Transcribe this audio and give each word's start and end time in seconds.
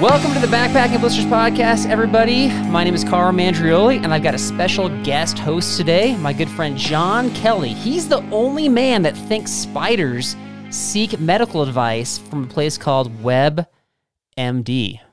Welcome 0.00 0.32
to 0.32 0.40
the 0.40 0.46
Backpacking 0.46 1.00
Blisters 1.00 1.26
podcast, 1.26 1.86
everybody. 1.90 2.48
My 2.70 2.82
name 2.82 2.94
is 2.94 3.04
Carl 3.04 3.34
Mandrioli, 3.34 4.02
and 4.02 4.14
I've 4.14 4.22
got 4.22 4.34
a 4.34 4.38
special 4.38 4.88
guest 5.04 5.38
host 5.38 5.76
today, 5.76 6.16
my 6.16 6.32
good 6.32 6.48
friend 6.48 6.78
John 6.78 7.30
Kelly. 7.34 7.74
He's 7.74 8.08
the 8.08 8.22
only 8.30 8.70
man 8.70 9.02
that 9.02 9.14
thinks 9.14 9.52
spiders 9.52 10.34
seek 10.70 11.20
medical 11.20 11.60
advice 11.60 12.16
from 12.16 12.44
a 12.44 12.46
place 12.46 12.78
called 12.78 13.12
WebMD. 13.22 13.66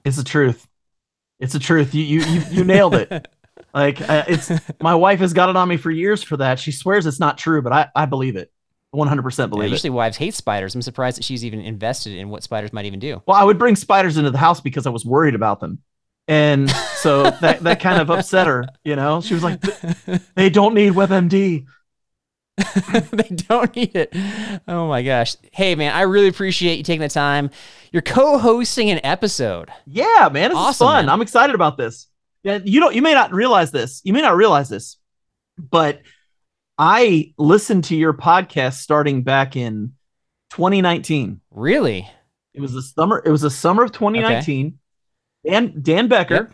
It's 0.05 0.15
the 0.15 0.23
truth. 0.23 0.69
It's 1.37 1.51
the 1.51 1.59
truth. 1.59 1.93
You 1.93 2.03
you 2.03 2.21
you, 2.21 2.43
you 2.49 2.63
nailed 2.63 2.95
it. 2.95 3.27
Like 3.73 4.01
uh, 4.01 4.23
it's 4.27 4.51
my 4.81 4.95
wife 4.95 5.19
has 5.19 5.33
got 5.33 5.49
it 5.49 5.55
on 5.55 5.67
me 5.67 5.77
for 5.77 5.91
years 5.91 6.23
for 6.23 6.37
that. 6.37 6.59
She 6.59 6.71
swears 6.71 7.05
it's 7.05 7.19
not 7.19 7.37
true, 7.37 7.61
but 7.61 7.71
I 7.73 7.87
I 7.95 8.05
believe 8.05 8.35
it. 8.35 8.51
100% 8.93 9.39
Yeah, 9.39 9.45
believe 9.47 9.67
it. 9.67 9.71
usually, 9.71 9.89
wives 9.89 10.17
hate 10.17 10.33
spiders. 10.33 10.75
I'm 10.75 10.81
surprised 10.81 11.17
that 11.17 11.23
she's 11.23 11.45
even 11.45 11.61
invested 11.61 12.13
in 12.17 12.27
what 12.27 12.43
spiders 12.43 12.73
might 12.73 12.83
even 12.85 12.99
do. 12.99 13.21
Well, 13.25 13.37
I 13.37 13.45
would 13.45 13.57
bring 13.57 13.77
spiders 13.77 14.17
into 14.17 14.31
the 14.31 14.37
house 14.37 14.59
because 14.59 14.85
I 14.85 14.89
was 14.89 15.05
worried 15.05 15.33
about 15.33 15.61
them. 15.61 15.79
And 16.27 16.69
so 16.97 17.23
that 17.41 17.61
that 17.61 17.79
kind 17.79 18.01
of 18.01 18.09
upset 18.09 18.47
her, 18.47 18.65
you 18.83 18.95
know. 18.97 19.21
She 19.21 19.33
was 19.33 19.43
like, 19.43 19.61
"They 20.35 20.49
don't 20.49 20.73
need 20.73 20.91
WebMD." 20.93 21.65
they 23.11 23.35
don't 23.35 23.75
need 23.75 23.95
it. 23.95 24.13
Oh 24.67 24.87
my 24.87 25.01
gosh. 25.01 25.35
Hey, 25.53 25.73
man, 25.75 25.93
I 25.95 26.01
really 26.01 26.27
appreciate 26.27 26.77
you 26.77 26.83
taking 26.83 27.01
the 27.01 27.07
time. 27.09 27.49
You're 27.91 28.01
co 28.01 28.37
hosting 28.37 28.89
an 28.91 28.99
episode. 29.03 29.69
Yeah, 29.87 30.29
man, 30.31 30.49
this 30.49 30.57
is 30.59 30.65
Awesome, 30.65 30.87
fun. 30.87 31.05
man. 31.05 31.13
I'm 31.13 31.21
excited 31.21 31.55
about 31.55 31.77
this. 31.77 32.07
Yeah, 32.43 32.59
you 32.63 32.79
don't 32.79 32.95
you 32.95 33.01
may 33.01 33.13
not 33.13 33.31
realize 33.33 33.71
this. 33.71 34.01
You 34.03 34.13
may 34.13 34.21
not 34.21 34.35
realize 34.35 34.69
this, 34.69 34.97
but 35.57 36.01
I 36.77 37.33
listened 37.37 37.83
to 37.85 37.95
your 37.95 38.13
podcast 38.13 38.79
starting 38.79 39.21
back 39.23 39.55
in 39.55 39.93
2019. 40.51 41.41
Really? 41.51 42.09
It 42.53 42.61
was 42.61 42.73
the 42.73 42.81
summer. 42.81 43.21
It 43.23 43.29
was 43.29 43.41
the 43.41 43.51
summer 43.51 43.83
of 43.83 43.91
2019. 43.91 44.79
And 45.49 45.83
Dan 45.83 46.07
Becker 46.07 46.33
Yep. 46.33 46.53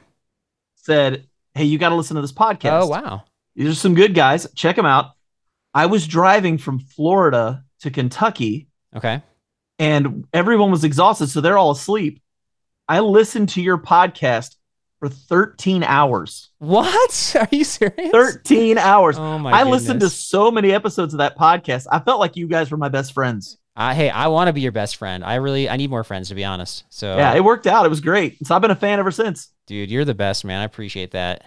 said, 0.75 1.27
"Hey, 1.55 1.63
you 1.63 1.77
got 1.77 1.89
to 1.89 1.95
listen 1.95 2.15
to 2.15 2.21
this 2.21 2.33
podcast. 2.33 2.83
Oh, 2.83 2.87
wow. 2.87 3.23
These 3.55 3.69
are 3.69 3.75
some 3.75 3.95
good 3.95 4.13
guys. 4.13 4.45
Check 4.55 4.75
them 4.75 4.85
out." 4.85 5.11
I 5.73 5.85
was 5.85 6.05
driving 6.07 6.57
from 6.57 6.79
Florida 6.79 7.63
to 7.81 7.91
Kentucky, 7.91 8.67
Okay. 8.95 9.21
and 9.79 10.27
everyone 10.33 10.71
was 10.71 10.83
exhausted, 10.83 11.27
so 11.27 11.39
they're 11.39 11.57
all 11.57 11.71
asleep. 11.71 12.21
I 12.87 12.99
listened 12.99 13.49
to 13.49 13.61
your 13.61 13.77
podcast 13.77 14.55
for 14.99 15.09
13 15.09 15.83
hours. 15.83 16.49
What? 16.59 17.35
Are 17.39 17.47
you 17.51 17.63
serious? 17.63 18.11
13 18.11 18.77
hours. 18.77 19.17
Oh 19.17 19.37
my 19.37 19.51
I 19.51 19.63
listened 19.63 19.99
to 20.01 20.09
so 20.09 20.51
many 20.51 20.71
episodes 20.71 21.13
of 21.13 21.19
that 21.19 21.37
podcast. 21.37 21.87
I 21.91 21.99
felt 21.99 22.19
like 22.19 22.35
you 22.35 22.47
guys 22.47 22.71
were 22.71 22.77
my 22.77 22.89
best 22.89 23.13
friends. 23.13 23.57
I, 23.75 23.93
hey, 23.93 24.09
I 24.09 24.27
want 24.27 24.47
to 24.47 24.53
be 24.53 24.61
your 24.61 24.71
best 24.71 24.95
friend. 24.95 25.23
I 25.23 25.35
really, 25.35 25.69
I 25.69 25.77
need 25.77 25.91
more 25.91 26.03
friends 26.03 26.29
to 26.29 26.35
be 26.35 26.43
honest. 26.43 26.83
So, 26.89 27.15
Yeah, 27.15 27.35
it 27.35 27.43
worked 27.43 27.67
out. 27.67 27.85
It 27.85 27.89
was 27.89 28.01
great. 28.01 28.45
So 28.45 28.55
I've 28.55 28.61
been 28.61 28.71
a 28.71 28.75
fan 28.75 28.97
ever 28.99 29.11
since. 29.11 29.51
dude, 29.67 29.91
you're 29.91 30.05
the 30.05 30.15
best, 30.15 30.43
man. 30.43 30.61
I 30.61 30.63
appreciate 30.63 31.11
that. 31.11 31.43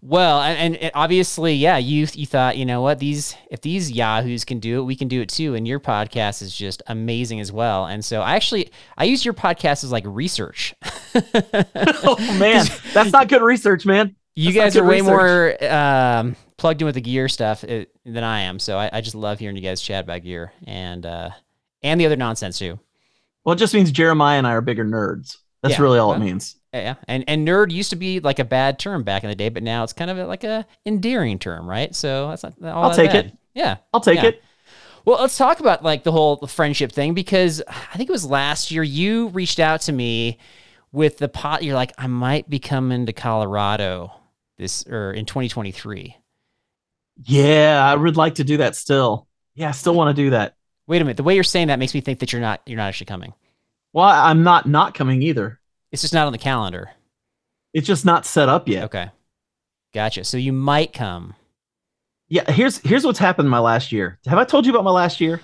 Well, 0.00 0.40
and, 0.40 0.76
and 0.76 0.92
obviously, 0.94 1.54
yeah, 1.54 1.76
you 1.76 2.06
you 2.12 2.24
thought, 2.24 2.56
you 2.56 2.64
know 2.64 2.80
what, 2.82 3.00
these 3.00 3.34
if 3.50 3.60
these 3.62 3.90
yahoos 3.90 4.44
can 4.44 4.60
do 4.60 4.80
it, 4.80 4.84
we 4.84 4.94
can 4.94 5.08
do 5.08 5.20
it 5.20 5.28
too. 5.28 5.54
And 5.56 5.66
your 5.66 5.80
podcast 5.80 6.40
is 6.40 6.54
just 6.54 6.82
amazing 6.86 7.40
as 7.40 7.50
well. 7.50 7.86
And 7.86 8.04
so, 8.04 8.22
I 8.22 8.36
actually 8.36 8.70
I 8.96 9.04
use 9.04 9.24
your 9.24 9.34
podcast 9.34 9.82
as 9.82 9.90
like 9.90 10.04
research. 10.06 10.74
oh 11.14 12.16
man, 12.38 12.66
that's 12.92 13.10
not 13.12 13.28
good 13.28 13.42
research, 13.42 13.84
man. 13.86 14.14
you 14.36 14.52
That's 14.52 14.74
guys 14.74 14.76
are 14.76 14.84
way 14.84 15.00
research. 15.00 15.60
more 15.60 15.64
um, 15.68 16.36
plugged 16.58 16.80
in 16.80 16.86
with 16.86 16.94
the 16.94 17.00
gear 17.00 17.28
stuff 17.28 17.64
uh, 17.64 17.84
than 18.04 18.22
I 18.22 18.42
am. 18.42 18.60
So 18.60 18.78
I, 18.78 18.90
I 18.92 19.00
just 19.00 19.16
love 19.16 19.40
hearing 19.40 19.56
you 19.56 19.62
guys 19.62 19.80
chat 19.80 20.04
about 20.04 20.22
gear 20.22 20.52
and 20.64 21.04
uh, 21.04 21.30
and 21.82 22.00
the 22.00 22.06
other 22.06 22.16
nonsense 22.16 22.56
too. 22.58 22.78
Well, 23.44 23.54
it 23.54 23.58
just 23.58 23.74
means 23.74 23.90
Jeremiah 23.90 24.38
and 24.38 24.46
I 24.46 24.52
are 24.52 24.60
bigger 24.60 24.84
nerds. 24.84 25.38
That's 25.62 25.74
Yeah, 25.74 25.82
really 25.82 25.98
all 25.98 26.10
well, 26.10 26.22
it 26.22 26.24
means. 26.24 26.54
Yeah, 26.72 26.96
and 27.06 27.24
and 27.26 27.48
nerd 27.48 27.70
used 27.70 27.90
to 27.90 27.96
be 27.96 28.20
like 28.20 28.38
a 28.38 28.44
bad 28.44 28.78
term 28.78 29.02
back 29.02 29.24
in 29.24 29.30
the 29.30 29.36
day, 29.36 29.48
but 29.48 29.62
now 29.62 29.84
it's 29.84 29.94
kind 29.94 30.10
of 30.10 30.28
like 30.28 30.44
a 30.44 30.66
endearing 30.84 31.38
term, 31.38 31.68
right? 31.68 31.94
So 31.94 32.28
that's 32.28 32.42
not 32.42 32.74
all 32.74 32.84
I'll 32.84 32.90
that 32.90 32.96
take 32.96 33.12
bad. 33.12 33.26
it. 33.26 33.38
Yeah, 33.54 33.76
I'll 33.92 34.00
take 34.00 34.22
yeah. 34.22 34.28
it. 34.28 34.42
Well, 35.04 35.20
let's 35.20 35.38
talk 35.38 35.60
about 35.60 35.82
like 35.82 36.04
the 36.04 36.12
whole 36.12 36.36
friendship 36.46 36.92
thing 36.92 37.14
because 37.14 37.62
I 37.66 37.96
think 37.96 38.10
it 38.10 38.12
was 38.12 38.26
last 38.26 38.70
year 38.70 38.82
you 38.82 39.28
reached 39.28 39.58
out 39.58 39.80
to 39.82 39.92
me 39.92 40.38
with 40.92 41.16
the 41.16 41.28
pot. 41.28 41.64
You're 41.64 41.74
like, 41.74 41.92
I 41.96 42.06
might 42.06 42.50
be 42.50 42.58
coming 42.58 43.06
to 43.06 43.14
Colorado 43.14 44.12
this 44.58 44.86
or 44.86 45.12
in 45.12 45.24
2023. 45.24 46.14
Yeah, 47.24 47.82
I 47.82 47.94
would 47.94 48.16
like 48.16 48.36
to 48.36 48.44
do 48.44 48.58
that 48.58 48.76
still. 48.76 49.26
Yeah, 49.54 49.70
I 49.70 49.72
still 49.72 49.94
want 49.94 50.14
to 50.14 50.22
do 50.22 50.30
that. 50.30 50.56
Wait 50.86 51.00
a 51.00 51.04
minute, 51.04 51.16
the 51.16 51.22
way 51.22 51.34
you're 51.34 51.44
saying 51.44 51.68
that 51.68 51.78
makes 51.78 51.94
me 51.94 52.00
think 52.00 52.18
that 52.20 52.32
you're 52.32 52.42
not 52.42 52.60
you're 52.66 52.76
not 52.76 52.88
actually 52.88 53.06
coming. 53.06 53.32
Well, 53.92 54.04
I'm 54.04 54.42
not 54.42 54.68
not 54.68 54.94
coming 54.94 55.22
either. 55.22 55.57
It's 55.92 56.02
just 56.02 56.14
not 56.14 56.26
on 56.26 56.32
the 56.32 56.38
calendar. 56.38 56.90
It's 57.72 57.86
just 57.86 58.04
not 58.04 58.26
set 58.26 58.48
up 58.48 58.68
yet. 58.68 58.84
Okay, 58.84 59.10
gotcha. 59.94 60.24
So 60.24 60.36
you 60.36 60.52
might 60.52 60.92
come. 60.92 61.34
Yeah, 62.28 62.50
here's 62.50 62.78
here's 62.78 63.04
what's 63.04 63.18
happened 63.18 63.46
in 63.46 63.50
my 63.50 63.58
last 63.58 63.92
year. 63.92 64.18
Have 64.26 64.38
I 64.38 64.44
told 64.44 64.66
you 64.66 64.72
about 64.72 64.84
my 64.84 64.90
last 64.90 65.20
year? 65.20 65.40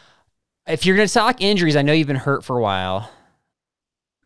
If 0.67 0.87
you're 0.87 0.97
gonna 0.97 1.09
talk 1.09 1.41
injuries, 1.41 1.77
I 1.77 1.83
know 1.83 1.93
you've 1.93 2.07
been 2.07 2.17
hurt 2.17 2.45
for 2.45 2.59
a 2.59 2.63
while. 2.63 3.11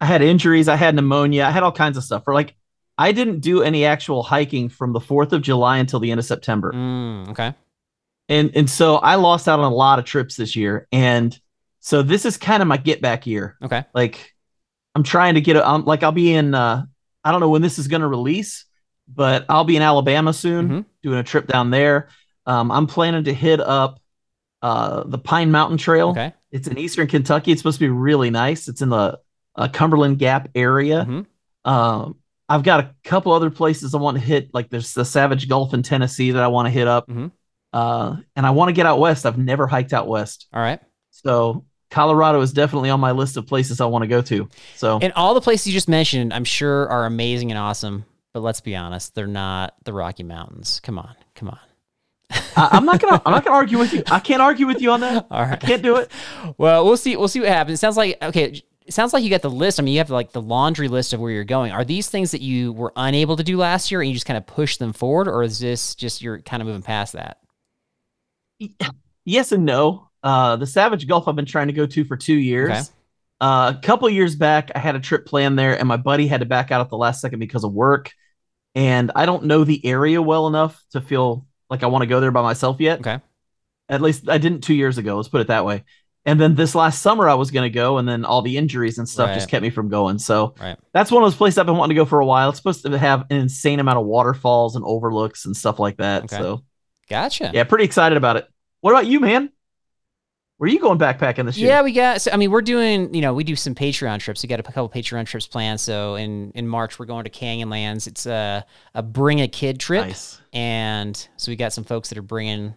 I 0.01 0.07
had 0.07 0.23
injuries, 0.23 0.69
I 0.69 0.77
had 0.77 0.95
pneumonia, 0.95 1.45
I 1.45 1.51
had 1.51 1.62
all 1.62 1.73
kinds 1.73 1.97
of 1.97 2.05
stuff. 2.05 2.25
For 2.25 2.34
like 2.34 2.55
I 2.97 3.12
didn't 3.12 3.41
do 3.41 3.62
any 3.62 3.84
actual 3.84 4.25
hiking 4.25 4.69
from 4.69 4.93
the 4.93 5.01
4th 5.01 5.33
of 5.33 5.43
July 5.43 5.78
until 5.78 6.01
the 6.01 6.11
end 6.11 6.19
of 6.19 6.27
September. 6.27 6.73
Mm, 6.73 7.28
okay. 7.31 7.55
And 8.28 8.51
and 8.55 8.69
so 8.69 8.97
I 8.97 9.15
lost 9.15 9.49
out 9.49 9.61
on 9.61 9.71
a 9.71 9.75
lot 9.75 9.99
of 9.99 10.05
trips 10.05 10.37
this 10.37 10.57
year. 10.57 10.89
And 10.93 11.39
so 11.81 12.03
this 12.03 12.25
is 12.25 12.37
kind 12.37 12.61
of 12.61 12.69
my 12.69 12.77
get 12.77 13.01
back 13.01 13.27
year. 13.27 13.57
Okay. 13.62 13.84
Like 13.95 14.34
I'm 14.98 15.04
trying 15.04 15.34
to 15.34 15.41
get 15.41 15.54
a 15.54 15.69
um, 15.69 15.84
like 15.84 16.03
I'll 16.03 16.10
be 16.10 16.34
in 16.34 16.54
uh 16.56 16.84
I 17.22 17.31
don't 17.31 17.41
know 17.41 17.50
when 17.50 17.62
this 17.62 17.78
is 17.78 17.86
going 17.86 18.00
to 18.03 18.09
release, 18.09 18.64
but 19.06 19.44
I'll 19.48 19.62
be 19.64 19.76
in 19.76 19.82
Alabama 19.82 20.32
soon 20.32 20.69
Mhm. 20.69 20.84
doing 21.04 21.19
a 21.19 21.22
trip 21.22 21.47
down 21.47 21.70
there. 21.70 22.09
Um 22.47 22.72
I'm 22.72 22.88
planning 22.88 23.22
to 23.25 23.32
hit 23.32 23.60
up 23.60 24.00
uh 24.60 25.04
the 25.06 25.19
Pine 25.19 25.53
Mountain 25.53 25.78
Trail. 25.78 26.09
Okay. 26.10 26.33
It's 26.50 26.66
in 26.66 26.78
eastern 26.78 27.06
Kentucky. 27.06 27.53
It's 27.53 27.60
supposed 27.60 27.78
to 27.78 27.84
be 27.84 27.91
really 27.91 28.30
nice. 28.30 28.66
It's 28.66 28.83
in 28.83 28.89
the 28.89 29.21
uh, 29.54 29.68
Cumberland 29.68 30.18
Gap 30.18 30.48
area. 30.56 31.04
Mhm. 31.09 31.27
Um, 31.65 32.16
I've 32.48 32.65
got 32.65 32.80
a 32.80 32.94
couple 33.04 33.30
other 33.33 33.51
places 33.51 33.94
I 33.94 33.98
want 33.98 34.16
to 34.16 34.22
hit. 34.24 34.53
Like 34.53 34.68
there's 34.71 34.94
the 34.94 35.04
Savage 35.04 35.48
Gulf 35.48 35.74
in 35.74 35.83
Tennessee 35.84 36.33
that 36.33 36.42
I 36.42 36.48
want 36.48 36.66
to 36.66 36.71
hit 36.71 36.89
up. 36.89 37.06
Mhm. 37.09 37.30
Uh, 37.72 38.16
and 38.34 38.44
I 38.47 38.51
want 38.51 38.68
to 38.71 38.72
get 38.72 38.86
out 38.86 38.98
west. 38.98 39.27
I've 39.27 39.39
never 39.39 39.66
hiked 39.68 39.92
out 39.92 40.09
west, 40.09 40.47
All 40.53 40.60
right. 40.62 40.80
so 41.10 41.65
Colorado 41.91 42.41
is 42.41 42.53
definitely 42.53 42.91
on 42.91 43.01
my 43.01 43.13
list 43.13 43.37
of 43.37 43.47
places 43.47 43.81
I 43.81 43.87
want 43.87 44.03
to 44.03 44.09
go 44.09 44.21
to. 44.23 44.49
So 44.77 44.99
And 45.01 45.13
all 45.15 45.35
the 45.35 45.41
places 45.41 45.69
you 45.69 45.73
just 45.73 45.89
mentioned, 45.89 46.33
I'm 46.33 46.45
sure 46.45 46.89
are 46.89 47.07
amazing 47.07 47.51
and 47.51 47.59
awesome. 47.59 48.05
But 48.35 48.41
let's 48.41 48.61
be 48.61 48.77
honest, 48.77 49.15
they're 49.15 49.27
not 49.27 49.75
the 49.85 49.93
Rocky 49.93 50.23
Mountains. 50.23 50.81
Come 50.81 50.99
on, 50.99 51.15
come 51.35 51.49
on. 51.49 51.59
I, 52.31 52.69
I'm 52.73 52.85
not 52.85 53.01
gonna 53.01 53.23
I'm 53.25 53.33
not 53.33 53.45
gonna 53.45 53.57
argue 53.57 53.79
with 53.79 53.93
you. 53.93 54.03
I 54.11 54.21
can't 54.21 54.43
argue 54.43 54.67
with 54.67 54.83
you 54.83 54.91
on 54.93 55.01
that. 55.01 55.27
All 55.31 55.43
right, 55.43 55.53
I 55.53 55.67
can't 55.67 55.83
do 55.83 55.97
it. 55.97 56.11
Well, 56.59 56.85
we'll 56.85 56.97
see. 56.99 57.17
We'll 57.17 57.29
see 57.29 57.41
what 57.41 57.49
happens. 57.49 57.79
It 57.79 57.81
sounds 57.81 57.97
like 57.97 58.23
okay. 58.23 58.63
It 58.85 58.95
sounds 58.95 59.13
like 59.13 59.23
you 59.23 59.29
got 59.29 59.43
the 59.43 59.51
list. 59.51 59.79
I 59.79 59.83
mean, 59.83 59.93
you 59.93 59.99
have 59.99 60.09
like 60.09 60.33
the 60.33 60.41
laundry 60.41 60.89
list 60.89 61.13
of 61.13 61.21
where 61.21 61.31
you're 61.31 61.45
going. 61.45 61.73
Are 61.73 61.85
these 61.85 62.09
things 62.09 62.31
that 62.31 62.41
you 62.41 62.73
were 62.73 62.93
unable 62.97 63.37
to 63.37 63.43
do 63.43 63.59
last 63.59 63.91
year 63.91 64.01
and 64.01 64.09
you 64.09 64.15
just 64.15 64.25
kind 64.25 64.39
of 64.39 64.47
push 64.47 64.79
them 64.79 64.93
forward, 64.93 65.29
or 65.29 65.43
is 65.43 65.59
this 65.59 65.95
just 65.95 66.23
you're 66.23 66.41
kind 66.41 66.63
of 66.63 66.67
moving 66.67 66.83
past 66.83 67.13
that? 67.15 67.39
Yes 69.25 69.53
and 69.53 69.65
no. 69.65 70.08
Uh, 70.22 70.56
the 70.56 70.66
Savage 70.66 71.06
Gulf 71.06 71.28
I've 71.28 71.36
been 71.36 71.47
trying 71.47 71.68
to 71.68 71.72
go 71.72 71.86
to 71.86 72.04
for 72.04 72.16
two 72.16 72.34
years. 72.34 72.70
Okay. 72.70 72.82
Uh, 73.41 73.72
a 73.76 73.80
couple 73.80 74.09
years 74.10 74.34
back, 74.34 74.72
I 74.74 74.80
had 74.80 74.97
a 74.97 75.00
trip 75.00 75.24
planned 75.26 75.59
there, 75.59 75.78
and 75.78 75.86
my 75.86 75.97
buddy 75.97 76.26
had 76.26 76.41
to 76.41 76.47
back 76.47 76.70
out 76.72 76.80
at 76.80 76.88
the 76.88 76.97
last 76.97 77.20
second 77.20 77.38
because 77.38 77.62
of 77.65 77.72
work. 77.72 78.12
And 78.74 79.12
I 79.15 79.26
don't 79.26 79.44
know 79.44 79.65
the 79.65 79.84
area 79.86 80.20
well 80.20 80.47
enough 80.48 80.82
to 80.92 81.00
feel 81.00 81.47
like 81.70 81.82
I 81.82 81.86
want 81.86 82.03
to 82.03 82.06
go 82.06 82.20
there 82.20 82.30
by 82.32 82.42
myself 82.42 82.80
yet. 82.80 83.00
Okay. 83.00 83.20
At 83.88 84.03
least 84.03 84.28
I 84.28 84.38
didn't 84.38 84.62
two 84.62 84.74
years 84.74 84.98
ago. 84.98 85.16
Let's 85.16 85.28
put 85.28 85.41
it 85.41 85.47
that 85.48 85.65
way. 85.65 85.84
And 86.26 86.38
then 86.38 86.54
this 86.56 86.74
last 86.74 87.00
summer 87.00 87.26
I 87.28 87.34
was 87.34 87.50
going 87.50 87.70
to 87.70 87.74
go, 87.74 87.98
and 87.98 88.06
then 88.09 88.24
all 88.24 88.42
the 88.42 88.56
injuries 88.59 88.98
and 88.98 89.09
stuff 89.09 89.28
Right. 89.28 89.34
just 89.34 89.48
kept 89.48 89.62
me 89.62 89.70
from 89.70 89.88
going. 89.88 90.18
So 90.18 90.54
Right. 90.60 90.76
that's 90.92 91.10
one 91.10 91.22
of 91.22 91.26
those 91.30 91.36
places 91.38 91.59
I've 91.59 91.66
been 91.66 91.76
wanting 91.76 91.94
to 91.97 92.00
go 92.00 92.04
for 92.04 92.20
a 92.20 92.26
while. 92.26 92.50
It's 92.50 92.59
supposed 92.59 92.84
to 92.84 92.98
have 92.98 93.24
an 93.30 93.36
insane 93.38 93.80
amount 93.80 93.98
of 93.98 94.04
waterfalls 94.04 94.76
and 94.76 94.84
overlooks 94.84 95.47
and 95.47 95.56
stuff 95.56 95.78
like 95.78 95.97
that. 95.98 96.24
Okay. 96.24 96.36
So 96.36 96.65
Gotcha. 97.09 97.50
yeah, 97.54 97.65
pretty 97.65 97.84
excited 97.84 98.18
about 98.18 98.36
it. 98.36 98.47
What 98.80 98.91
about 98.91 99.06
you, 99.06 99.20
man? 99.20 99.50
Where 100.59 100.69
are 100.69 100.72
you 100.72 100.81
going 100.81 100.99
backpacking 100.99 101.47
this 101.47 101.57
year? 101.57 101.69
Yeah, 101.71 101.83
we 101.83 101.93
got. 101.93 102.21
So, 102.21 102.33
I 102.33 102.37
mean, 102.37 102.51
we're 102.51 102.63
doing. 102.63 103.15
You 103.15 103.21
know, 103.21 103.33
we 103.33 103.45
do 103.45 103.55
some 103.57 103.75
Patreon 103.75 104.19
trips. 104.19 104.43
We 104.43 104.49
got 104.49 104.59
a 104.60 104.63
couple 104.65 104.89
Patreon 104.89 105.25
trips 105.27 105.47
planned. 105.47 105.81
So 105.81 106.16
in 106.16 106.51
in 106.53 106.66
March, 106.66 106.99
we're 106.99 107.07
going 107.07 107.25
to 107.25 107.31
Canyonlands. 107.31 108.07
It's 108.09 108.27
a 108.27 108.66
a 108.95 109.03
bring 109.03 109.41
a 109.41 109.47
kid 109.49 109.78
trip, 109.78 110.07
Nice. 110.09 110.41
and 110.53 111.28
so 111.37 111.53
we 111.53 111.57
got 111.57 111.72
some 111.72 111.84
folks 111.84 112.09
that 112.09 112.19
are 112.19 112.22
bringing 112.22 112.75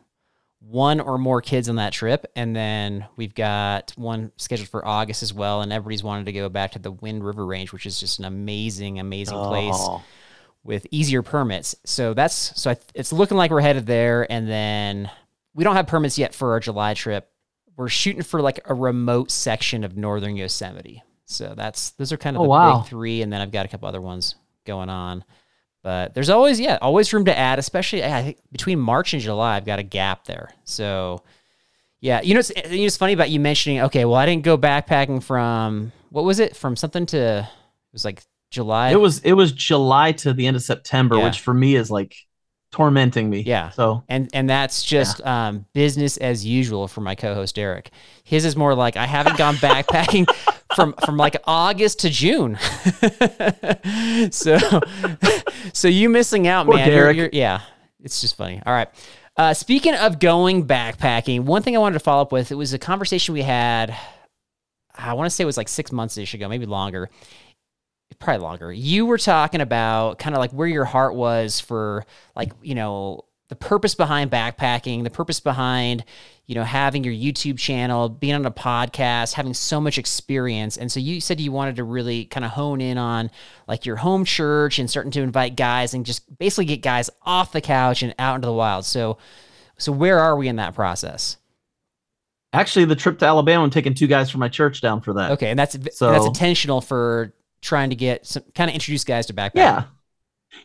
one 0.60 1.00
or 1.00 1.18
more 1.18 1.42
kids 1.42 1.70
on 1.70 1.78
that 1.78 1.92
trip, 1.92 2.28
and 2.36 2.56
then 2.56 3.08
we've 3.16 3.34
got 3.34 3.94
one 3.96 4.32
scheduled 4.38 4.70
for 4.70 4.88
August 4.88 5.24
as 5.24 5.34
well. 5.34 5.64
And 5.64 5.74
everybody's 5.74 6.04
wanted 6.04 6.28
to 6.28 6.34
go 6.34 6.50
back 6.50 6.74
to 6.74 6.80
the 6.80 6.92
Wind 6.92 7.26
River 7.26 7.48
Range, 7.48 7.74
which 7.74 7.88
is 7.88 8.00
just 8.00 8.20
an 8.20 8.26
amazing, 8.26 9.00
amazing 9.00 9.40
place 9.40 9.74
Oh, 9.76 10.04
with 10.64 10.86
easier 10.92 11.24
permits. 11.24 11.76
So 11.84 12.14
that's 12.14 12.62
so 12.62 12.70
I, 12.70 12.78
it's 12.94 13.12
looking 13.12 13.38
like 13.38 13.50
we're 13.50 13.62
headed 13.62 13.88
there. 13.88 14.32
And 14.32 14.48
then 14.48 15.10
we 15.56 15.64
don't 15.64 15.76
have 15.76 15.88
permits 15.88 16.20
yet 16.20 16.36
for 16.36 16.52
our 16.52 16.60
July 16.60 16.94
trip. 16.94 17.28
We're 17.78 17.90
shooting 17.90 18.22
for 18.24 18.42
like 18.42 18.60
a 18.66 18.74
remote 18.74 19.32
section 19.32 19.84
of 19.84 19.98
northern 19.98 20.36
Yosemite. 20.36 21.04
So 21.26 21.54
that's 21.56 21.92
those 21.92 22.12
are 22.12 22.18
kind 22.18 22.36
of 22.36 22.42
Oh, 22.42 22.44
the 22.46 22.50
wow. 22.50 22.80
big 22.82 22.90
three, 22.90 23.22
and 23.22 23.32
then 23.32 23.42
I've 23.42 23.52
got 23.52 23.66
a 23.66 23.70
couple 23.70 23.88
other 23.88 24.02
ones 24.02 24.36
going 24.66 24.90
on. 24.90 25.24
But 25.84 26.14
there's 26.14 26.30
always 26.30 26.60
yeah, 26.60 26.78
always 26.82 27.12
room 27.14 27.26
to 27.26 27.38
add, 27.38 27.58
especially 27.58 28.04
I 28.04 28.22
think 28.24 28.38
between 28.52 28.80
March 28.80 29.14
and 29.14 29.22
July, 29.22 29.56
I've 29.56 29.66
got 29.66 29.80
a 29.80 29.84
gap 29.84 30.26
there. 30.26 30.52
So 30.64 31.24
yeah, 32.02 32.22
you 32.22 32.34
know, 32.34 32.40
it's, 32.40 32.52
you 32.56 32.80
know, 32.80 32.86
it's 32.86 32.98
funny 32.98 33.14
about 33.14 33.30
you 33.30 33.40
mentioning. 33.40 33.82
Okay, 33.82 34.06
well, 34.06 34.16
I 34.16 34.26
didn't 34.26 34.44
go 34.44 34.58
backpacking 34.58 35.24
from 35.24 35.92
what 36.10 36.24
was 36.26 36.40
it 36.40 36.56
from 36.56 36.76
something 36.76 37.06
to 37.08 37.40
it 37.40 37.94
was 37.94 38.06
like 38.06 38.24
July. 38.52 38.92
it 38.92 39.00
was 39.00 39.20
it 39.20 39.34
was 39.34 39.52
July 39.54 40.12
to 40.14 40.34
the 40.34 40.46
end 40.48 40.56
of 40.58 40.62
September, 40.64 41.16
Yeah. 41.18 41.26
which 41.26 41.40
for 41.40 41.54
me 41.54 41.76
is 41.76 41.90
like 41.90 42.16
tormenting 42.72 43.30
me. 43.30 43.42
Yeah. 43.42 43.70
So 43.72 44.04
and 44.10 44.30
and 44.34 44.50
that's 44.50 44.84
just 44.84 45.22
um, 45.26 45.66
business 45.74 46.18
as 46.18 46.46
usual 46.46 46.88
for 46.88 47.02
my 47.02 47.16
co-host 47.16 47.56
Derek. 47.56 47.90
His 48.24 48.46
is 48.46 48.56
more 48.56 48.74
like 48.74 48.98
I 48.98 49.06
haven't 49.06 49.38
gone 49.38 49.56
backpacking 49.56 50.26
from 50.76 50.94
from 51.06 51.18
like 51.18 51.36
August 51.46 52.00
to 52.00 52.10
June. 52.10 52.58
so 54.32 54.58
so 55.74 55.88
you 55.88 56.10
missing 56.10 56.48
out, 56.48 56.66
Poor 56.66 56.76
man. 56.76 56.88
You're- 56.88 57.00
Derek. 57.00 57.18
you're- 57.18 57.30
yeah, 57.34 57.62
it's 58.04 58.22
just 58.22 58.36
funny. 58.36 58.62
All 58.66 58.74
right. 58.74 58.88
Uh, 59.38 59.54
speaking 59.54 59.96
of 59.96 60.20
going 60.20 60.68
backpacking, 60.68 61.42
one 61.42 61.64
thing 61.64 61.76
I 61.76 61.80
wanted 61.80 61.94
to 61.94 62.00
follow 62.04 62.22
up 62.22 62.32
with 62.32 62.52
it 62.52 62.56
was 62.56 62.74
a 62.74 62.80
conversation 62.80 63.34
we 63.34 63.42
had. 63.42 63.96
I 64.94 65.14
want 65.14 65.26
to 65.28 65.30
say 65.30 65.44
it 65.44 65.46
was 65.46 65.58
like 65.58 65.70
six 65.70 65.92
months 65.92 66.18
ish 66.18 66.34
ago, 66.34 66.48
maybe 66.50 66.66
longer 66.66 67.10
probably 68.20 68.44
longer. 68.44 68.72
You 68.72 69.06
were 69.06 69.18
talking 69.18 69.62
about 69.62 70.20
kind 70.20 70.36
of 70.36 70.40
like 70.40 70.52
where 70.52 70.68
your 70.68 70.86
heart 70.86 71.16
was 71.16 71.60
for 71.60 72.06
like, 72.36 72.52
you 72.62 72.76
know, 72.76 73.26
the 73.50 73.56
purpose 73.56 73.96
behind 73.96 74.32
backpacking, 74.32 75.04
the 75.04 75.10
purpose 75.10 75.40
behind, 75.42 76.06
you 76.46 76.56
know, 76.56 76.64
having 76.64 77.04
your 77.04 77.14
YouTube 77.14 77.58
channel, 77.58 78.08
being 78.08 78.34
on 78.34 78.46
a 78.46 78.52
podcast, 78.52 79.34
having 79.34 79.54
so 79.54 79.82
much 79.82 79.98
experience. 79.98 80.78
And 80.78 80.90
so 80.90 81.00
you 81.02 81.20
said 81.20 81.42
you 81.42 81.52
wanted 81.52 81.76
to 81.76 81.84
really 81.84 82.26
kind 82.26 82.46
of 82.46 82.52
hone 82.52 82.80
in 82.80 82.98
on 82.98 83.30
like 83.68 83.86
your 83.86 83.98
home 83.98 84.24
church 84.24 84.80
and 84.80 84.90
starting 84.90 85.12
to 85.12 85.22
invite 85.22 85.56
guys 85.58 85.94
and 85.94 86.06
just 86.06 86.38
basically 86.38 86.66
get 86.66 86.82
guys 86.82 87.10
off 87.24 87.52
the 87.52 87.62
couch 87.62 88.04
and 88.04 88.16
out 88.18 88.36
into 88.36 88.46
the 88.46 88.54
wild. 88.54 88.86
So 88.86 89.18
so 89.78 89.92
where 89.92 90.20
are 90.20 90.36
we 90.38 90.48
in 90.48 90.56
that 90.58 90.74
process? 90.76 91.38
actually, 92.54 92.86
the 92.86 92.96
trip 92.96 93.18
to 93.20 93.26
Alabama, 93.26 93.64
I'm 93.64 93.70
taking 93.70 93.94
two 93.94 94.08
guys 94.08 94.30
from 94.30 94.40
my 94.40 94.50
church 94.50 94.82
down 94.82 95.02
for 95.02 95.14
that. 95.14 95.32
Okay, 95.32 95.50
and 95.50 95.58
that's 95.60 95.78
So- 95.98 96.12
that's 96.12 96.26
intentional 96.26 96.82
for 96.82 97.34
trying 97.62 97.90
to 97.92 97.96
get 97.96 98.26
some 98.26 98.44
kind 98.56 98.70
of 98.70 98.74
introduce 98.74 99.04
guys 99.04 99.28
to 99.28 99.34
backpacking. 99.34 99.56
Yeah. 99.56 99.84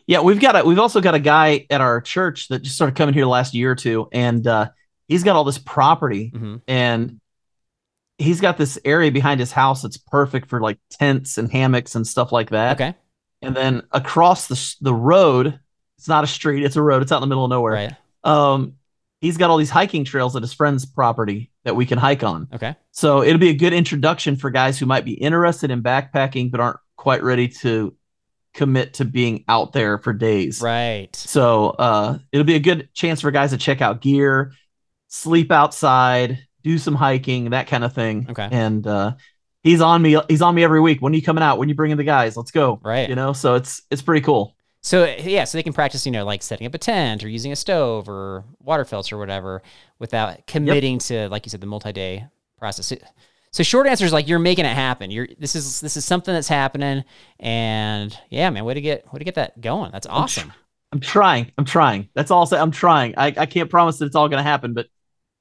Yeah, 0.05 0.19
we've 0.21 0.39
got 0.39 0.55
a 0.55 0.63
we've 0.65 0.79
also 0.79 0.99
got 0.99 1.15
a 1.15 1.19
guy 1.19 1.65
at 1.69 1.79
our 1.79 2.01
church 2.01 2.49
that 2.49 2.61
just 2.61 2.75
started 2.75 2.95
coming 2.97 3.13
here 3.13 3.23
the 3.23 3.29
last 3.29 3.53
year 3.53 3.71
or 3.71 3.75
two, 3.75 4.09
and 4.11 4.45
uh, 4.45 4.69
he's 5.07 5.23
got 5.23 5.37
all 5.37 5.45
this 5.45 5.57
property, 5.57 6.33
hmm 6.35 6.57
and 6.67 7.21
he's 8.17 8.41
got 8.41 8.57
this 8.57 8.79
area 8.83 9.11
behind 9.11 9.39
his 9.39 9.51
house 9.51 9.83
that's 9.83 9.97
perfect 9.97 10.49
for 10.49 10.59
like 10.59 10.79
tents 10.89 11.37
and 11.37 11.51
hammocks 11.51 11.95
and 11.95 12.05
stuff 12.05 12.31
like 12.31 12.49
that. 12.49 12.75
Okay. 12.81 12.95
And 13.41 13.55
then 13.55 13.83
across 13.91 14.47
the 14.47 14.75
the 14.81 14.93
road, 14.93 15.59
it's 15.97 16.07
not 16.07 16.23
a 16.23 16.27
street, 16.27 16.63
it's 16.63 16.75
a 16.75 16.81
road. 16.81 17.01
It's 17.01 17.11
out 17.11 17.17
in 17.17 17.21
the 17.21 17.27
middle 17.27 17.45
of 17.45 17.49
nowhere. 17.49 17.73
Right. 17.73 17.95
Um, 18.23 18.73
he's 19.21 19.37
got 19.37 19.49
all 19.49 19.57
these 19.57 19.69
hiking 19.69 20.03
trails 20.03 20.35
at 20.35 20.41
his 20.41 20.53
friend's 20.53 20.85
property 20.85 21.51
that 21.63 21.75
we 21.75 21.85
can 21.85 21.97
hike 21.97 22.23
on. 22.23 22.47
Okay. 22.53 22.75
So 22.91 23.23
it'll 23.23 23.39
be 23.39 23.49
a 23.49 23.53
good 23.53 23.73
introduction 23.73 24.35
for 24.35 24.49
guys 24.49 24.79
who 24.79 24.85
might 24.85 25.05
be 25.05 25.13
interested 25.13 25.71
in 25.71 25.83
backpacking 25.83 26.51
but 26.51 26.59
aren't 26.59 26.79
quite 26.97 27.23
ready 27.23 27.47
to 27.47 27.95
commit 28.53 28.95
to 28.95 29.05
being 29.05 29.45
out 29.47 29.71
there 29.71 29.99
for 29.99 30.11
days. 30.11 30.61
Right. 30.61 31.15
So 31.15 31.69
uh, 31.69 32.17
it'll 32.31 32.43
be 32.43 32.55
a 32.55 32.59
good 32.59 32.89
chance 32.93 33.21
for 33.21 33.31
guys 33.31 33.51
to 33.51 33.57
check 33.57 33.81
out 33.81 34.01
gear, 34.01 34.51
sleep 35.07 35.51
outside, 35.51 36.39
do 36.63 36.77
some 36.77 36.95
hiking, 36.95 37.51
that 37.51 37.67
kind 37.67 37.83
of 37.83 37.93
thing. 37.93 38.25
Okay. 38.29 38.49
And 38.51 38.85
uh, 38.85 39.13
he's 39.63 39.79
on 39.79 40.01
me. 40.01 40.19
He's 40.27 40.41
on 40.41 40.55
me 40.55 40.63
every 40.63 40.81
week. 40.81 41.01
When 41.01 41.13
are 41.13 41.15
you 41.15 41.21
coming 41.21 41.43
out? 41.43 41.59
When 41.59 41.67
are 41.67 41.69
you 41.69 41.75
bringing 41.75 41.97
the 41.97 42.03
guys? 42.03 42.35
Let's 42.35 42.51
go. 42.51 42.79
Right. 42.83 43.07
You 43.07 43.15
know. 43.15 43.31
So 43.31 43.55
it's 43.55 43.83
it's 43.91 44.01
pretty 44.01 44.21
cool. 44.21 44.55
So 44.81 45.05
yeah, 45.05 45.43
so 45.43 45.57
they 45.57 45.63
can 45.63 45.73
practice, 45.73 46.05
you 46.05 46.11
know, 46.11 46.23
like 46.23 46.41
setting 46.41 46.65
up 46.65 46.73
a 46.73 46.77
tent 46.77 47.23
or 47.23 47.29
using 47.29 47.51
a 47.51 47.55
stove 47.55 48.07
or 48.07 48.45
water 48.59 48.85
filter 48.85 49.17
or 49.17 49.19
whatever 49.19 49.61
without 49.99 50.47
committing 50.47 50.99
to, 50.99 51.27
like 51.29 51.45
you 51.45 51.49
said, 51.49 51.61
the 51.61 51.67
multi-day 51.67 52.25
process. 52.57 52.93
So, 53.57 53.63
short 53.63 53.87
answer 53.87 54.05
is 54.05 54.13
like 54.13 54.27
you're 54.27 54.37
making 54.37 54.65
it 54.65 54.75
happen. 54.75 55.09
You're 55.09 55.27
this 55.39 55.55
is 55.55 55.81
this 55.81 55.97
is 55.97 56.05
something 56.05 56.31
that's 56.31 56.47
happening, 56.47 57.03
and 57.39 58.15
yeah, 58.29 58.51
man, 58.51 58.63
way 58.65 58.75
to 58.75 58.81
get 58.81 59.11
way 59.11 59.17
to 59.17 59.25
get 59.25 59.33
that 59.33 59.59
going. 59.59 59.91
That's 59.91 60.05
awesome. 60.05 60.53
I'm 60.91 60.99
trying. 60.99 61.51
I'm 61.57 61.65
trying. 61.65 62.07
That's 62.13 62.29
all. 62.29 62.47
I'm 62.53 62.69
trying. 62.69 63.15
I, 63.17 63.33
I 63.35 63.47
can't 63.47 63.67
promise 63.67 63.97
that 63.97 64.05
it's 64.05 64.15
all 64.15 64.29
going 64.29 64.37
to 64.37 64.47
happen, 64.47 64.75
but 64.75 64.85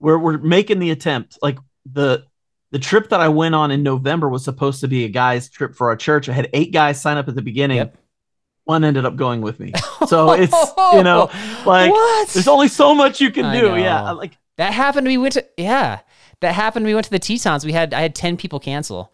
we're 0.01 0.17
we're 0.17 0.39
making 0.39 0.79
the 0.79 0.93
attempt. 0.93 1.37
Like 1.43 1.59
the 1.93 2.25
the 2.71 2.79
trip 2.79 3.11
that 3.11 3.21
I 3.21 3.29
went 3.29 3.55
on 3.55 3.71
in 3.71 3.83
November 3.83 4.31
was 4.31 4.43
supposed 4.45 4.81
to 4.81 4.89
be 4.89 5.05
a 5.05 5.11
guys 5.11 5.51
trip 5.51 5.75
for 5.75 5.91
our 5.91 5.97
church. 5.97 6.31
I 6.31 6.33
had 6.33 6.49
eight 6.55 6.73
guys 6.73 6.99
sign 6.99 7.19
up 7.19 7.29
at 7.29 7.35
the 7.35 7.43
beginning. 7.43 7.77
Yep. 7.77 7.99
One 8.65 8.83
ended 8.83 9.05
up 9.05 9.17
going 9.17 9.43
with 9.43 9.61
me. 9.61 9.75
So 10.07 10.33
it's 10.33 10.55
you 10.95 11.03
know 11.03 11.29
like 11.67 11.91
what? 11.91 12.29
there's 12.29 12.47
only 12.47 12.69
so 12.69 12.95
much 12.95 13.21
you 13.21 13.31
can 13.33 13.45
I 13.45 13.61
do. 13.61 13.69
know. 13.69 13.75
Yeah, 13.75 14.13
like 14.13 14.39
that 14.57 14.73
happened. 14.73 15.07
We 15.07 15.19
went 15.19 15.35
to 15.35 15.45
yeah, 15.57 16.01
that 16.41 16.55
happened. 16.55 16.87
We 16.87 16.95
went 16.95 17.05
to 17.07 17.11
the 17.11 17.19
Tetons. 17.19 17.65
We 17.65 17.73
had 17.73 17.95
I 17.95 18.01
had 18.03 18.15
ten 18.15 18.37
people 18.37 18.61
cancel. 18.61 19.13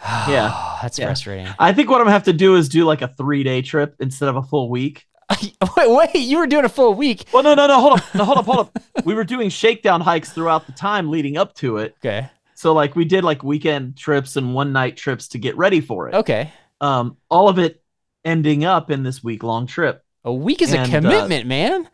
yeah. 0.02 0.78
That's 0.82 0.98
Yeah. 0.98 1.06
frustrating. 1.06 1.48
I 1.58 1.72
think 1.72 1.88
what 1.90 2.00
I'm 2.00 2.04
gonna 2.06 2.12
have 2.12 2.24
to 2.24 2.32
do 2.32 2.56
is 2.56 2.68
do 2.68 2.84
like 2.84 3.02
a 3.02 3.08
three 3.08 3.42
day 3.42 3.62
trip 3.62 3.96
instead 4.00 4.28
of 4.28 4.36
a 4.36 4.42
full 4.42 4.68
week. 4.70 5.06
wait, 5.76 5.88
wait, 5.90 6.14
you 6.16 6.38
were 6.38 6.46
doing 6.46 6.64
a 6.64 6.68
full 6.68 6.94
week. 6.94 7.24
Well, 7.32 7.42
no, 7.42 7.54
no, 7.54 7.66
no. 7.66 7.80
Hold 7.80 7.98
up, 8.00 8.14
no, 8.14 8.24
hold 8.24 8.38
up, 8.38 8.44
hold 8.44 8.58
up. 8.58 8.78
We 9.04 9.14
were 9.14 9.24
doing 9.24 9.48
shakedown 9.48 10.00
hikes 10.00 10.32
throughout 10.32 10.66
the 10.66 10.72
time 10.72 11.10
leading 11.10 11.36
up 11.36 11.54
to 11.56 11.78
it. 11.78 11.96
Okay. 12.00 12.28
So 12.54 12.72
like 12.72 12.94
we 12.94 13.04
did 13.04 13.24
like 13.24 13.42
weekend 13.42 13.96
trips 13.96 14.36
and 14.36 14.54
one 14.54 14.72
night 14.72 14.96
trips 14.96 15.28
to 15.28 15.38
get 15.38 15.56
ready 15.56 15.80
for 15.80 16.08
it. 16.08 16.14
Okay. 16.14 16.52
Um, 16.80 17.16
all 17.30 17.48
of 17.48 17.58
it 17.58 17.82
ending 18.24 18.64
up 18.64 18.90
in 18.90 19.02
this 19.02 19.24
week 19.24 19.42
long 19.42 19.66
trip. 19.66 20.04
A 20.24 20.32
week 20.32 20.62
is 20.62 20.72
a 20.72 20.78
And, 20.78 20.94
uh, 20.94 21.00
commitment, 21.00 21.46
man. 21.46 21.88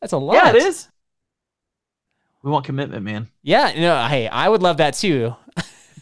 That's 0.00 0.12
a 0.12 0.18
lot. 0.18 0.34
Yeah, 0.34 0.50
it 0.50 0.56
is. 0.56 0.88
We 2.42 2.50
want 2.50 2.64
commitment, 2.64 3.04
man. 3.04 3.28
Yeah, 3.42 3.72
no, 3.76 4.06
hey, 4.08 4.28
I 4.28 4.48
would 4.48 4.62
love 4.62 4.78
that 4.78 4.94
too. 4.94 5.34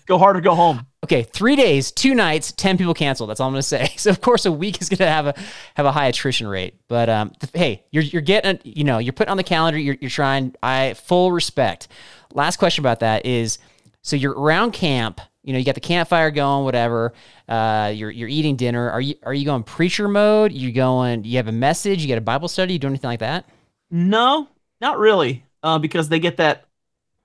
Go 0.06 0.18
hard 0.18 0.36
or 0.36 0.40
go 0.40 0.56
home. 0.56 0.86
Okay, 1.04 1.22
three 1.22 1.54
days, 1.54 1.92
two 1.92 2.14
nights, 2.14 2.50
ten 2.52 2.76
people 2.76 2.94
canceled. 2.94 3.30
That's 3.30 3.38
all 3.38 3.46
I'm 3.46 3.52
gonna 3.52 3.62
say. 3.62 3.92
So 3.96 4.10
of 4.10 4.20
course, 4.20 4.44
a 4.44 4.50
week 4.50 4.80
is 4.80 4.88
gonna 4.88 5.10
have 5.10 5.26
a 5.26 5.34
have 5.76 5.86
a 5.86 5.92
high 5.92 6.06
attrition 6.06 6.48
rate. 6.48 6.74
But 6.88 7.08
um, 7.08 7.30
th- 7.38 7.52
hey, 7.54 7.84
you're 7.90 8.02
you're 8.02 8.22
getting, 8.22 8.58
you 8.64 8.82
know, 8.82 8.98
you're 8.98 9.12
putting 9.12 9.30
on 9.30 9.36
the 9.36 9.44
calendar. 9.44 9.78
You're 9.78 9.96
you're 10.00 10.10
trying. 10.10 10.54
I 10.62 10.94
full 10.94 11.30
respect. 11.30 11.88
Last 12.32 12.56
question 12.56 12.82
about 12.82 13.00
that 13.00 13.24
is, 13.24 13.58
so 14.02 14.16
you're 14.16 14.32
around 14.32 14.72
camp. 14.72 15.20
You 15.42 15.52
know, 15.52 15.58
you 15.58 15.64
got 15.64 15.74
the 15.74 15.80
campfire 15.80 16.30
going, 16.30 16.64
whatever. 16.64 17.12
Uh, 17.48 17.92
you're 17.94 18.10
you're 18.10 18.28
eating 18.28 18.56
dinner. 18.56 18.90
Are 18.90 19.00
you 19.00 19.14
are 19.22 19.32
you 19.34 19.44
going 19.44 19.62
preacher 19.62 20.08
mode? 20.08 20.52
You 20.52 20.72
going? 20.72 21.24
You 21.24 21.36
have 21.36 21.48
a 21.48 21.52
message? 21.52 22.02
You 22.02 22.08
got 22.08 22.18
a 22.18 22.22
Bible 22.22 22.48
study? 22.48 22.72
You 22.72 22.78
do 22.78 22.88
anything 22.88 23.08
like 23.08 23.20
that? 23.20 23.48
No, 23.90 24.48
not 24.80 24.98
really. 24.98 25.44
Uh, 25.62 25.78
because 25.78 26.08
they 26.08 26.18
get 26.18 26.38
that 26.38 26.66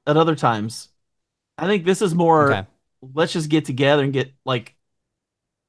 at 0.07 0.17
other 0.17 0.35
times. 0.35 0.89
I 1.57 1.67
think 1.67 1.85
this 1.85 2.01
is 2.01 2.15
more 2.15 2.51
Okay. 2.51 2.67
let's 3.13 3.33
just 3.33 3.49
get 3.49 3.65
together 3.65 4.03
and 4.03 4.13
get 4.13 4.33
like 4.45 4.75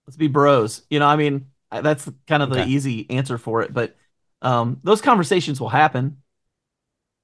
let's 0.06 0.16
be 0.16 0.28
bros. 0.28 0.82
You 0.90 0.99
know, 0.99 1.06
I 1.06 1.16
mean, 1.16 1.46
that's 1.70 2.08
kind 2.26 2.42
of 2.42 2.50
the 2.50 2.62
easy 2.62 3.08
answer 3.11 3.38
for 3.38 3.62
it, 3.62 3.73
but 3.73 3.96
um 4.42 4.80
those 4.85 5.00
conversations 5.00 5.61
will 5.61 5.68
happen. 5.68 6.23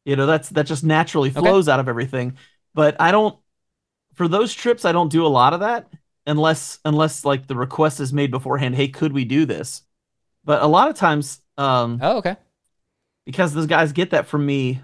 You 0.04 0.16
know, 0.16 0.26
that's 0.26 0.49
that 0.50 0.66
just 0.66 0.84
naturally 0.84 1.30
flows 1.30 1.68
out 1.68 1.80
of 1.80 1.88
everything. 1.88 2.37
But 2.75 3.00
I 3.00 3.12
don't 3.12 3.38
for 4.14 4.28
those 4.28 4.54
trips 4.54 4.84
I 4.84 4.92
don't 4.92 5.11
do 5.11 5.26
a 5.26 5.28
lot 5.28 5.54
of 5.54 5.61
that 5.61 5.88
unless 6.26 6.80
unless 6.84 7.25
like 7.25 7.46
the 7.46 7.56
request 7.56 8.00
is 8.00 8.12
made 8.12 8.30
beforehand, 8.30 8.75
hey, 8.76 8.88
could 8.88 9.12
we 9.12 9.25
do 9.25 9.46
this? 9.46 9.82
But 10.44 10.62
a 10.62 10.66
lot 10.66 10.90
of 10.90 10.96
times 10.96 11.40
um 11.58 11.99
Oh, 12.02 12.18
okay. 12.18 12.37
because 13.25 13.54
those 13.54 13.66
guys 13.66 13.92
get 13.92 14.11
that 14.11 14.26
from 14.26 14.44
me 14.46 14.82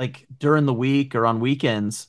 like 0.00 0.26
during 0.38 0.66
the 0.66 0.74
week 0.74 1.14
or 1.14 1.26
on 1.26 1.38
weekends 1.38 2.08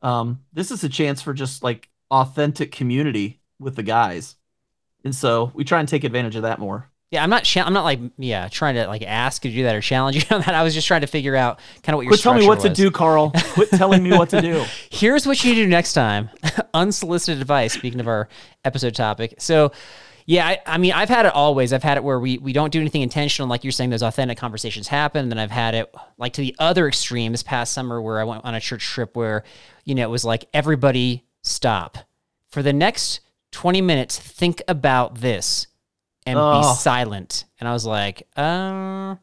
um 0.00 0.40
this 0.52 0.70
is 0.70 0.82
a 0.84 0.88
chance 0.88 1.20
for 1.20 1.34
just 1.34 1.62
like 1.62 1.90
authentic 2.10 2.72
community 2.72 3.40
with 3.58 3.76
the 3.76 3.82
guys 3.82 4.36
and 5.04 5.14
so 5.14 5.50
we 5.54 5.64
try 5.64 5.80
and 5.80 5.88
take 5.88 6.04
advantage 6.04 6.36
of 6.36 6.42
that 6.42 6.58
more 6.58 6.88
Yeah, 7.10 7.22
I'm 7.22 7.28
not. 7.28 7.44
I'm 7.56 7.74
not 7.74 7.84
like 7.84 8.00
yeah, 8.16 8.48
trying 8.48 8.76
to 8.76 8.86
like 8.86 9.02
ask 9.02 9.44
you 9.44 9.50
to 9.50 9.56
do 9.56 9.64
that 9.64 9.74
or 9.74 9.82
challenge 9.82 10.16
you 10.16 10.22
on 10.34 10.40
that. 10.42 10.54
I 10.54 10.62
was 10.62 10.72
just 10.72 10.86
trying 10.86 11.02
to 11.02 11.06
figure 11.06 11.36
out 11.36 11.60
kind 11.82 11.92
of 11.92 11.98
what 11.98 12.04
your. 12.04 12.10
quit 12.10 12.20
telling 12.20 12.40
me 12.40 12.46
what 12.46 12.60
structure 12.60 12.74
to 12.74 12.82
do 12.82 12.90
carl 12.90 13.32
quit 13.52 13.68
telling 13.70 14.02
me 14.02 14.12
what 14.12 14.30
to 14.30 14.40
do 14.40 14.64
Here's 14.90 15.26
what 15.26 15.44
you 15.44 15.54
do 15.54 15.66
next 15.66 15.92
time. 15.92 16.30
Unsolicited 16.74 17.40
advice. 17.40 17.74
Speaking 17.74 18.00
of 18.00 18.08
our 18.08 18.28
episode 18.64 18.94
topic, 18.94 19.34
so 19.38 19.72
yeah, 20.26 20.46
I, 20.46 20.60
I 20.66 20.78
mean, 20.78 20.92
I've 20.92 21.08
had 21.08 21.26
it 21.26 21.32
always. 21.34 21.72
I've 21.72 21.82
had 21.82 21.96
it 21.96 22.04
where 22.04 22.18
we 22.20 22.38
we 22.38 22.52
don't 22.52 22.72
do 22.72 22.80
anything 22.80 23.02
intentional, 23.02 23.48
like 23.48 23.64
you're 23.64 23.72
saying. 23.72 23.90
Those 23.90 24.02
authentic 24.02 24.38
conversations 24.38 24.88
happen. 24.88 25.22
And 25.22 25.30
then 25.32 25.38
I've 25.38 25.50
had 25.50 25.74
it 25.74 25.94
like 26.18 26.32
to 26.34 26.40
the 26.40 26.54
other 26.58 26.86
extreme. 26.88 27.32
This 27.32 27.42
past 27.42 27.72
summer, 27.72 28.00
where 28.00 28.20
I 28.20 28.24
went 28.24 28.44
on 28.44 28.54
a 28.54 28.60
church 28.60 28.84
trip 28.86 29.16
where 29.16 29.44
you 29.84 29.94
know 29.94 30.02
it 30.02 30.10
was 30.10 30.24
like 30.24 30.44
everybody 30.54 31.24
stop 31.42 31.98
for 32.48 32.62
the 32.62 32.72
next 32.72 33.20
20 33.52 33.80
minutes. 33.80 34.18
Think 34.18 34.62
about 34.68 35.16
this 35.16 35.66
and 36.24 36.38
Oh. 36.38 36.60
be 36.60 36.76
silent. 36.76 37.44
And 37.58 37.68
I 37.68 37.72
was 37.72 37.84
like, 37.84 38.26
uh, 38.36 39.16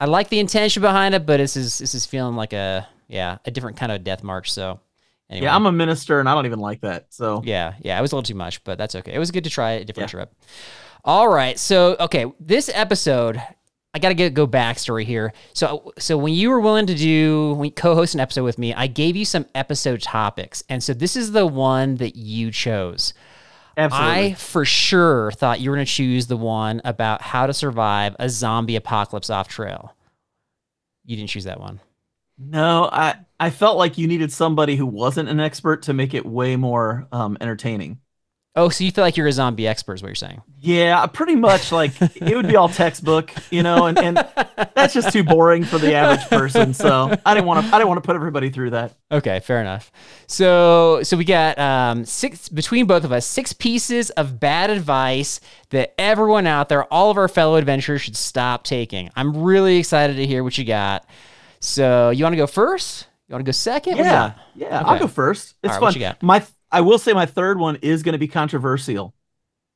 I 0.00 0.04
like 0.06 0.28
the 0.28 0.38
intention 0.38 0.82
behind 0.82 1.14
it, 1.14 1.24
but 1.26 1.38
this 1.38 1.56
is 1.56 1.78
this 1.78 1.94
is 1.94 2.04
feeling 2.06 2.36
like 2.36 2.52
a 2.52 2.86
yeah 3.08 3.38
a 3.44 3.50
different 3.50 3.76
kind 3.78 3.90
of 3.90 4.04
death 4.04 4.22
march. 4.22 4.52
So 4.52 4.80
anyway, 5.30 5.44
yeah 5.44 5.54
i'm 5.54 5.66
a 5.66 5.72
minister 5.72 6.20
and 6.20 6.28
i 6.28 6.34
don't 6.34 6.46
even 6.46 6.58
like 6.58 6.80
that 6.80 7.06
so 7.10 7.42
yeah 7.44 7.74
yeah 7.80 7.98
it 7.98 8.02
was 8.02 8.12
a 8.12 8.14
little 8.14 8.26
too 8.26 8.34
much, 8.34 8.62
but 8.64 8.78
that's 8.78 8.94
okay. 8.94 9.12
It 9.12 9.18
was 9.18 9.30
good 9.30 9.44
to 9.44 9.50
try 9.50 9.72
a 9.72 9.84
different 9.84 10.10
trip. 10.10 10.34
All 11.04 11.28
right, 11.28 11.58
so 11.58 11.96
okay, 12.00 12.26
this 12.40 12.70
episode. 12.72 13.40
I 13.94 14.00
gotta 14.00 14.14
get 14.14 14.34
go 14.34 14.46
backstory 14.46 15.04
here. 15.04 15.32
So, 15.54 15.92
so 15.98 16.18
when 16.18 16.34
you 16.34 16.50
were 16.50 16.60
willing 16.60 16.86
to 16.86 16.94
do 16.94 17.54
when 17.54 17.64
you 17.66 17.70
co-host 17.70 18.14
an 18.14 18.20
episode 18.20 18.44
with 18.44 18.58
me, 18.58 18.74
I 18.74 18.86
gave 18.86 19.16
you 19.16 19.24
some 19.24 19.46
episode 19.54 20.02
topics, 20.02 20.62
and 20.68 20.82
so 20.82 20.92
this 20.92 21.16
is 21.16 21.32
the 21.32 21.46
one 21.46 21.96
that 21.96 22.14
you 22.14 22.50
chose. 22.50 23.14
absolutely 23.76 24.26
I 24.26 24.34
for 24.34 24.64
sure 24.64 25.32
thought 25.32 25.60
you 25.60 25.70
were 25.70 25.76
going 25.76 25.86
to 25.86 25.92
choose 25.92 26.26
the 26.26 26.36
one 26.36 26.82
about 26.84 27.22
how 27.22 27.46
to 27.46 27.54
survive 27.54 28.14
a 28.18 28.28
zombie 28.28 28.76
apocalypse 28.76 29.30
off 29.30 29.48
trail. 29.48 29.94
You 31.04 31.16
didn't 31.16 31.30
choose 31.30 31.44
that 31.44 31.58
one. 31.58 31.80
No 32.38 32.88
i 32.92 33.14
i 33.40 33.50
felt 33.50 33.76
like 33.76 33.98
you 33.98 34.06
needed 34.06 34.32
somebody 34.32 34.76
who 34.76 34.86
wasn't 34.86 35.28
an 35.28 35.40
expert 35.40 35.82
to 35.82 35.92
make 35.92 36.14
it 36.14 36.24
way 36.24 36.56
more 36.56 37.06
um 37.12 37.36
entertaining 37.40 37.98
Oh, 38.58 38.70
so 38.70 38.82
you 38.82 38.90
feel 38.90 39.04
like 39.04 39.16
you're 39.16 39.28
a 39.28 39.32
zombie 39.32 39.68
expert, 39.68 39.94
is 39.94 40.02
what 40.02 40.08
you're 40.08 40.16
saying? 40.16 40.42
Yeah, 40.58 41.06
pretty 41.06 41.36
much 41.36 41.70
like 41.70 41.92
it 42.00 42.34
would 42.34 42.48
be 42.48 42.56
all 42.56 42.68
textbook, 42.68 43.30
you 43.52 43.62
know, 43.62 43.86
and, 43.86 43.96
and 43.96 44.16
that's 44.74 44.94
just 44.94 45.12
too 45.12 45.22
boring 45.22 45.62
for 45.62 45.78
the 45.78 45.94
average 45.94 46.28
person. 46.28 46.74
So 46.74 47.14
I 47.24 47.34
didn't 47.34 47.46
want 47.46 47.64
to 47.64 47.72
I 47.72 47.78
didn't 47.78 47.86
want 47.86 48.02
to 48.02 48.06
put 48.06 48.16
everybody 48.16 48.50
through 48.50 48.70
that. 48.70 48.96
Okay, 49.12 49.38
fair 49.38 49.60
enough. 49.60 49.92
So, 50.26 51.04
so 51.04 51.16
we 51.16 51.24
got 51.24 51.56
um, 51.56 52.04
six 52.04 52.48
between 52.48 52.86
both 52.86 53.04
of 53.04 53.12
us, 53.12 53.24
six 53.24 53.52
pieces 53.52 54.10
of 54.10 54.40
bad 54.40 54.70
advice 54.70 55.38
that 55.70 55.94
everyone 55.96 56.48
out 56.48 56.68
there, 56.68 56.82
all 56.92 57.12
of 57.12 57.16
our 57.16 57.28
fellow 57.28 57.54
adventurers, 57.54 58.02
should 58.02 58.16
stop 58.16 58.64
taking. 58.64 59.08
I'm 59.14 59.36
really 59.36 59.76
excited 59.76 60.16
to 60.16 60.26
hear 60.26 60.42
what 60.42 60.58
you 60.58 60.64
got. 60.64 61.06
So, 61.60 62.10
you 62.10 62.24
want 62.24 62.32
to 62.34 62.38
go 62.38 62.46
first? 62.46 63.06
You 63.28 63.34
want 63.34 63.44
to 63.44 63.48
go 63.48 63.52
second? 63.52 63.98
What 63.98 64.02
do 64.02 64.08
you 64.08 64.14
Yeah, 64.14 64.32
yeah. 64.54 64.66
Okay. 64.80 64.90
I'll 64.90 64.98
go 64.98 65.08
first. 65.08 65.54
It's 65.62 65.78
right, 65.78 65.94
fun. 65.94 66.16
My 66.22 66.44
I 66.70 66.80
will 66.80 66.98
say 66.98 67.12
my 67.12 67.26
third 67.26 67.58
one 67.58 67.76
is 67.76 68.02
going 68.02 68.14
to 68.14 68.18
be 68.18 68.28
controversial. 68.28 69.14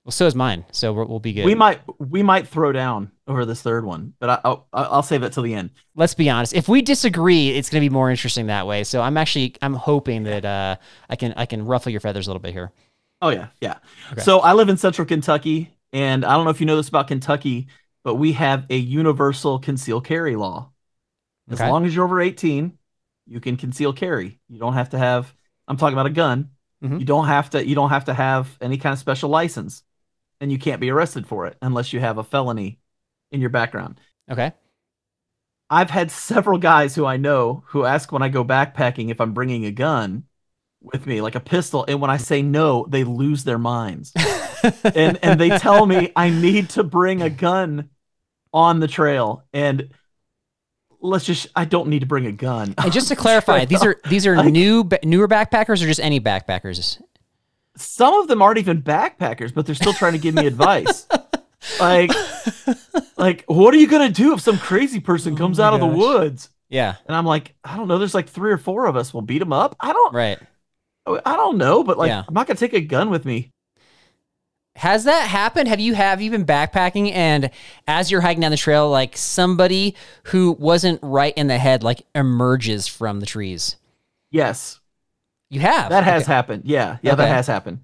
Well, 0.05 0.13
so 0.13 0.27
is 0.27 0.35
mine. 0.35 0.65
So 0.73 0.93
we're, 0.93 1.05
we'll 1.05 1.21
be 1.21 1.33
good. 1.33 1.45
We 1.45 1.55
might 1.55 1.81
we 1.99 2.23
might 2.23 2.49
throw 2.49 2.73
down 2.73 3.13
over 3.29 3.45
this 3.45 3.63
third 3.63 3.85
one, 3.85 4.15
but 4.19 4.31
I, 4.31 4.41
I'll 4.45 4.67
I'll 4.73 5.03
save 5.03 5.21
that 5.21 5.33
till 5.33 5.45
the 5.45 5.55
end. 5.55 5.71
let's 5.95 6.15
be 6.15 6.29
honest. 6.29 6.55
If 6.55 6.69
we 6.69 6.83
disagree, 6.83 7.51
it's 7.51 7.71
going 7.71 7.81
to 7.81 7.89
be 7.89 7.93
more 7.93 8.11
interesting 8.11 8.47
that 8.47 8.67
way. 8.67 8.83
So 8.85 9.01
I'm 9.01 9.17
actually 9.17 9.55
I'm 9.63 9.75
hoping 9.75 10.25
that 10.25 10.45
uh, 10.45 10.77
I 11.09 11.17
can 11.17 11.35
I 11.37 11.47
can 11.47 11.65
ruffle 11.65 11.93
your 11.93 12.01
feathers 12.01 12.27
a 12.27 12.31
little 12.31 12.41
bit 12.41 12.53
here. 12.53 12.73
Oh 13.21 13.29
yeah, 13.29 13.49
yeah. 13.61 13.79
So 14.19 14.41
I 14.41 14.55
live 14.55 14.69
in 14.69 14.77
Central 14.77 15.07
Kentucky, 15.07 15.71
and 15.93 16.25
I 16.25 16.35
don't 16.35 16.45
know 16.45 16.51
if 16.51 16.59
you 16.59 16.67
know 16.67 16.77
this 16.77 16.89
about 16.89 17.07
Kentucky, 17.07 17.69
but 18.03 18.17
we 18.17 18.33
have 18.33 18.67
a 18.71 18.77
universal 18.77 19.61
conceal 19.61 20.01
carry 20.01 20.35
law. 20.35 20.72
As 21.53 21.61
Okay. 21.61 21.71
long 21.71 21.85
as 21.85 21.95
you're 21.95 22.05
over 22.05 22.21
18, 22.21 22.79
you 23.27 23.41
can 23.41 23.57
conceal 23.57 23.93
carry. 23.93 24.41
You 24.49 24.59
don't 24.59 24.75
have 24.75 24.91
to 24.91 24.99
have. 24.99 25.33
I'm 25.69 25.77
talking 25.77 25.95
about 25.95 26.07
a 26.07 26.11
gun. 26.11 26.51
Mhm. 26.83 26.99
You 26.99 27.07
don't 27.07 27.27
have 27.27 27.51
to. 27.51 27.65
You 27.67 27.75
don't 27.75 27.91
have 27.91 28.07
to 28.07 28.15
have 28.15 28.57
any 28.61 28.79
kind 28.79 28.93
of 28.93 28.99
special 28.99 29.31
license, 29.31 29.85
and 30.41 30.51
you 30.51 30.59
can't 30.59 30.81
be 30.81 30.91
arrested 30.91 31.27
for 31.27 31.47
it 31.47 31.57
unless 31.63 31.93
you 31.93 32.01
have 32.01 32.19
a 32.19 32.25
felony 32.25 32.81
in 33.31 33.41
your 33.41 33.51
background. 33.51 34.01
Okay. 34.31 34.53
I've 35.71 35.91
had 35.91 36.11
several 36.11 36.59
guys 36.59 36.95
who 36.95 37.07
I 37.07 37.17
know 37.17 37.65
who 37.69 37.85
ask 37.85 38.13
when 38.13 38.23
I 38.23 38.29
go 38.29 38.45
backpacking 38.45 39.11
if 39.11 39.21
I'm 39.21 39.33
bringing 39.33 39.65
a 39.65 39.71
gun 39.71 40.25
with 40.83 41.07
me, 41.07 41.21
like 41.21 41.35
a 41.37 41.41
pistol, 41.41 41.85
and 41.87 42.01
when 42.01 42.11
I 42.11 42.17
say 42.17 42.43
no, 42.43 42.87
they 42.89 43.05
lose 43.05 43.45
their 43.45 43.59
minds. 43.59 44.13
and 44.95 45.19
and 45.23 45.41
they 45.41 45.57
tell 45.59 45.87
me 45.87 46.13
I 46.17 46.31
need 46.31 46.71
to 46.71 46.83
bring 46.83 47.23
a 47.23 47.31
gun 47.31 47.89
on 48.53 48.81
the 48.81 48.89
trail 48.89 49.45
and 49.53 49.91
let's 51.03 51.25
just 51.25 51.49
I 51.55 51.65
don't 51.65 51.89
need 51.89 52.01
to 52.01 52.07
bring 52.07 52.27
a 52.27 52.33
gun. 52.33 52.75
And 52.79 52.93
just 52.93 53.09
to 53.09 53.17
clarify, 53.25 53.65
these 53.65 53.85
are 53.85 53.97
these 54.09 54.27
are 54.27 54.43
new 54.45 54.89
newer 55.05 55.29
backpackers 55.29 55.83
or 55.83 55.87
just 55.87 56.01
any 56.01 56.21
backpackers? 56.21 57.01
Some 57.77 58.15
of 58.15 58.29
them 58.29 58.43
aren't 58.43 58.59
even 58.59 58.83
backpackers, 58.83 59.55
but 59.55 59.67
they're 59.67 59.75
still 59.75 59.95
trying 59.95 60.13
to 60.13 60.19
give 60.19 60.35
me 60.35 60.47
advice. 60.47 61.07
Like 61.79 62.11
like 63.17 63.45
what 63.47 63.73
are 63.73 63.77
you 63.77 63.87
going 63.87 64.13
to 64.13 64.13
do 64.13 64.35
if 64.35 64.41
some 64.41 64.59
crazy 64.59 64.99
person 64.99 65.35
oh 65.35 65.37
comes 65.37 65.61
Oh 65.61 65.63
my 65.63 65.69
out 65.69 65.75
of 65.75 65.81
the 65.81 65.87
woods? 65.87 66.51
Yeah. 66.69 66.97
And 67.07 67.15
I'm 67.17 67.25
like, 67.25 67.55
I 67.63 67.77
don't 67.77 67.87
know, 67.87 67.99
there's 67.99 68.15
like 68.15 68.29
3 68.29 68.51
or 68.51 68.59
4 68.59 68.87
of 68.87 68.97
us. 68.97 69.15
We'll 69.15 69.23
beat 69.23 69.39
them 69.39 69.53
up. 69.53 69.77
I 69.79 69.93
don't 69.93 70.13
Right. 70.13 70.41
I 71.07 71.37
don't 71.37 71.57
know, 71.57 71.85
but 71.85 71.99
like 71.99 72.09
Yeah. 72.09 72.25
I'm 72.27 72.35
not 72.35 72.49
going 72.49 72.57
to 72.57 72.61
take 72.61 72.73
a 72.73 72.85
gun 72.85 73.11
with 73.11 73.25
me. 73.25 73.52
Has 74.77 75.05
that 75.05 75.29
happened? 75.29 75.69
Have 75.69 75.81
you 75.81 75.95
have 75.95 76.23
you 76.23 76.31
been 76.31 76.47
backpacking 76.47 77.13
and 77.13 77.51
as 77.87 78.11
you're 78.11 78.23
hiking 78.23 78.41
down 78.41 78.51
the 78.51 78.57
trail, 78.57 78.89
like 78.91 79.17
somebody 79.17 79.95
who 80.25 80.53
wasn't 80.53 80.99
right 81.03 81.35
in 81.37 81.47
the 81.47 81.59
head 81.59 81.83
like 81.83 82.07
emerges 82.15 82.89
from 82.89 83.21
the 83.21 83.27
trees? 83.27 83.77
Yes. 84.31 84.81
You 85.51 85.61
have. 85.61 85.91
That 85.91 86.05
has 86.05 86.23
Okay. 86.23 86.33
happened. 86.33 86.63
Yeah, 86.65 86.99
yeah, 87.03 87.13
Okay. 87.13 87.23
that 87.25 87.29
has 87.29 87.47
happened. 87.47 87.81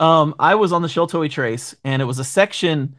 Um, 0.00 0.34
I 0.38 0.54
was 0.54 0.72
on 0.72 0.82
the 0.82 0.88
Sheltowee 0.88 1.30
Trace, 1.30 1.74
and 1.84 2.02
it 2.02 2.06
was 2.06 2.18
a 2.18 2.24
section. 2.24 2.96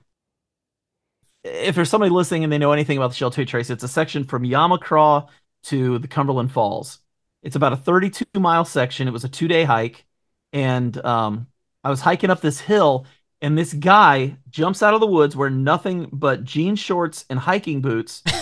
If 1.43 1.75
there's 1.75 1.89
somebody 1.89 2.09
listening 2.11 2.43
and 2.43 2.53
they 2.53 2.57
know 2.57 2.71
anything 2.71 2.97
about 2.97 3.11
the 3.11 3.15
Sheltowee 3.17 3.47
Trace, 3.47 3.69
it's 3.69 3.83
a 3.83 3.87
section 3.87 4.23
from 4.23 4.43
Yamacraw 4.43 5.27
to 5.63 5.99
the 5.99 6.07
Cumberland 6.07 6.51
Falls. 6.51 6.99
It's 7.41 7.55
about 7.57 7.73
a 7.73 7.77
32 7.77 8.25
mile 8.39 8.63
section. 8.65 9.07
It 9.07 9.11
was 9.11 9.25
a 9.25 9.29
two 9.29 9.47
day 9.47 9.63
hike, 9.65 10.05
and 10.53 10.95
um, 11.05 11.47
I 11.83 11.89
was 11.89 11.99
hiking 12.01 12.29
up 12.29 12.39
this 12.41 12.61
hill, 12.61 13.05
and 13.43 13.55
this 13.55 13.73
guy 13.73 14.37
jumps 14.49 14.81
out 14.81 14.95
of 14.95 14.99
the 15.01 15.05
woods 15.07 15.35
wearing 15.35 15.63
nothing 15.63 16.09
but 16.11 16.43
jean 16.43 16.75
shorts 16.75 17.25
and 17.29 17.37
hiking 17.37 17.81
boots. 17.81 18.23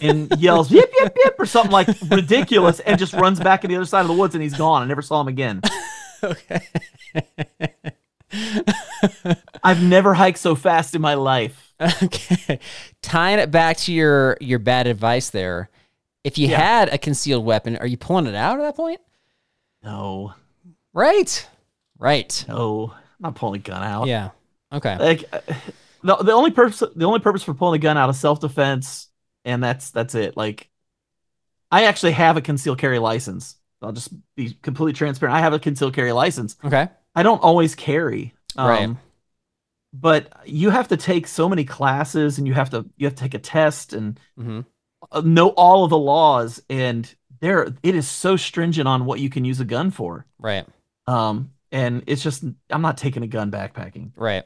and 0.00 0.32
yells 0.40 0.70
yip 0.70 0.88
yip 1.00 1.12
yip 1.24 1.34
or 1.40 1.44
something 1.46 1.72
like 1.72 1.88
ridiculous 2.08 2.78
and 2.80 2.96
just 3.00 3.12
runs 3.14 3.40
back 3.40 3.60
to 3.62 3.66
the 3.68 3.74
other 3.74 3.84
side 3.84 4.02
of 4.02 4.06
the 4.06 4.12
woods 4.14 4.32
and 4.36 4.42
he's 4.42 4.56
gone. 4.56 4.80
I 4.80 4.84
never 4.86 5.02
saw 5.02 5.20
him 5.20 5.28
again. 5.28 5.60
Okay. 6.24 6.60
I've 9.64 9.82
never 9.82 10.14
hiked 10.14 10.38
so 10.38 10.54
fast 10.54 10.94
in 10.94 11.02
my 11.02 11.14
life. 11.14 11.74
okay. 12.02 12.60
Tying 13.02 13.40
it 13.40 13.50
back 13.50 13.76
to 13.78 13.92
your 13.92 14.36
your 14.40 14.60
bad 14.60 14.86
advice 14.86 15.30
there. 15.30 15.68
If 16.24 16.38
you 16.38 16.46
Yeah. 16.48 16.60
had 16.60 16.88
a 16.94 16.98
concealed 16.98 17.44
weapon, 17.44 17.76
are 17.76 17.86
you 17.88 17.96
pulling 17.96 18.26
it 18.28 18.36
out 18.36 18.58
at 18.60 18.62
that 18.62 18.76
point? 18.76 19.00
No, 19.82 20.34
Right. 20.94 21.48
Right. 21.98 22.44
no, 22.46 22.92
I'm 22.94 23.02
not 23.20 23.34
pulling 23.34 23.60
a 23.60 23.64
gun 23.64 23.82
out. 23.82 24.06
Yeah. 24.06 24.30
Okay. 24.72 24.96
Like 24.98 25.24
uh, 25.32 25.40
the 26.02 26.16
the 26.16 26.32
only 26.32 26.50
purpose 26.50 26.82
the 26.94 27.04
only 27.04 27.20
purpose 27.20 27.42
for 27.42 27.54
pulling 27.54 27.78
a 27.78 27.82
gun 27.82 27.96
out 27.96 28.08
of 28.08 28.16
self 28.16 28.40
defense, 28.40 29.08
and 29.44 29.62
that's 29.62 29.90
that's 29.90 30.14
it. 30.14 30.36
Like 30.36 30.68
I 31.70 31.84
actually 31.84 32.12
have 32.12 32.36
a 32.36 32.40
concealed 32.40 32.78
carry 32.78 32.98
license. 32.98 33.56
I'll 33.80 33.92
just 33.92 34.10
be 34.36 34.56
completely 34.62 34.92
transparent. 34.92 35.36
I 35.36 35.40
have 35.40 35.52
a 35.52 35.58
concealed 35.58 35.94
carry 35.94 36.12
license. 36.12 36.56
Okay. 36.64 36.88
I 37.14 37.22
don't 37.22 37.42
always 37.42 37.74
carry. 37.74 38.32
Um, 38.56 38.68
Right. 38.68 38.96
But 39.94 40.32
you 40.46 40.70
have 40.70 40.88
to 40.88 40.96
take 40.96 41.26
so 41.26 41.48
many 41.48 41.64
classes, 41.64 42.38
and 42.38 42.46
you 42.46 42.54
have 42.54 42.70
to 42.70 42.86
you 42.96 43.06
have 43.06 43.14
to 43.14 43.22
take 43.22 43.34
a 43.34 43.38
test 43.38 43.92
and 43.92 44.18
hmm 44.36 44.60
uh, 45.10 45.20
know 45.24 45.48
all 45.50 45.84
of 45.84 45.90
the 45.90 45.98
laws. 45.98 46.62
And 46.70 47.12
there, 47.40 47.74
it 47.82 47.94
is 47.94 48.08
so 48.08 48.36
stringent 48.36 48.86
on 48.86 49.04
what 49.04 49.18
you 49.20 49.28
can 49.28 49.44
use 49.44 49.60
a 49.60 49.64
gun 49.64 49.90
for. 49.90 50.24
Right. 50.38 50.64
Um, 51.06 51.50
and 51.72 52.04
it's 52.06 52.22
just 52.22 52.44
I'm 52.70 52.82
not 52.82 52.96
taking 52.96 53.22
a 53.22 53.26
gun 53.26 53.50
backpacking. 53.50 54.12
Right. 54.16 54.44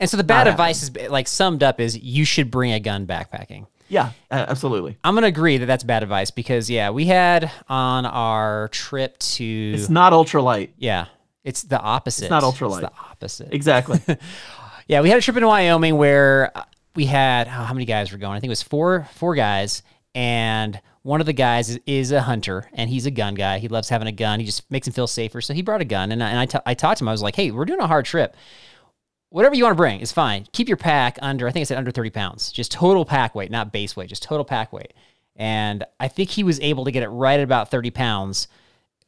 And 0.00 0.10
so 0.10 0.16
the 0.16 0.24
bad 0.24 0.46
advice 0.48 0.82
is 0.82 0.90
like 1.10 1.28
summed 1.28 1.62
up 1.62 1.80
is 1.80 1.96
you 1.98 2.24
should 2.24 2.50
bring 2.50 2.72
a 2.72 2.80
gun 2.80 3.06
backpacking. 3.06 3.66
Yeah, 3.88 4.10
absolutely. 4.30 4.98
I'm 5.04 5.14
gonna 5.14 5.28
agree 5.28 5.58
that 5.58 5.66
that's 5.66 5.84
bad 5.84 6.02
advice 6.02 6.30
because 6.30 6.68
yeah, 6.68 6.90
we 6.90 7.06
had 7.06 7.50
on 7.68 8.04
our 8.04 8.68
trip 8.68 9.16
to 9.18 9.72
It's 9.74 9.88
not 9.88 10.12
ultralight. 10.12 10.70
yeah, 10.76 11.06
it's 11.44 11.62
the 11.62 11.80
opposite. 11.80 12.24
It's 12.24 12.30
not 12.30 12.42
ultralight. 12.42 12.82
It's 12.82 12.92
the 12.92 13.00
opposite. 13.10 13.52
Exactly. 13.52 14.00
Yeah, 14.88 15.00
we 15.00 15.08
had 15.08 15.18
a 15.18 15.20
trip 15.20 15.36
in 15.36 15.44
Wyoming 15.44 15.96
where 15.96 16.52
uh, 16.56 16.62
we 16.94 17.06
had 17.06 17.48
oh, 17.48 17.50
how 17.50 17.74
many 17.74 17.86
guys 17.86 18.12
were 18.12 18.18
going? 18.18 18.36
I 18.36 18.40
think 18.40 18.50
it 18.50 18.50
was 18.50 18.62
four 18.62 19.08
four 19.14 19.34
guys, 19.34 19.82
and 20.14 20.80
one 21.02 21.18
of 21.20 21.26
the 21.26 21.32
guys 21.32 21.70
is, 21.70 21.80
is 21.86 22.12
a 22.12 22.22
hunter 22.22 22.68
and 22.72 22.88
he's 22.88 23.04
a 23.04 23.10
gun 23.10 23.34
guy. 23.34 23.58
He 23.58 23.66
loves 23.66 23.88
having 23.88 24.06
a 24.06 24.12
gun. 24.12 24.38
He 24.38 24.46
just 24.46 24.70
makes 24.70 24.86
him 24.86 24.92
feel 24.92 25.08
safer. 25.08 25.40
So 25.40 25.54
he 25.54 25.62
brought 25.62 25.80
a 25.80 25.84
gun, 25.84 26.12
and 26.12 26.22
I, 26.22 26.30
and 26.30 26.38
I, 26.38 26.46
t- 26.46 26.58
I 26.66 26.74
talked 26.74 26.98
to 26.98 27.04
him. 27.04 27.08
I 27.08 27.12
was 27.12 27.20
like, 27.22 27.34
hey, 27.34 27.50
we're 27.50 27.64
doing 27.64 27.80
a 27.80 27.86
hard 27.88 28.04
trip. 28.04 28.36
Whatever 29.30 29.54
you 29.54 29.64
want 29.64 29.72
to 29.74 29.76
bring 29.76 30.00
is 30.00 30.12
fine. 30.12 30.46
Keep 30.52 30.68
your 30.68 30.76
pack 30.76 31.18
under. 31.20 31.46
I 31.46 31.50
think 31.50 31.62
I 31.62 31.64
said 31.64 31.78
under 31.78 31.90
thirty 31.90 32.10
pounds, 32.10 32.52
just 32.52 32.72
total 32.72 33.04
pack 33.04 33.34
weight, 33.34 33.50
not 33.50 33.72
base 33.72 33.96
weight, 33.96 34.08
just 34.08 34.22
total 34.22 34.44
pack 34.44 34.72
weight. 34.72 34.92
And 35.34 35.84
I 36.00 36.08
think 36.08 36.30
he 36.30 36.42
was 36.44 36.60
able 36.60 36.84
to 36.86 36.90
get 36.92 37.02
it 37.02 37.08
right 37.08 37.38
at 37.38 37.44
about 37.44 37.70
thirty 37.70 37.90
pounds, 37.90 38.48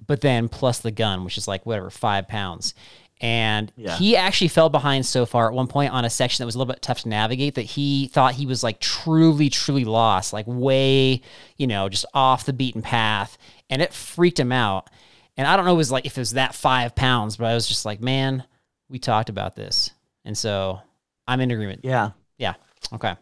but 0.06 0.20
then 0.20 0.48
plus 0.48 0.80
the 0.80 0.90
gun, 0.90 1.24
which 1.24 1.38
is 1.38 1.48
like 1.48 1.64
whatever 1.64 1.90
five 1.90 2.28
pounds 2.28 2.74
and 3.20 3.72
Yeah. 3.76 3.96
he 3.96 4.16
actually 4.16 4.46
fell 4.46 4.68
behind 4.68 5.04
so 5.04 5.26
far 5.26 5.48
at 5.48 5.52
one 5.52 5.66
point 5.66 5.92
on 5.92 6.04
a 6.04 6.10
section 6.10 6.40
that 6.40 6.46
was 6.46 6.54
a 6.54 6.58
little 6.58 6.72
bit 6.72 6.80
tough 6.82 7.00
to 7.02 7.08
navigate 7.08 7.56
that 7.56 7.62
he 7.62 8.06
thought 8.06 8.34
he 8.34 8.46
was 8.46 8.62
like 8.62 8.78
truly 8.78 9.50
truly 9.50 9.84
lost 9.84 10.32
like 10.32 10.44
way 10.46 11.20
you 11.56 11.66
know 11.66 11.88
just 11.88 12.04
off 12.14 12.46
the 12.46 12.52
beaten 12.52 12.80
path 12.80 13.36
and 13.70 13.82
it 13.82 13.92
freaked 13.92 14.38
him 14.38 14.52
out 14.52 14.88
and 15.36 15.48
i 15.48 15.56
don't 15.56 15.64
know 15.64 15.72
if 15.72 15.74
it 15.74 15.78
was 15.78 15.90
like 15.90 16.06
if 16.06 16.16
it 16.16 16.20
was 16.20 16.30
that 16.34 16.54
five 16.54 16.94
pounds 16.94 17.36
but 17.36 17.46
i 17.46 17.54
was 17.54 17.66
just 17.66 17.84
like 17.84 18.00
man 18.00 18.44
we 18.88 19.00
talked 19.00 19.28
about 19.28 19.56
this 19.56 19.90
and 20.28 20.38
so 20.38 20.80
i'm 21.26 21.40
in 21.40 21.50
agreement 21.50 21.80
yeah. 21.82 22.10
yeah 22.38 22.54
okay 22.92 23.16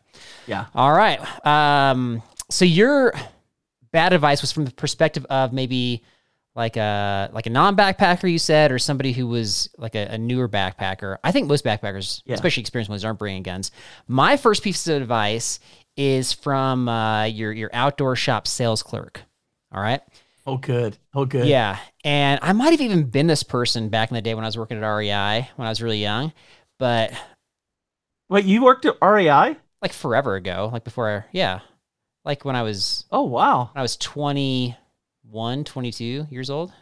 Yeah. 0.46 0.66
all 0.75 0.92
right 0.92 1.18
um 1.46 2.22
so 2.50 2.64
your 2.66 3.14
bad 3.92 4.12
advice 4.12 4.42
was 4.42 4.52
from 4.52 4.66
the 4.66 4.70
perspective 4.72 5.25
of 5.30 5.52
maybe 5.54 6.02
like 6.54 6.76
a 6.76 7.30
like 7.32 7.46
a 7.46 7.50
non-backpacker 7.50 8.30
you 8.30 8.38
said 8.38 8.70
or 8.72 8.78
somebody 8.78 9.12
who 9.12 9.26
was 9.26 9.70
like 9.78 9.94
a, 9.94 10.06
a 10.10 10.18
newer 10.18 10.48
backpacker 10.48 11.16
i 11.25 11.32
think 11.32 11.48
most 11.48 11.64
backpackers 11.64 12.22
Yeah. 12.26 12.34
especially 12.34 12.60
experienced 12.62 12.90
ones 12.90 13.04
aren't 13.04 13.18
bringing 13.18 13.42
guns 13.42 13.70
my 14.08 14.36
first 14.36 14.62
piece 14.62 14.86
of 14.88 15.00
advice 15.00 15.60
is 15.96 16.32
from 16.32 16.88
uh, 16.90 17.25
your 17.25 17.52
your 17.52 17.70
outdoor 17.72 18.16
shop 18.16 18.46
sales 18.46 18.82
clerk 18.82 19.22
all 19.72 19.80
right 19.80 20.02
Oh, 20.48 20.58
good. 20.58 20.96
Oh, 21.12 21.25
good. 21.25 21.46
yeah 21.48 21.78
and 22.04 22.38
i 22.42 22.52
might 22.52 22.70
have 22.70 22.80
even 22.80 23.04
been 23.04 23.26
this 23.26 23.42
person 23.42 23.88
back 23.88 24.10
in 24.10 24.14
the 24.14 24.22
day 24.22 24.34
when 24.34 24.44
i 24.44 24.48
was 24.48 24.56
working 24.56 24.76
at 24.82 24.86
rei 24.86 25.48
when 25.56 25.66
i 25.66 25.70
was 25.70 25.82
really 25.82 25.98
young 26.00 26.32
but 26.78 27.12
Wait, 28.28 28.45
you 28.45 28.62
worked 28.64 28.85
at 28.87 28.97
REI? 29.02 29.56
like 29.83 29.92
forever 29.92 30.35
ago 30.37 30.71
like 30.73 30.85
before 30.85 31.09
I, 31.11 31.25
yeah 31.33 31.61
like 32.25 32.45
when 32.45 32.56
i 32.56 32.62
was 32.62 33.04
Oh, 33.12 33.23
wow. 33.25 33.71
when 33.73 33.80
i 33.80 33.83
was 33.83 33.97
21 33.99 35.64
22 35.64 36.26
years 36.30 36.50
old 36.50 36.73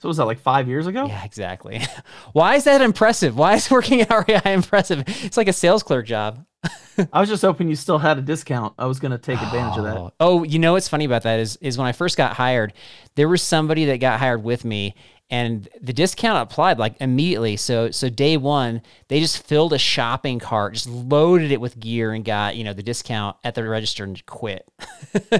So 0.00 0.08
was 0.08 0.16
that 0.18 0.24
like 0.26 0.38
five 0.38 0.68
years 0.68 0.86
ago? 0.86 1.06
Yeah, 1.06 1.24
exactly. 1.24 1.80
Why 2.32 2.54
is 2.56 2.64
that 2.64 2.80
impressive? 2.82 3.36
Why 3.36 3.54
is 3.54 3.70
working 3.76 4.02
at 4.02 4.10
REI 4.28 4.52
impressive? 4.52 5.04
It's 5.24 5.36
like 5.38 5.48
a 5.48 5.52
sales 5.54 5.82
clerk 5.82 6.04
job. 6.06 6.44
I 7.12 7.20
was 7.20 7.28
just 7.30 7.42
hoping 7.42 7.68
you 7.68 7.76
still 7.76 7.98
had 7.98 8.18
a 8.18 8.22
discount. 8.22 8.74
I 8.78 8.84
was 8.86 9.00
going 9.00 9.12
to 9.12 9.18
take 9.18 9.40
advantage 9.40 9.78
of 9.78 9.84
that. 9.84 9.96
Oh. 9.96 10.12
Oh, 10.20 10.42
you 10.44 10.58
know 10.58 10.74
what's 10.74 10.88
funny 10.88 11.06
about 11.06 11.22
that 11.22 11.40
is 11.40 11.56
is 11.62 11.78
when 11.78 11.86
I 11.86 11.92
first 11.92 12.16
got 12.18 12.34
hired, 12.36 12.74
there 13.14 13.28
was 13.28 13.42
somebody 13.42 13.86
that 13.86 13.98
got 14.00 14.20
hired 14.20 14.44
with 14.44 14.64
me 14.66 14.94
and 15.28 15.68
the 15.80 15.92
discount 15.92 16.50
applied 16.50 16.78
like 16.78 16.96
immediately. 17.00 17.56
So 17.56 17.90
so 17.90 18.08
day 18.08 18.36
1, 18.36 18.80
they 19.08 19.20
just 19.20 19.42
filled 19.44 19.72
a 19.72 19.78
shopping 19.78 20.38
cart, 20.38 20.74
just 20.74 20.88
loaded 20.88 21.50
it 21.50 21.60
with 21.60 21.80
gear 21.80 22.12
and 22.12 22.24
got, 22.24 22.56
you 22.56 22.62
know, 22.64 22.72
the 22.72 22.82
discount 22.82 23.36
at 23.42 23.54
the 23.54 23.64
register 23.68 24.04
and 24.04 24.24
quit. 24.26 24.68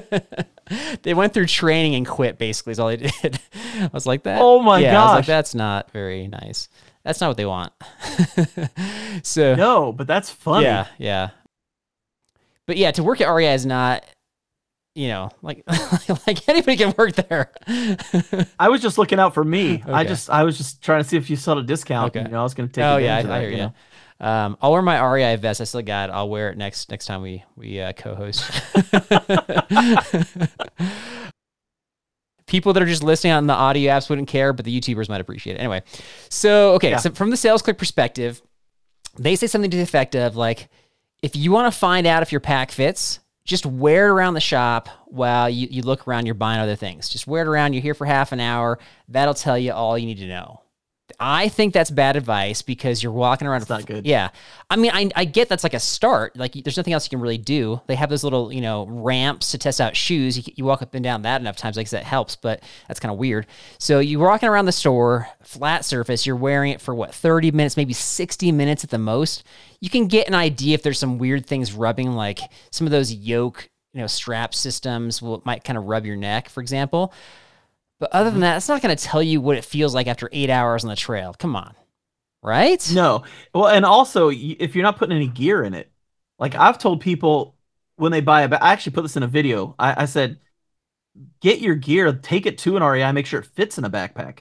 they 1.03 1.15
went 1.15 1.33
through 1.33 1.47
training 1.47 1.95
and 1.95 2.07
quit 2.07 2.39
basically 2.39 2.73
is 2.73 2.81
all 2.81 2.89
they 2.89 2.97
did. 3.23 3.39
I 3.81 3.91
was 3.93 4.07
like 4.07 4.25
that. 4.25 4.41
Oh 4.41 4.61
my 4.61 4.81
yeah, 4.81 5.01
I 5.01 5.05
was 5.07 5.15
like 5.21 5.27
that's 5.27 5.55
not 5.55 5.91
very 5.93 6.27
nice. 6.27 6.69
That's 7.05 7.21
not 7.21 7.29
what 7.29 7.37
they 7.37 7.47
want. 7.47 7.73
so 9.23 9.55
No, 9.55 9.93
but 9.93 10.09
that's 10.09 10.29
funny. 10.31 10.65
yeah, 10.65 10.89
yeah. 10.99 11.31
But 12.67 12.77
yeah, 12.79 12.91
to 12.91 13.05
work 13.05 13.21
at 13.21 13.29
REI 13.33 13.55
is 13.55 13.65
not, 13.65 14.05
you 14.97 15.09
know, 15.09 15.29
like 15.43 15.63
like 16.27 16.49
anybody 16.49 16.77
can 16.77 16.95
work 16.97 17.13
there. 17.15 17.53
I 18.59 18.69
was 18.71 18.81
just 18.81 18.97
looking 18.97 19.19
out 19.21 19.35
for 19.35 19.45
me. 19.45 19.83
I 19.87 20.05
just 20.05 20.31
I 20.31 20.43
was 20.43 20.57
just 20.57 20.83
trying 20.83 21.03
to 21.03 21.09
see 21.09 21.19
if 21.19 21.29
you 21.29 21.37
saw 21.37 21.59
a 21.59 21.63
discount. 21.63 22.17
Okay. 22.17 22.25
You 22.25 22.33
know, 22.33 22.41
I 22.41 22.43
was 22.43 22.55
going 22.55 22.69
to 22.69 22.73
take 22.73 22.83
oh 22.85 22.97
yeah, 22.97 23.19
I, 23.19 23.23
that. 23.23 23.31
I 23.33 23.41
hear 23.41 23.51
you 23.51 23.57
you. 23.57 23.63
know? 23.63 23.73
Um, 24.19 24.57
I'll 24.63 24.73
wear 24.73 24.81
my 24.81 24.99
REI 24.99 25.37
vest. 25.37 25.61
I 25.61 25.65
still 25.65 25.83
got 25.83 26.09
it. 26.09 26.13
I'll 26.15 26.31
wear 26.31 26.49
it 26.51 26.57
next 26.57 26.91
next 26.91 27.05
time 27.05 27.21
we 27.21 27.45
we 27.57 27.79
uh, 27.79 27.93
co-host. 27.93 28.51
People 32.47 32.73
that 32.73 32.83
are 32.83 32.87
just 32.87 33.03
listening 33.03 33.33
on 33.33 33.47
the 33.49 33.53
audio 33.55 33.93
apps 33.93 34.09
wouldn't 34.09 34.29
care, 34.29 34.53
but 34.53 34.65
the 34.65 34.81
YouTubers 34.81 35.09
might 35.09 35.21
appreciate 35.21 35.57
it. 35.57 35.59
Anyway, 35.59 35.83
so 36.29 36.75
okay, 36.75 36.91
Yeah. 36.91 36.99
so 36.99 37.11
from 37.11 37.31
the 37.31 37.37
sales 37.37 37.61
click 37.61 37.77
perspective, 37.77 38.41
they 39.19 39.35
say 39.35 39.49
something 39.49 39.71
to 39.71 39.77
the 39.77 39.83
effect 39.83 40.15
of 40.15 40.37
like, 40.37 40.69
if 41.23 41.35
you 41.35 41.51
want 41.51 41.71
to 41.73 41.77
find 41.77 42.07
out 42.07 42.23
if 42.23 42.31
your 42.31 42.41
pack 42.41 42.71
fits, 42.71 43.19
just 43.47 43.65
wear 43.65 44.09
it 44.09 44.11
around 44.11 44.35
the 44.35 44.41
shop 44.41 44.89
while 45.07 45.49
you, 45.49 45.69
you 45.71 45.83
look 45.83 46.07
around, 46.07 46.27
you're 46.27 46.35
buying 46.35 46.61
other 46.61 46.77
things. 46.77 47.09
Just 47.09 47.27
wear 47.27 47.43
it 47.43 47.49
around, 47.49 47.73
you're 47.73 47.83
here 47.83 47.95
for 47.95 48.05
half 48.05 48.33
an 48.33 48.41
hour. 48.41 48.79
That'll 49.09 49.35
tell 49.35 49.57
you 49.57 49.73
all 49.73 49.97
you 49.97 50.07
need 50.07 50.19
to 50.19 50.27
know. 50.27 50.63
I 51.21 51.49
think 51.49 51.73
that's 51.73 51.91
bad 51.91 52.17
advice 52.17 52.63
because 52.63 53.03
you're 53.03 53.13
walking 53.13 53.47
around. 53.47 53.61
It's 53.61 53.71
not 53.71 53.87
good. 53.87 54.07
Yeah. 54.07 54.31
I 54.69 54.77
mean, 54.77 54.91
I, 54.93 55.09
I 55.15 55.25
get 55.25 55.49
that's 55.49 55.63
like 55.63 55.75
a 55.75 55.81
start. 55.81 56.37
Like, 56.37 56.53
there's 56.53 56.77
nothing 56.77 56.93
else 56.93 57.07
you 57.07 57.11
can 57.11 57.21
really 57.21 57.39
do. 57.39 57.81
They 57.87 57.95
have 57.95 58.11
those 58.11 58.25
little, 58.25 58.53
you 58.53 58.61
know, 58.61 58.87
ramps 58.87 59.53
to 59.53 59.59
test 59.59 59.81
out 59.81 59.97
shoes. 59.97 60.37
You, 60.37 60.53
you 60.57 60.65
walk 60.65 60.83
up 60.83 60.95
and 60.95 61.05
down 61.05 61.23
that 61.23 61.41
enough 61.41 61.57
times, 61.57 61.77
like 61.77 61.89
that 61.91 62.05
helps, 62.05 62.35
but 62.37 62.63
that's 62.89 63.01
kind 63.01 63.13
of 63.13 63.19
weird. 63.19 63.47
So 63.79 64.01
you're 64.01 64.27
walking 64.27 64.49
around 64.49 64.67
the 64.67 64.73
store, 64.73 65.29
flat 65.43 65.85
surface, 65.85 66.27
you're 66.27 66.37
wearing 66.37 66.73
it 66.73 66.81
for 66.81 66.95
what, 66.95 67.15
30 67.15 67.53
minutes, 67.53 67.77
maybe 67.77 67.93
60 67.93 68.53
minutes 68.53 68.83
at 68.83 68.91
the 68.91 68.99
most. 68.99 69.45
You 69.81 69.91
can 69.91 70.09
get 70.09 70.27
an 70.27 70.35
idea 70.35 70.75
if 70.75 70.83
there's 70.83 70.99
some 70.99 71.19
weird 71.19 71.47
things 71.47 71.73
rubbing, 71.73 72.13
like 72.13 72.41
some 72.71 72.87
of 72.87 72.91
those 72.91 73.13
yoke, 73.13 73.71
you 73.93 74.01
know, 74.01 74.07
strap 74.07 74.55
systems 74.55 75.23
will 75.23 75.41
might 75.45 75.65
kind 75.65 75.79
of 75.79 75.85
rub 75.85 76.05
your 76.05 76.17
neck, 76.17 76.49
for 76.49 76.61
example. 76.61 77.15
But 77.99 78.13
other 78.13 78.25
than 78.31 78.35
mm-hmm. 78.35 78.43
that, 78.43 78.57
it's 78.59 78.69
not 78.69 78.83
going 78.83 78.97
to 78.97 79.03
tell 79.03 79.23
you 79.23 79.41
what 79.41 79.57
it 79.57 79.65
feels 79.65 79.95
like 79.95 80.07
after 80.07 80.29
eight 80.33 80.51
hours 80.51 80.85
on 80.85 80.91
the 80.91 80.97
trail. 80.97 81.35
Come 81.39 81.57
on. 81.57 81.75
Right? 82.43 82.87
No. 82.93 83.25
Well, 83.55 83.69
and 83.69 83.85
also 83.85 84.31
if 84.31 84.75
you're 84.75 84.85
not 84.85 84.99
putting 84.99 85.17
any 85.17 85.29
gear 85.29 85.63
in 85.63 85.75
it, 85.75 85.91
like 86.39 86.55
I've 86.55 86.79
told 86.79 87.01
people 87.01 87.57
when 87.97 88.13
they 88.13 88.21
buy 88.21 88.43
a 88.43 88.49
ba- 88.49 88.63
I 88.63 88.73
actually 88.73 88.93
put 88.93 89.03
this 89.03 89.17
in 89.17 89.23
a 89.23 89.29
video. 89.29 89.75
I, 89.79 90.03
I 90.03 90.05
said, 90.05 90.39
get 91.41 91.61
your 91.61 91.75
gear, 91.75 92.13
take 92.13 92.47
it 92.47 92.59
to 92.59 92.77
an 92.77 92.83
REI, 92.83 93.11
make 93.13 93.27
sure 93.27 93.41
it 93.41 93.47
fits 93.47 93.79
in 93.79 93.85
a 93.85 93.91
backpack. 93.91 94.41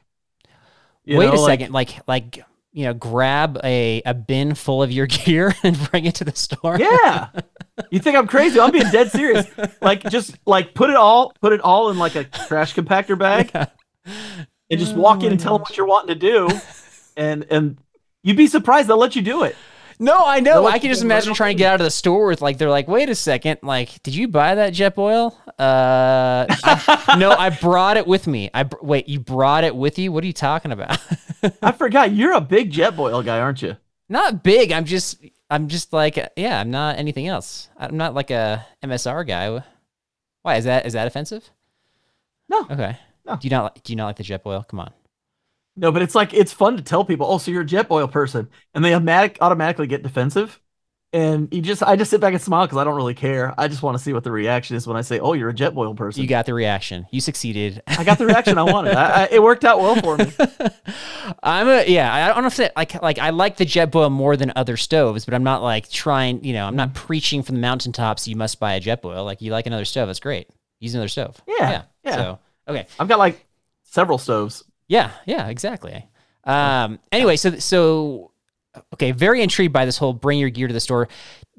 You 1.06 1.18
Wait 1.18 1.28
know, 1.28 1.34
a 1.34 1.36
like- 1.36 1.60
second. 1.60 1.74
Like, 1.74 2.08
like, 2.08 2.44
you 2.76 2.84
know, 2.84 2.94
grab 2.94 3.58
a, 3.64 4.02
a 4.06 4.14
bin 4.14 4.54
full 4.54 4.84
of 4.84 4.92
your 4.92 5.08
gear 5.08 5.56
and 5.64 5.80
bring 5.90 6.06
it 6.06 6.16
to 6.16 6.26
the 6.26 6.36
store. 6.36 6.78
Yeah. 6.78 7.30
You 7.90 8.00
think 8.00 8.18
I'm 8.18 8.28
crazy? 8.28 8.60
I'm 8.60 8.72
being 8.72 8.92
dead 8.92 9.12
serious. 9.12 9.48
Like 9.82 10.04
just 10.10 10.38
like 10.46 10.74
put 10.74 10.90
it 10.90 10.96
all 10.98 11.34
put 11.42 11.54
it 11.54 11.62
all 11.62 11.90
in 11.90 11.98
like 11.98 12.16
a 12.16 12.26
trash 12.26 12.76
compactor 12.76 13.18
bag 13.18 13.50
and 14.06 14.80
just 14.80 14.94
walk 14.94 15.24
in 15.24 15.32
and 15.32 15.40
tell 15.40 15.54
oh, 15.54 15.58
them 15.58 15.62
what 15.64 15.78
you're 15.78 15.86
wanting 15.86 16.20
to 16.20 16.20
do. 16.20 16.50
And 17.16 17.46
and 17.50 17.78
you'd 18.24 18.38
be 18.38 18.48
surprised 18.48 18.90
they'll 18.90 18.98
let 18.98 19.16
you 19.16 19.22
do 19.22 19.44
it. 19.44 19.56
No, 20.00 20.18
I 20.26 20.40
know. 20.42 20.66
I 20.66 20.78
can 20.80 20.90
just 20.90 21.04
imagine 21.04 21.34
trying 21.34 21.56
to 21.56 21.58
get 21.58 21.72
out 21.74 21.80
of 21.80 21.86
the 21.86 21.92
store 21.92 22.28
with 22.28 22.42
like 22.42 22.58
they're 22.58 22.70
like, 22.70 22.88
wait 22.88 23.10
a 23.10 23.16
second, 23.16 23.60
like, 23.64 24.02
did 24.04 24.14
you 24.16 24.28
buy 24.28 24.56
that 24.56 24.74
Jetboil? 24.74 25.34
Uh, 25.58 26.46
I- 26.50 27.16
no, 27.20 27.32
I 27.32 27.50
brought 27.50 27.96
it 27.98 28.06
with 28.06 28.28
me. 28.28 28.50
I 28.54 28.68
wait, 28.82 29.08
you 29.08 29.20
brought 29.20 29.64
it 29.64 29.76
with 29.76 29.98
you? 29.98 30.12
What 30.12 30.24
are 30.24 30.28
you 30.28 30.34
talking 30.34 30.72
about? 30.74 31.00
I 31.62 31.72
forgot 31.78 32.12
you're 32.12 32.34
a 32.34 32.42
big 32.42 32.72
Jetboil 32.72 33.24
guy, 33.24 33.40
aren't 33.40 33.62
you? 33.62 33.78
not 34.10 34.44
big. 34.44 34.72
I'm 34.72 34.86
just, 34.86 35.18
I'm 35.50 35.68
just 35.68 35.92
like, 35.94 36.18
yeah, 36.36 36.60
I'm 36.60 36.70
not 36.72 36.98
anything 37.00 37.28
else. 37.28 37.70
I'm 37.78 37.98
not 37.98 38.14
like 38.14 38.30
a 38.32 38.66
MSR 38.84 39.26
guy. 39.26 39.64
Why 40.44 40.56
is 40.58 40.66
that? 40.66 40.86
Is 40.86 40.94
that 40.94 41.08
offensive? 41.08 41.50
No. 42.50 42.68
Okay. 42.70 42.98
No. 43.26 43.36
Do 43.38 43.48
you 43.48 43.50
not? 43.50 43.64
like- 43.64 43.84
Do 43.84 43.94
you 43.94 43.98
not 43.98 44.06
like 44.08 44.18
the 44.18 44.24
Jetboil? 44.24 44.68
Come 44.68 44.80
on. 44.82 44.92
No, 45.78 45.92
but 45.92 46.02
it's 46.02 46.16
like 46.16 46.34
it's 46.34 46.54
fun 46.54 46.78
to 46.78 46.84
tell 46.84 47.04
people, 47.04 47.28
oh, 47.30 47.38
so 47.38 47.52
you're 47.52 47.64
a 47.64 47.66
Jetboil 47.66 48.10
person, 48.12 48.50
and 48.74 48.84
they 48.84 48.94
automatic 48.94 49.38
automatically 49.42 49.88
get 49.88 50.04
defensive. 50.04 50.62
And 51.14 51.48
you 51.54 51.62
just 51.62 51.82
I 51.82 51.96
just 51.96 52.12
sit 52.12 52.20
back 52.20 52.34
and 52.34 52.42
smile 52.42 52.66
because 52.66 52.78
I 52.78 52.84
don't 52.84 52.96
really 52.96 53.14
care. 53.14 53.54
I 53.58 53.70
just 53.70 53.82
want 53.82 53.98
to 53.98 54.04
see 54.04 54.12
what 54.12 54.26
the 54.26 54.32
reaction 54.32 54.76
is 54.76 54.86
when 54.86 54.98
I 54.98 55.02
say, 55.02 55.20
"Oh, 55.20 55.32
you're 55.32 55.50
a 55.50 55.54
Jetboil 55.54 55.96
person." 55.96 56.22
You 56.22 56.28
got 56.28 56.46
the 56.46 56.54
reaction. 56.54 57.08
You 57.10 57.22
succeeded. 57.22 57.82
I 57.88 58.04
got 58.04 58.18
the 58.18 58.26
reaction 58.26 58.58
I 58.58 58.64
wanted. 58.64 58.96
I, 58.96 59.24
I, 59.24 59.28
it 59.32 59.42
worked 59.42 59.64
out 59.64 59.80
well 59.80 59.96
for 59.96 60.18
me. 60.18 60.30
I'm 61.44 61.70
a 61.70 61.86
yeah. 61.88 62.14
I 62.14 62.34
don't 62.34 62.42
know 62.42 62.48
if 62.48 62.58
that 62.58 62.76
like 62.76 63.02
like 63.02 63.20
I 63.20 63.30
like 63.30 63.56
the 63.56 63.66
Jetboil 63.66 64.12
more 64.12 64.36
than 64.36 64.52
other 64.58 64.76
stoves, 64.76 65.24
but 65.24 65.34
I'm 65.34 65.44
not 65.44 65.64
like 65.64 65.90
trying. 65.90 66.44
You 66.44 66.52
know, 66.52 66.68
I'm 66.68 66.76
not 66.76 66.90
mm. 66.90 66.96
preaching 66.96 67.44
from 67.44 67.56
the 67.56 67.62
mountaintops. 67.62 68.28
You 68.28 68.36
must 68.36 68.60
buy 68.60 68.74
a 68.74 68.82
Jetboil. 68.82 69.24
Like 69.24 69.42
you 69.42 69.52
like 69.52 69.68
another 69.68 69.86
stove, 69.86 70.08
that's 70.08 70.20
great. 70.20 70.50
Use 70.80 70.96
another 70.96 71.08
stove. 71.08 71.42
Yeah, 71.48 71.56
Yeah, 71.72 71.82
yeah. 72.04 72.16
So 72.16 72.40
okay. 72.68 72.88
I've 73.00 73.08
got 73.08 73.20
like 73.20 73.46
several 73.84 74.18
stoves. 74.18 74.66
Yeah. 74.88 75.12
Yeah. 75.26 75.48
Exactly. 75.48 76.08
Um. 76.44 77.00
Anyway, 77.12 77.38
so 77.38 77.58
so 77.60 78.32
okay, 78.94 79.12
very 79.12 79.42
intrigued 79.42 79.74
by 79.74 79.86
this 79.86 79.98
whole 79.98 80.14
bring 80.14 80.40
your 80.40 80.50
gear 80.50 80.68
to 80.68 80.74
the 80.74 80.80
store. 80.80 81.08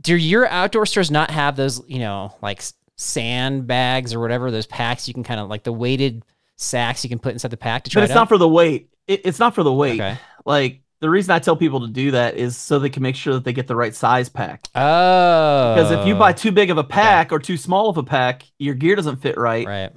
Do 0.01 0.15
your 0.15 0.47
outdoor 0.47 0.87
stores 0.87 1.11
not 1.11 1.31
have 1.31 1.57
those, 1.57 1.83
you 1.89 1.99
know, 1.99 2.35
like 2.43 2.63
sandbags 2.97 4.15
or 4.15 4.21
whatever, 4.21 4.51
those 4.51 4.67
packs 4.67 5.09
you 5.09 5.15
can 5.15 5.25
kind 5.25 5.41
of 5.41 5.49
like 5.49 5.65
the 5.65 5.73
weighted 5.73 6.25
sacks 6.57 7.05
you 7.05 7.11
can 7.11 7.19
put 7.19 7.33
inside 7.33 7.51
the 7.51 7.57
pack 7.57 7.85
to 7.85 7.91
try 7.91 8.01
but 8.01 8.05
it's 8.05 8.13
it 8.13 8.15
not 8.15 8.29
for 8.29 8.39
the 8.39 8.49
weight. 8.49 8.91
It, 9.07 9.23
it's 9.25 9.39
not 9.39 9.55
for 9.55 9.63
the 9.63 9.73
weight. 9.73 10.01
Okay. 10.01 10.19
Like 10.45 10.83
the 11.01 11.11
reason 11.11 11.33
I 11.33 11.39
tell 11.39 11.57
people 11.57 11.81
to 11.81 11.89
do 11.89 12.13
that 12.13 12.37
is 12.37 12.57
so 12.57 12.79
they 12.79 12.89
can 12.89 13.03
make 13.03 13.17
sure 13.17 13.35
that 13.35 13.45
they 13.45 13.53
get 13.53 13.67
the 13.67 13.77
right 13.77 13.95
size 13.95 14.29
pack. 14.29 14.67
Oh. 14.75 15.75
Because 15.75 15.93
if 15.93 16.07
you 16.07 16.15
buy 16.15 16.33
too 16.33 16.53
big 16.53 16.71
of 16.71 16.79
a 16.79 16.85
pack 16.85 17.33
or 17.33 17.39
too 17.39 17.57
small 17.57 17.89
of 17.91 17.99
a 17.99 18.03
pack, 18.03 18.45
your 18.59 18.75
gear 18.75 18.97
doesn't 18.97 19.17
fit 19.17 19.37
right. 19.37 19.67
Right. 19.67 19.93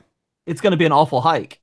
It's 0.46 0.62
going 0.62 0.72
to 0.72 0.78
be 0.78 0.86
an 0.86 0.92
awful 0.92 1.22
hike. 1.22 1.62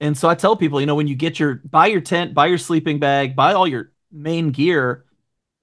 And 0.00 0.16
so 0.16 0.28
I 0.28 0.34
tell 0.34 0.56
people, 0.56 0.80
you 0.80 0.86
know, 0.86 0.94
when 0.94 1.06
you 1.06 1.14
get 1.14 1.38
your 1.38 1.56
buy 1.56 1.86
your 1.88 2.00
tent, 2.00 2.34
buy 2.34 2.46
your 2.46 2.58
sleeping 2.58 2.98
bag, 2.98 3.36
buy 3.36 3.52
all 3.52 3.66
your 3.68 3.92
main 4.10 4.50
gear, 4.50 5.04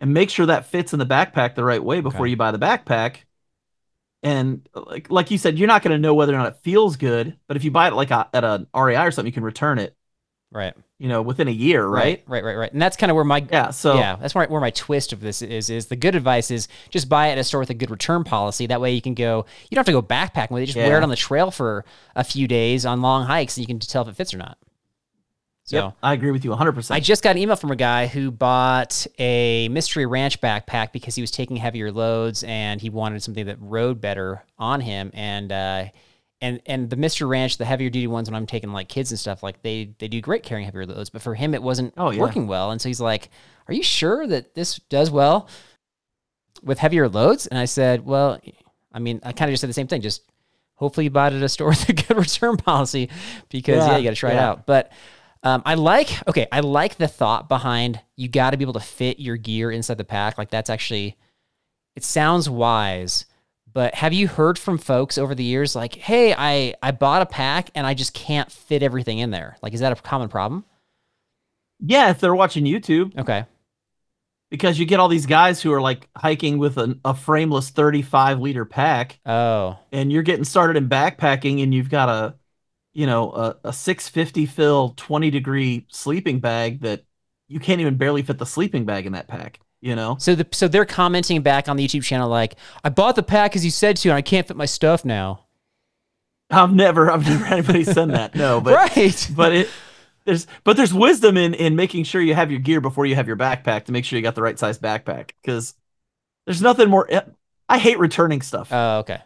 and 0.01 0.13
make 0.13 0.29
sure 0.29 0.45
that 0.47 0.67
fits 0.67 0.93
in 0.93 0.99
the 0.99 1.05
backpack 1.05 1.55
the 1.55 1.63
right 1.63 1.83
way 1.83 2.01
before 2.01 2.25
Okay. 2.25 2.31
you 2.31 2.37
buy 2.37 2.51
the 2.51 2.59
backpack. 2.59 3.17
And 4.23 4.67
like 4.73 5.11
like 5.11 5.31
you 5.31 5.37
said, 5.37 5.59
you're 5.59 5.67
not 5.67 5.83
going 5.83 5.93
to 5.95 5.99
know 6.01 6.13
whether 6.13 6.33
or 6.33 6.37
not 6.37 6.47
it 6.53 6.59
feels 6.63 6.97
good. 6.97 7.37
But 7.47 7.57
if 7.57 7.63
you 7.63 7.71
buy 7.71 7.87
it 7.87 7.93
like 7.93 8.11
a, 8.11 8.29
at 8.33 8.43
an 8.43 8.67
REI 8.73 9.05
or 9.07 9.11
something, 9.11 9.27
you 9.27 9.33
can 9.33 9.43
return 9.43 9.79
it, 9.79 9.96
Right. 10.51 10.73
you 10.97 11.09
know, 11.09 11.21
within 11.21 11.47
a 11.47 11.51
year, 11.51 11.85
right? 11.85 12.23
Right. 12.25 12.41
Right. 12.41 12.43
Right. 12.43 12.55
Right. 12.55 12.73
And 12.73 12.81
that's 12.81 12.95
kind 12.95 13.11
of 13.11 13.15
where 13.15 13.25
my 13.25 13.45
Yeah. 13.51 13.69
So 13.71 13.95
yeah, 13.95 14.15
that's 14.15 14.33
where, 14.33 14.47
where 14.47 14.61
my 14.61 14.71
twist 14.71 15.11
of 15.13 15.19
this 15.19 15.41
is. 15.41 15.69
Is 15.69 15.87
the 15.87 15.95
good 15.95 16.15
advice 16.15 16.49
is 16.49 16.67
just 16.89 17.09
buy 17.09 17.27
it 17.27 17.31
at 17.33 17.37
a 17.37 17.43
store 17.43 17.59
with 17.59 17.69
a 17.69 17.73
good 17.73 17.91
return 17.91 18.23
policy. 18.23 18.65
That 18.67 18.79
way 18.79 18.93
you 18.93 19.01
can 19.01 19.13
go. 19.13 19.45
You 19.69 19.75
don't 19.75 19.85
have 19.85 19.85
to 19.87 19.91
go 19.91 20.01
backpacking 20.01 20.51
with 20.51 20.63
it. 20.63 20.67
Just 20.67 20.77
wear 20.77 20.97
it 20.97 21.03
on 21.03 21.09
the 21.09 21.15
trail 21.15 21.51
for 21.51 21.85
a 22.15 22.23
few 22.23 22.47
days 22.47 22.85
on 22.85 23.01
long 23.01 23.25
hikes, 23.25 23.57
and 23.57 23.63
you 23.63 23.67
can 23.67 23.79
tell 23.79 24.03
if 24.03 24.07
it 24.07 24.15
fits 24.15 24.33
or 24.33 24.37
not. 24.37 24.57
So 25.67 25.77
Yep, 25.77 25.93
I 26.01 26.13
agree 26.13 26.31
with 26.31 26.45
you 26.45 26.51
100%. 26.51 26.91
I 26.91 27.01
just 27.01 27.21
got 27.21 27.31
an 27.31 27.39
email 27.39 27.57
from 27.57 27.71
a 27.71 27.75
guy 27.75 28.07
who 28.07 28.31
bought 28.31 29.05
a 29.19 29.67
Mystery 29.67 30.05
Ranch 30.05 30.39
backpack 30.39 30.93
because 30.93 31.13
he 31.13 31.19
was 31.19 31.29
taking 31.29 31.57
heavier 31.57 31.91
loads 31.91 32.45
and 32.45 32.79
he 32.79 32.89
wanted 32.89 33.21
something 33.21 33.47
that 33.47 33.57
rode 33.59 33.99
better 33.99 34.45
on 34.57 34.79
him. 34.79 35.11
And 35.13 35.51
uh, 35.51 35.85
and 36.41 36.61
and 36.65 36.89
the 36.89 36.95
Mystery 36.95 37.27
Ranch, 37.27 37.57
the 37.57 37.65
heavier 37.65 37.89
duty 37.89 38.07
ones, 38.07 38.29
when 38.29 38.35
I'm 38.35 38.45
taking 38.45 38.71
like 38.71 38.87
kids 38.89 39.11
and 39.11 39.19
stuff, 39.19 39.41
like 39.43 39.61
they 39.63 39.95
they 39.99 40.07
do 40.07 40.21
great 40.21 40.43
carrying 40.43 40.65
heavier 40.65 40.85
loads. 40.85 41.09
But 41.09 41.21
for 41.21 41.33
him, 41.35 41.53
it 41.53 41.63
wasn't 41.63 41.93
Oh, 41.97 42.11
yeah. 42.11 42.19
working 42.19 42.47
well. 42.47 42.71
And 42.71 42.79
so 42.81 42.89
he's 42.89 43.01
like, 43.01 43.29
"Are 43.67 43.73
you 43.73 43.83
sure 43.83 44.27
that 44.27 44.53
this 44.55 44.77
does 44.89 45.09
well 45.09 45.47
with 46.63 46.79
heavier 46.79 47.09
loads?" 47.09 47.47
And 47.47 47.57
I 47.59 47.65
said, 47.65 48.05
"Well, 48.05 48.39
I 48.93 48.99
mean, 48.99 49.19
I 49.23 49.31
kind 49.31 49.49
of 49.49 49.53
just 49.53 49.61
said 49.61 49.69
the 49.69 49.73
same 49.73 49.87
thing. 49.87 50.01
Just 50.01 50.21
hopefully 50.75 51.05
you 51.05 51.09
bought 51.09 51.33
it 51.33 51.37
at 51.37 51.43
a 51.43 51.49
store 51.49 51.69
with 51.69 51.89
a 51.89 51.93
good 51.93 52.17
return 52.17 52.57
policy 52.57 53.09
because 53.49 53.77
yeah, 53.85 53.91
Yeah, 53.93 53.97
you 53.97 54.03
got 54.03 54.09
to 54.11 54.15
try 54.15 54.31
it 54.31 54.37
out." 54.37 54.65
But 54.65 54.91
um, 55.43 55.61
I 55.65 55.73
like 55.75 56.27
okay, 56.27 56.47
I 56.51 56.59
like 56.59 56.97
the 56.97 57.07
thought 57.07 57.49
behind 57.49 57.99
you 58.15 58.27
got 58.27 58.51
to 58.51 58.57
be 58.57 58.63
able 58.63 58.73
to 58.73 58.79
fit 58.79 59.19
your 59.19 59.37
gear 59.37 59.71
inside 59.71 59.97
the 59.97 60.03
pack. 60.03 60.37
Like 60.37 60.49
that's 60.51 60.69
actually 60.69 61.17
it 61.95 62.03
sounds 62.03 62.47
wise. 62.49 63.25
But 63.77 63.93
have 63.93 64.11
you 64.11 64.27
heard 64.27 64.57
from 64.57 64.79
folks 64.79 65.19
over 65.19 65.35
the 65.35 65.43
years 65.43 65.75
like, 65.75 65.93
"Hey, 65.93 66.33
I 66.35 66.73
I 66.81 66.89
bought 66.89 67.21
a 67.21 67.27
pack 67.27 67.69
and 67.75 67.85
I 67.85 67.93
just 67.93 68.11
can't 68.15 68.51
fit 68.51 68.81
everything 68.81 69.19
in 69.19 69.29
there." 69.29 69.55
Like 69.61 69.75
is 69.75 69.81
that 69.81 69.91
a 69.91 69.95
common 70.01 70.29
problem? 70.29 70.65
yeah, 71.79 72.09
if 72.09 72.19
they're 72.19 72.33
watching 72.33 72.65
YouTube, 72.65 73.15
Okay. 73.19 73.45
because 74.49 74.79
you 74.79 74.85
get 74.87 74.99
all 74.99 75.09
these 75.09 75.27
guys 75.27 75.61
who 75.61 75.71
are 75.71 75.79
like 75.79 76.09
hiking 76.17 76.57
with 76.57 76.77
an, 76.77 76.99
a 77.05 77.13
frameless 77.13 77.69
35 77.69 78.39
liter 78.39 78.65
pack, 78.65 79.19
Oh, 79.27 79.77
and 79.91 80.11
you're 80.11 80.23
getting 80.23 80.43
started 80.43 80.75
in 80.75 80.89
backpacking, 80.89 81.61
and 81.61 81.71
you've 81.71 81.91
got 81.91 82.09
a, 82.09 82.35
you 82.93 83.05
know, 83.05 83.31
a, 83.31 83.57
a 83.65 83.73
650 83.73 84.47
fill 84.47 84.95
20 84.97 85.29
degree 85.29 85.85
sleeping 85.89 86.39
bag 86.39 86.81
that 86.81 87.03
you 87.47 87.59
can't 87.59 87.79
even 87.79 87.95
barely 87.95 88.23
fit 88.23 88.39
the 88.39 88.45
sleeping 88.47 88.85
bag 88.85 89.05
in 89.05 89.13
that 89.13 89.27
pack. 89.27 89.59
You 89.79 89.95
know, 89.95 90.17
so 90.19 90.33
the 90.33 90.47
so 90.51 90.67
they're 90.67 90.85
commenting 90.85 91.41
back 91.43 91.69
on 91.69 91.77
the 91.77 91.85
YouTube 91.87 92.03
channel 92.03 92.29
like, 92.29 92.55
"I 92.83 92.89
bought 92.89 93.15
the 93.15 93.23
pack 93.23 93.55
as 93.55 93.63
you 93.63 93.69
said 93.69 93.95
to, 93.97 94.09
and 94.09 94.15
I 94.15 94.21
can't 94.21 94.47
fit 94.47 94.57
my 94.57 94.65
stuff 94.65 95.05
now." 95.05 95.45
I've 96.49 96.73
never, 96.73 97.11
I've 97.11 97.25
never 97.25 97.43
had 97.43 97.59
anybody 97.59 97.83
send 97.83 98.13
that. 98.13 98.33
No, 98.33 98.59
but 98.61 98.73
right. 98.73 99.31
but 99.35 99.51
it 99.53 99.69
there's 100.25 100.47
but 100.63 100.77
there's 100.77 100.93
wisdom 100.93 101.37
in 101.37 101.53
in 101.53 101.75
making 101.75 102.05
sure 102.05 102.21
you 102.21 102.33
have 102.33 102.49
your 102.51 102.59
gear 102.59 102.81
before 102.81 103.05
you 103.05 103.15
have 103.15 103.27
your 103.27 103.37
backpack 103.37 103.85
to 103.85 103.91
make 103.91 104.03
sure 104.05 104.17
you 104.17 104.23
got 104.23 104.35
the 104.35 104.41
right 104.41 104.57
size 104.57 104.79
backpack 104.79 105.31
because 105.41 105.75
there's 106.45 106.61
nothing 106.61 106.89
more. 106.89 107.05
Eh, 107.09 107.21
I 107.69 107.77
hate 107.77 107.99
returning 107.99 108.41
stuff. 108.41 108.69
Oh, 108.71 108.99
okay. 108.99 109.21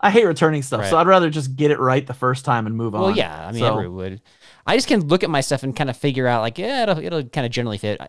I 0.00 0.10
hate 0.10 0.24
returning 0.24 0.62
stuff, 0.62 0.88
so 0.88 0.96
I'd 0.96 1.06
rather 1.06 1.28
just 1.28 1.56
get 1.56 1.70
it 1.70 1.78
right 1.78 2.06
the 2.06 2.14
first 2.14 2.46
time 2.46 2.66
and 2.66 2.74
move 2.74 2.94
on. 2.94 3.02
Well, 3.02 3.16
yeah. 3.16 3.46
I 3.46 3.52
mean, 3.52 3.60
So- 3.60 3.72
everyone 3.72 3.96
would. 3.96 4.22
I 4.66 4.76
just 4.76 4.88
can 4.88 5.06
look 5.08 5.22
at 5.22 5.28
my 5.30 5.42
stuff 5.42 5.62
and 5.62 5.76
kind 5.76 5.90
of 5.90 5.96
figure 5.96 6.26
out, 6.26 6.40
like, 6.40 6.56
yeah, 6.56 6.84
it'll, 6.84 6.98
it'll 6.98 7.24
kind 7.24 7.44
of 7.44 7.52
generally 7.52 7.76
fit. 7.76 8.00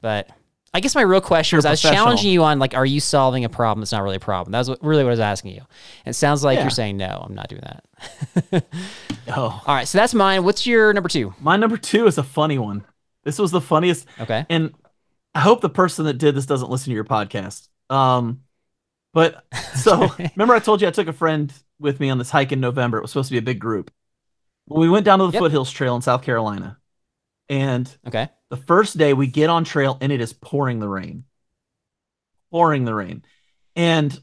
But 0.00 0.30
I 0.74 0.80
guess 0.80 0.94
my 0.96 1.02
real 1.02 1.20
question 1.20 1.54
You're 1.54 1.58
was 1.58 1.66
I 1.66 1.70
was 1.70 1.80
challenging 1.80 2.30
you 2.32 2.42
on, 2.42 2.58
like, 2.58 2.74
are 2.74 2.84
you 2.84 2.98
solving 2.98 3.44
a 3.44 3.48
problem 3.48 3.80
that's 3.80 3.92
not 3.92 4.02
really 4.02 4.16
a 4.16 4.20
problem? 4.20 4.50
That 4.52 4.58
was 4.58 4.70
what, 4.70 4.84
really 4.84 5.04
what 5.04 5.10
I 5.10 5.12
was 5.12 5.20
asking 5.20 5.52
you. 5.52 5.62
And 6.04 6.12
it 6.12 6.14
sounds 6.14 6.42
like 6.42 6.56
Yeah. 6.56 6.64
you're 6.64 6.70
saying, 6.70 6.96
no, 6.96 7.24
I'm 7.26 7.34
not 7.34 7.48
doing 7.48 7.62
that. 7.62 8.64
Oh, 9.28 9.62
All 9.66 9.74
right, 9.74 9.88
so 9.88 9.96
that's 9.96 10.12
mine. 10.12 10.44
What's 10.44 10.66
your 10.66 10.92
number 10.92 11.08
two? 11.08 11.32
my 11.40 11.56
number 11.56 11.78
two 11.78 12.06
is 12.06 12.18
a 12.18 12.22
funny 12.22 12.58
one. 12.58 12.84
This 13.22 13.38
was 13.38 13.50
the 13.52 13.60
funniest, 13.60 14.06
Okay. 14.20 14.44
and 14.50 14.74
I 15.34 15.40
hope 15.40 15.62
the 15.62 15.70
person 15.70 16.04
that 16.04 16.18
did 16.18 16.34
this 16.34 16.44
doesn't 16.44 16.68
listen 16.70 16.90
to 16.90 16.94
your 16.94 17.04
podcast. 17.04 17.68
Um, 17.88 18.42
but 19.14 19.46
so 19.76 20.10
remember 20.36 20.54
I 20.54 20.58
told 20.58 20.82
you 20.82 20.88
I 20.88 20.90
took 20.90 21.08
a 21.08 21.12
friend 21.14 21.50
with 21.78 22.00
me 22.00 22.10
on 22.10 22.18
this 22.18 22.28
hike 22.30 22.52
in 22.52 22.60
November. 22.60 22.98
It 22.98 23.02
was 23.02 23.12
supposed 23.12 23.28
to 23.28 23.32
be 23.34 23.38
a 23.38 23.42
big 23.42 23.60
group. 23.60 23.90
Well, 24.66 24.80
we 24.80 24.90
went 24.90 25.06
down 25.06 25.20
to 25.20 25.26
the 25.28 25.32
Yep. 25.32 25.40
foothills 25.40 25.70
trail 25.70 25.96
in 25.96 26.02
South 26.02 26.20
Carolina, 26.22 26.76
and 27.48 27.90
Okay. 28.06 28.28
The 28.54 28.62
first 28.62 28.96
day 28.96 29.14
we 29.14 29.26
get 29.26 29.50
on 29.50 29.64
trail 29.64 29.98
and 30.00 30.12
it 30.12 30.20
is 30.20 30.32
pouring 30.32 30.78
the 30.78 30.88
rain. 30.88 31.24
Pouring 32.52 32.84
the 32.84 32.94
rain. 32.94 33.24
And 33.74 34.16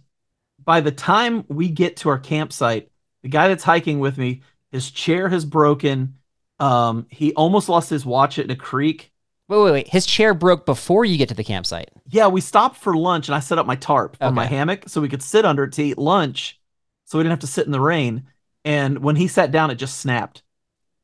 by 0.57 0.79
the 0.79 0.93
time 0.93 1.43
we 1.49 1.67
get 1.67 1.97
to 1.97 2.07
our 2.07 2.17
campsite, 2.17 2.89
the 3.23 3.27
guy 3.27 3.49
that's 3.49 3.65
hiking 3.65 3.99
with 3.99 4.17
me, 4.17 4.43
his 4.71 4.89
chair 4.89 5.27
has 5.27 5.43
broken. 5.43 6.15
Um, 6.61 7.07
he 7.09 7.33
almost 7.33 7.67
lost 7.67 7.89
his 7.89 8.05
watch 8.05 8.39
in 8.39 8.49
a 8.49 8.55
creek. 8.55 9.11
Wait, 9.49 9.63
wait, 9.63 9.71
wait. 9.73 9.87
His 9.89 10.05
chair 10.05 10.33
broke 10.33 10.65
before 10.65 11.03
you 11.03 11.17
get 11.17 11.27
to 11.27 11.35
the 11.35 11.43
campsite. 11.43 11.89
Yeah, 12.07 12.27
we 12.27 12.39
stopped 12.39 12.77
for 12.77 12.95
lunch 12.95 13.27
and 13.27 13.35
I 13.35 13.41
set 13.41 13.59
up 13.59 13.65
my 13.65 13.75
tarp 13.75 14.15
on 14.21 14.33
my 14.33 14.45
hammock 14.45 14.87
so 14.87 15.01
we 15.01 15.09
could 15.09 15.23
sit 15.23 15.43
under 15.43 15.65
it 15.65 15.73
to 15.73 15.83
eat 15.83 15.97
lunch 15.97 16.57
so 17.03 17.17
we 17.17 17.25
didn't 17.25 17.31
have 17.31 17.39
to 17.39 17.47
sit 17.47 17.65
in 17.65 17.73
the 17.73 17.81
rain. 17.81 18.27
And 18.63 18.99
when 18.99 19.17
he 19.17 19.27
sat 19.27 19.51
down, 19.51 19.71
it 19.71 19.75
just 19.75 19.99
snapped. 19.99 20.41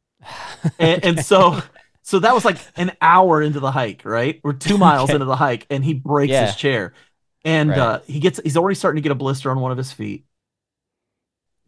and, 0.80 1.04
and 1.04 1.26
so 1.26 1.62
so 2.08 2.20
that 2.20 2.34
was 2.34 2.46
like 2.46 2.58
an 2.78 2.96
hour 3.02 3.42
into 3.42 3.60
the 3.60 3.70
hike, 3.70 4.06
right? 4.06 4.40
We're 4.42 4.54
two 4.54 4.78
miles 4.78 5.10
Okay. 5.10 5.16
into 5.16 5.26
the 5.26 5.36
hike, 5.36 5.68
and 5.70 5.84
he 5.84 5.94
breaks 5.94 6.32
Yeah. 6.32 6.46
his 6.46 6.56
chair, 6.56 6.94
and 7.44 7.70
Right. 7.70 7.78
uh, 7.78 8.00
he 8.08 8.22
gets 8.22 8.40
he's 8.42 8.56
already 8.56 8.76
starting 8.76 8.96
to 8.96 9.02
get 9.02 9.12
a 9.12 9.16
blister 9.16 9.52
on 9.52 9.60
one 9.60 9.74
of 9.74 9.78
his 9.78 9.92
feet. 9.92 10.24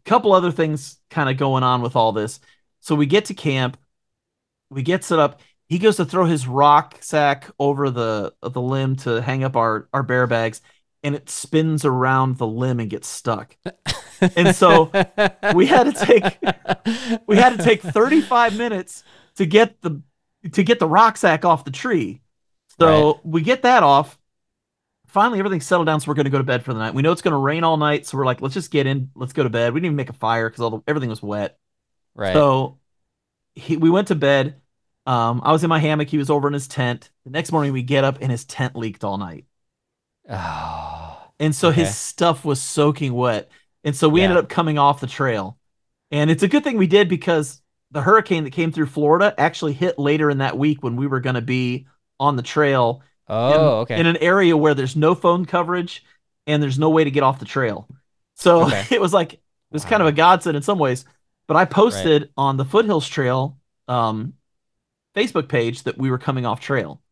A 0.06 0.08
couple 0.08 0.32
other 0.32 0.50
things 0.50 0.98
kind 1.10 1.28
of 1.28 1.36
going 1.36 1.62
on 1.62 1.82
with 1.82 1.94
all 1.94 2.12
this. 2.12 2.40
So 2.80 2.94
we 2.94 3.04
get 3.04 3.26
to 3.26 3.34
camp, 3.34 3.76
we 4.70 4.82
get 4.82 5.04
set 5.04 5.18
up. 5.18 5.40
He 5.68 5.78
goes 5.78 5.96
to 5.96 6.04
throw 6.04 6.24
his 6.24 6.48
rock 6.48 6.98
sack 7.02 7.50
over 7.58 7.90
the 7.90 8.34
the 8.42 8.60
limb 8.62 8.96
to 8.96 9.20
hang 9.22 9.44
up 9.44 9.56
our 9.56 9.88
our 9.92 10.02
bear 10.02 10.26
bags, 10.26 10.62
and 11.02 11.14
it 11.14 11.28
spins 11.30 11.84
around 11.84 12.38
the 12.38 12.46
limb 12.46 12.80
and 12.80 12.90
gets 12.90 13.08
stuck. 13.08 13.56
And 14.36 14.52
so 14.52 14.96
we 15.54 15.66
had 15.66 15.84
to 15.84 15.92
take 15.92 16.38
we 17.26 17.36
had 17.38 17.50
to 17.50 17.58
take 17.58 17.82
35 17.82 18.54
minutes 18.54 19.04
to 19.36 19.46
get 19.46 19.80
the 19.82 20.02
to 20.52 20.62
get 20.62 20.78
the 20.78 20.88
rock 20.88 21.16
sack 21.16 21.44
off 21.44 21.64
the 21.64 21.70
tree. 21.70 22.22
So 22.78 23.20
we 23.24 23.42
get 23.42 23.62
that 23.62 23.82
off. 23.82 24.18
Finally, 25.08 25.40
everything's 25.40 25.66
settled 25.66 25.86
down, 25.86 26.00
so 26.00 26.08
we're 26.08 26.14
going 26.14 26.24
to 26.26 26.30
go 26.30 26.38
to 26.38 26.44
bed 26.44 26.64
for 26.64 26.72
the 26.72 26.78
night. 26.80 26.94
We 26.94 27.02
know 27.02 27.12
it's 27.12 27.22
going 27.22 27.32
to 27.32 27.38
rain 27.38 27.64
all 27.64 27.76
night, 27.76 28.06
so 28.06 28.16
we're 28.18 28.26
like, 28.26 28.40
let's 28.42 28.54
just 28.54 28.70
get 28.70 28.86
in, 28.86 29.10
let's 29.16 29.32
go 29.32 29.42
to 29.42 29.50
bed. 29.50 29.74
We 29.74 29.80
didn't 29.80 29.86
even 29.86 29.96
make 29.96 30.10
a 30.10 30.14
fire 30.14 30.48
because 30.48 30.62
all 30.62 30.70
the, 30.70 30.82
everything 30.88 31.10
was 31.10 31.22
wet. 31.22 31.58
right. 32.14 32.50
So 32.52 32.78
he, 33.54 33.76
we 33.76 33.90
went 33.90 34.08
to 34.08 34.16
bed. 34.16 34.60
Um, 35.06 35.42
I 35.44 35.52
was 35.52 35.64
in 35.64 35.70
my 35.70 35.80
hammock. 35.80 36.08
He 36.08 36.18
was 36.18 36.30
over 36.30 36.48
in 36.48 36.54
his 36.54 36.68
tent. 36.68 37.10
The 37.24 37.30
next 37.30 37.52
morning, 37.52 37.72
we 37.72 37.82
get 37.82 38.04
up 38.04 38.18
and 38.22 38.30
his 38.32 38.44
tent 38.46 38.76
leaked 38.76 39.04
all 39.04 39.18
night, 39.18 39.46
oh. 40.28 41.32
and 41.38 41.54
so 41.54 41.70
Okay. 41.70 41.70
his 41.70 41.94
stuff 41.94 42.44
was 42.44 42.60
soaking 42.60 43.12
wet. 43.14 43.50
And 43.84 43.96
so 43.96 44.08
we 44.08 44.22
Yeah. 44.22 44.24
ended 44.24 44.36
up 44.38 44.48
coming 44.48 44.78
off 44.78 45.00
the 45.00 45.06
trail. 45.06 45.58
And 46.10 46.30
it's 46.30 46.42
a 46.42 46.48
good 46.48 46.64
thing 46.64 46.76
we 46.76 46.86
did 46.86 47.08
because 47.08 47.62
the 47.90 48.02
hurricane 48.02 48.44
that 48.44 48.52
came 48.52 48.72
through 48.72 48.86
Florida 48.86 49.34
actually 49.38 49.72
hit 49.72 49.98
later 49.98 50.30
in 50.30 50.38
that 50.38 50.56
week 50.58 50.82
when 50.82 50.96
we 50.96 51.06
were 51.06 51.20
going 51.20 51.34
to 51.34 51.40
be 51.42 51.86
on 52.18 52.36
the 52.36 52.42
trail 52.42 53.02
Oh, 53.28 53.54
in, 53.54 53.60
okay. 53.82 54.00
in 54.00 54.06
an 54.06 54.16
area 54.18 54.56
where 54.56 54.74
there's 54.74 54.96
no 54.96 55.14
phone 55.14 55.44
coverage 55.44 56.04
and 56.46 56.62
there's 56.62 56.78
no 56.78 56.90
way 56.90 57.04
to 57.04 57.10
get 57.10 57.22
off 57.22 57.38
the 57.38 57.44
trail. 57.44 57.88
So 58.34 58.62
Okay. 58.62 58.84
it 58.90 59.00
was 59.00 59.12
like 59.12 59.34
it 59.34 59.40
was 59.70 59.84
kind 59.84 60.02
of 60.02 60.08
a 60.08 60.12
godsend 60.12 60.56
in 60.56 60.62
some 60.62 60.78
ways. 60.78 61.04
But 61.46 61.56
I 61.56 61.64
posted 61.64 62.30
on 62.36 62.56
the 62.56 62.64
Foothills 62.64 63.08
Trail 63.08 63.58
um, 63.88 64.34
Facebook 65.16 65.48
page 65.48 65.82
that 65.84 65.98
we 65.98 66.10
were 66.10 66.18
coming 66.18 66.46
off 66.46 66.60
trail 66.60 67.02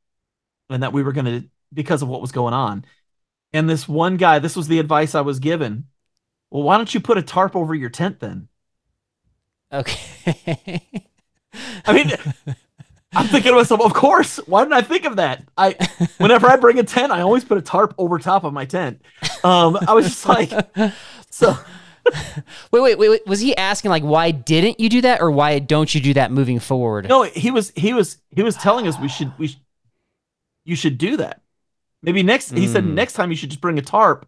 and 0.70 0.82
that 0.82 0.92
we 0.92 1.02
were 1.02 1.12
going 1.12 1.26
to 1.26 1.48
because 1.72 2.02
of 2.02 2.08
what 2.08 2.20
was 2.20 2.32
going 2.32 2.54
on. 2.54 2.84
And 3.52 3.68
this 3.68 3.88
one 3.88 4.16
guy, 4.16 4.38
this 4.40 4.56
was 4.56 4.68
the 4.68 4.78
advice 4.78 5.14
I 5.14 5.22
was 5.22 5.38
given. 5.38 5.86
Well, 6.50 6.62
why 6.64 6.76
don't 6.76 6.92
you 6.94 7.00
put 7.00 7.18
a 7.18 7.22
tarp 7.22 7.56
over 7.56 7.74
your 7.74 7.90
tent 7.90 8.20
then? 8.20 8.48
Okay. 9.72 10.80
I 11.86 11.92
mean, 11.92 12.12
I'm 13.14 13.26
thinking 13.26 13.52
to 13.52 13.56
myself, 13.56 13.80
of 13.80 13.94
course. 13.94 14.36
Why 14.46 14.62
didn't 14.64 14.74
I 14.74 14.82
think 14.82 15.04
of 15.04 15.16
that? 15.16 15.44
I 15.56 15.76
whenever 16.18 16.46
I 16.46 16.56
bring 16.56 16.78
a 16.78 16.84
tent, 16.84 17.10
I 17.12 17.20
always 17.22 17.44
put 17.44 17.58
a 17.58 17.62
tarp 17.62 17.94
over 17.98 18.18
top 18.18 18.44
of 18.44 18.52
my 18.52 18.64
tent. 18.64 19.00
Um, 19.42 19.78
I 19.86 19.94
was 19.94 20.06
just 20.06 20.26
like, 20.26 20.52
so 21.30 21.56
wait, 22.70 22.80
wait, 22.80 22.98
wait, 22.98 23.08
wait. 23.08 23.26
Was 23.26 23.40
he 23.40 23.56
asking 23.56 23.90
like 23.90 24.02
why 24.02 24.30
didn't 24.30 24.78
you 24.78 24.88
do 24.88 25.00
that, 25.02 25.20
or 25.20 25.30
why 25.30 25.58
don't 25.58 25.92
you 25.94 26.00
do 26.00 26.14
that 26.14 26.30
moving 26.30 26.58
forward? 26.58 27.08
no, 27.08 27.22
he 27.22 27.50
was 27.50 27.72
he 27.74 27.92
was 27.94 28.18
he 28.30 28.42
was 28.42 28.56
telling 28.56 28.86
us 28.86 28.98
we 29.00 29.08
should 29.08 29.32
we 29.38 29.48
sh- 29.48 29.58
you 30.64 30.76
should 30.76 30.98
do 30.98 31.16
that. 31.16 31.40
Maybe 32.02 32.22
next 32.22 32.50
he 32.52 32.66
said 32.68 32.84
Mm. 32.84 32.92
next 32.94 33.14
time 33.14 33.30
you 33.30 33.36
should 33.36 33.50
just 33.50 33.60
bring 33.60 33.78
a 33.78 33.82
tarp 33.82 34.26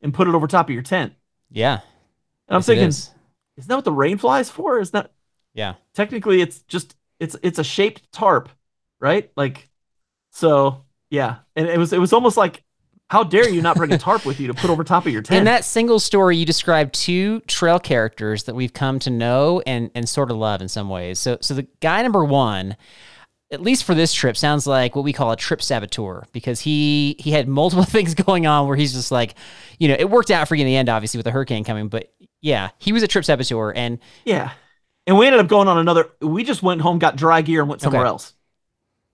and 0.00 0.12
put 0.12 0.26
it 0.26 0.34
over 0.34 0.46
top 0.46 0.68
of 0.68 0.74
your 0.74 0.82
tent. 0.82 1.12
Yeah. 1.50 1.80
And 2.48 2.56
I'm 2.56 2.58
Yes, 2.58 2.66
thinking. 2.66 3.11
Isn't 3.56 3.68
that 3.68 3.76
what 3.76 3.84
the 3.84 3.92
rain 3.92 4.18
flies 4.18 4.50
for? 4.50 4.78
Is 4.80 4.92
that 4.92 5.12
Yeah. 5.54 5.74
technically 5.94 6.40
it's 6.40 6.62
just 6.62 6.96
it's 7.20 7.36
it's 7.42 7.58
a 7.58 7.64
shaped 7.64 8.10
tarp, 8.12 8.48
right? 9.00 9.30
Like 9.36 9.68
so 10.30 10.84
yeah. 11.10 11.36
And 11.56 11.68
it 11.68 11.78
was 11.78 11.92
it 11.92 11.98
was 11.98 12.12
almost 12.12 12.36
like 12.36 12.64
how 13.10 13.22
dare 13.22 13.48
you 13.48 13.60
not 13.60 13.76
bring 13.76 13.92
a 13.92 13.98
tarp 13.98 14.24
with 14.24 14.40
you 14.40 14.46
to 14.46 14.54
put 14.54 14.70
over 14.70 14.82
top 14.82 15.04
of 15.04 15.12
your 15.12 15.20
tent? 15.20 15.36
In 15.38 15.44
that 15.44 15.66
single 15.66 16.00
story, 16.00 16.38
you 16.38 16.46
described 16.46 16.94
two 16.94 17.40
trail 17.40 17.78
characters 17.78 18.44
that 18.44 18.54
we've 18.54 18.72
come 18.72 18.98
to 19.00 19.10
know 19.10 19.62
and 19.66 19.90
and 19.94 20.08
sort 20.08 20.30
of 20.30 20.38
love 20.38 20.62
in 20.62 20.68
some 20.68 20.88
ways. 20.88 21.18
So 21.18 21.36
so 21.42 21.52
the 21.54 21.66
guy 21.80 22.00
number 22.02 22.24
one, 22.24 22.76
at 23.52 23.60
least 23.60 23.84
for 23.84 23.94
this 23.94 24.12
trip, 24.14 24.36
sounds 24.36 24.66
like 24.66 24.96
what 24.96 25.04
we 25.04 25.12
call 25.12 25.30
a 25.30 25.36
trip 25.36 25.62
saboteur 25.62 26.24
because 26.32 26.60
he 26.60 27.16
he 27.18 27.30
had 27.30 27.46
multiple 27.46 27.84
things 27.96 28.14
going 28.14 28.46
on 28.46 28.66
where 28.66 28.76
he's 28.76 28.92
just 28.92 29.12
like, 29.12 29.34
you 29.78 29.88
know, 29.88 29.96
it 29.98 30.08
worked 30.10 30.30
out 30.30 30.48
for 30.48 30.54
you 30.54 30.62
in 30.62 30.66
the 30.66 30.76
end, 30.76 30.88
obviously 30.88 31.18
with 31.18 31.24
the 31.24 31.30
hurricane 31.30 31.62
coming, 31.62 31.88
but 31.88 32.12
yeah, 32.40 32.70
he 32.78 32.92
was 32.92 33.02
a 33.02 33.08
trip 33.08 33.24
saboteur 33.24 33.70
and 33.70 33.98
yeah. 34.24 34.52
And 35.06 35.18
we 35.18 35.26
ended 35.26 35.40
up 35.40 35.48
going 35.48 35.68
on 35.68 35.78
another 35.78 36.10
we 36.20 36.42
just 36.44 36.62
went 36.62 36.80
home, 36.80 36.98
got 36.98 37.16
dry 37.16 37.42
gear 37.42 37.60
and 37.60 37.68
went 37.68 37.82
somewhere 37.82 38.02
Okay. 38.02 38.08
else. 38.08 38.34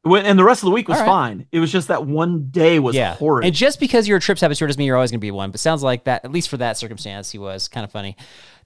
And 0.05 0.39
the 0.39 0.45
rest 0.45 0.63
of 0.63 0.67
the 0.67 0.71
week 0.71 0.89
was 0.89 0.99
right. 0.99 1.07
fine. 1.07 1.47
It 1.51 1.59
was 1.59 1.73
just 1.73 1.89
that 1.89 2.07
one 2.07 2.49
day 2.51 2.79
was 2.79 2.95
yeah. 2.95 3.17
horrid. 3.17 3.45
And 3.45 3.55
just 3.55 3.81
because 3.81 4.07
you're 4.07 4.19
a 4.19 4.21
trip 4.21 4.39
saboteur 4.39 4.67
doesn't 4.67 4.79
mean 4.79 4.87
you're 4.87 4.97
always 4.97 5.11
going 5.11 5.19
to 5.19 5.25
be 5.25 5.33
one. 5.33 5.51
But 5.51 5.61
sounds 5.61 5.83
like 5.83 6.05
that, 6.05 6.25
at 6.25 6.31
least 6.31 6.49
for 6.49 6.57
that 6.59 6.79
circumstance, 6.79 7.31
he 7.31 7.39
was 7.39 7.69
kind 7.69 7.85
of 7.85 7.91
funny. 7.91 8.17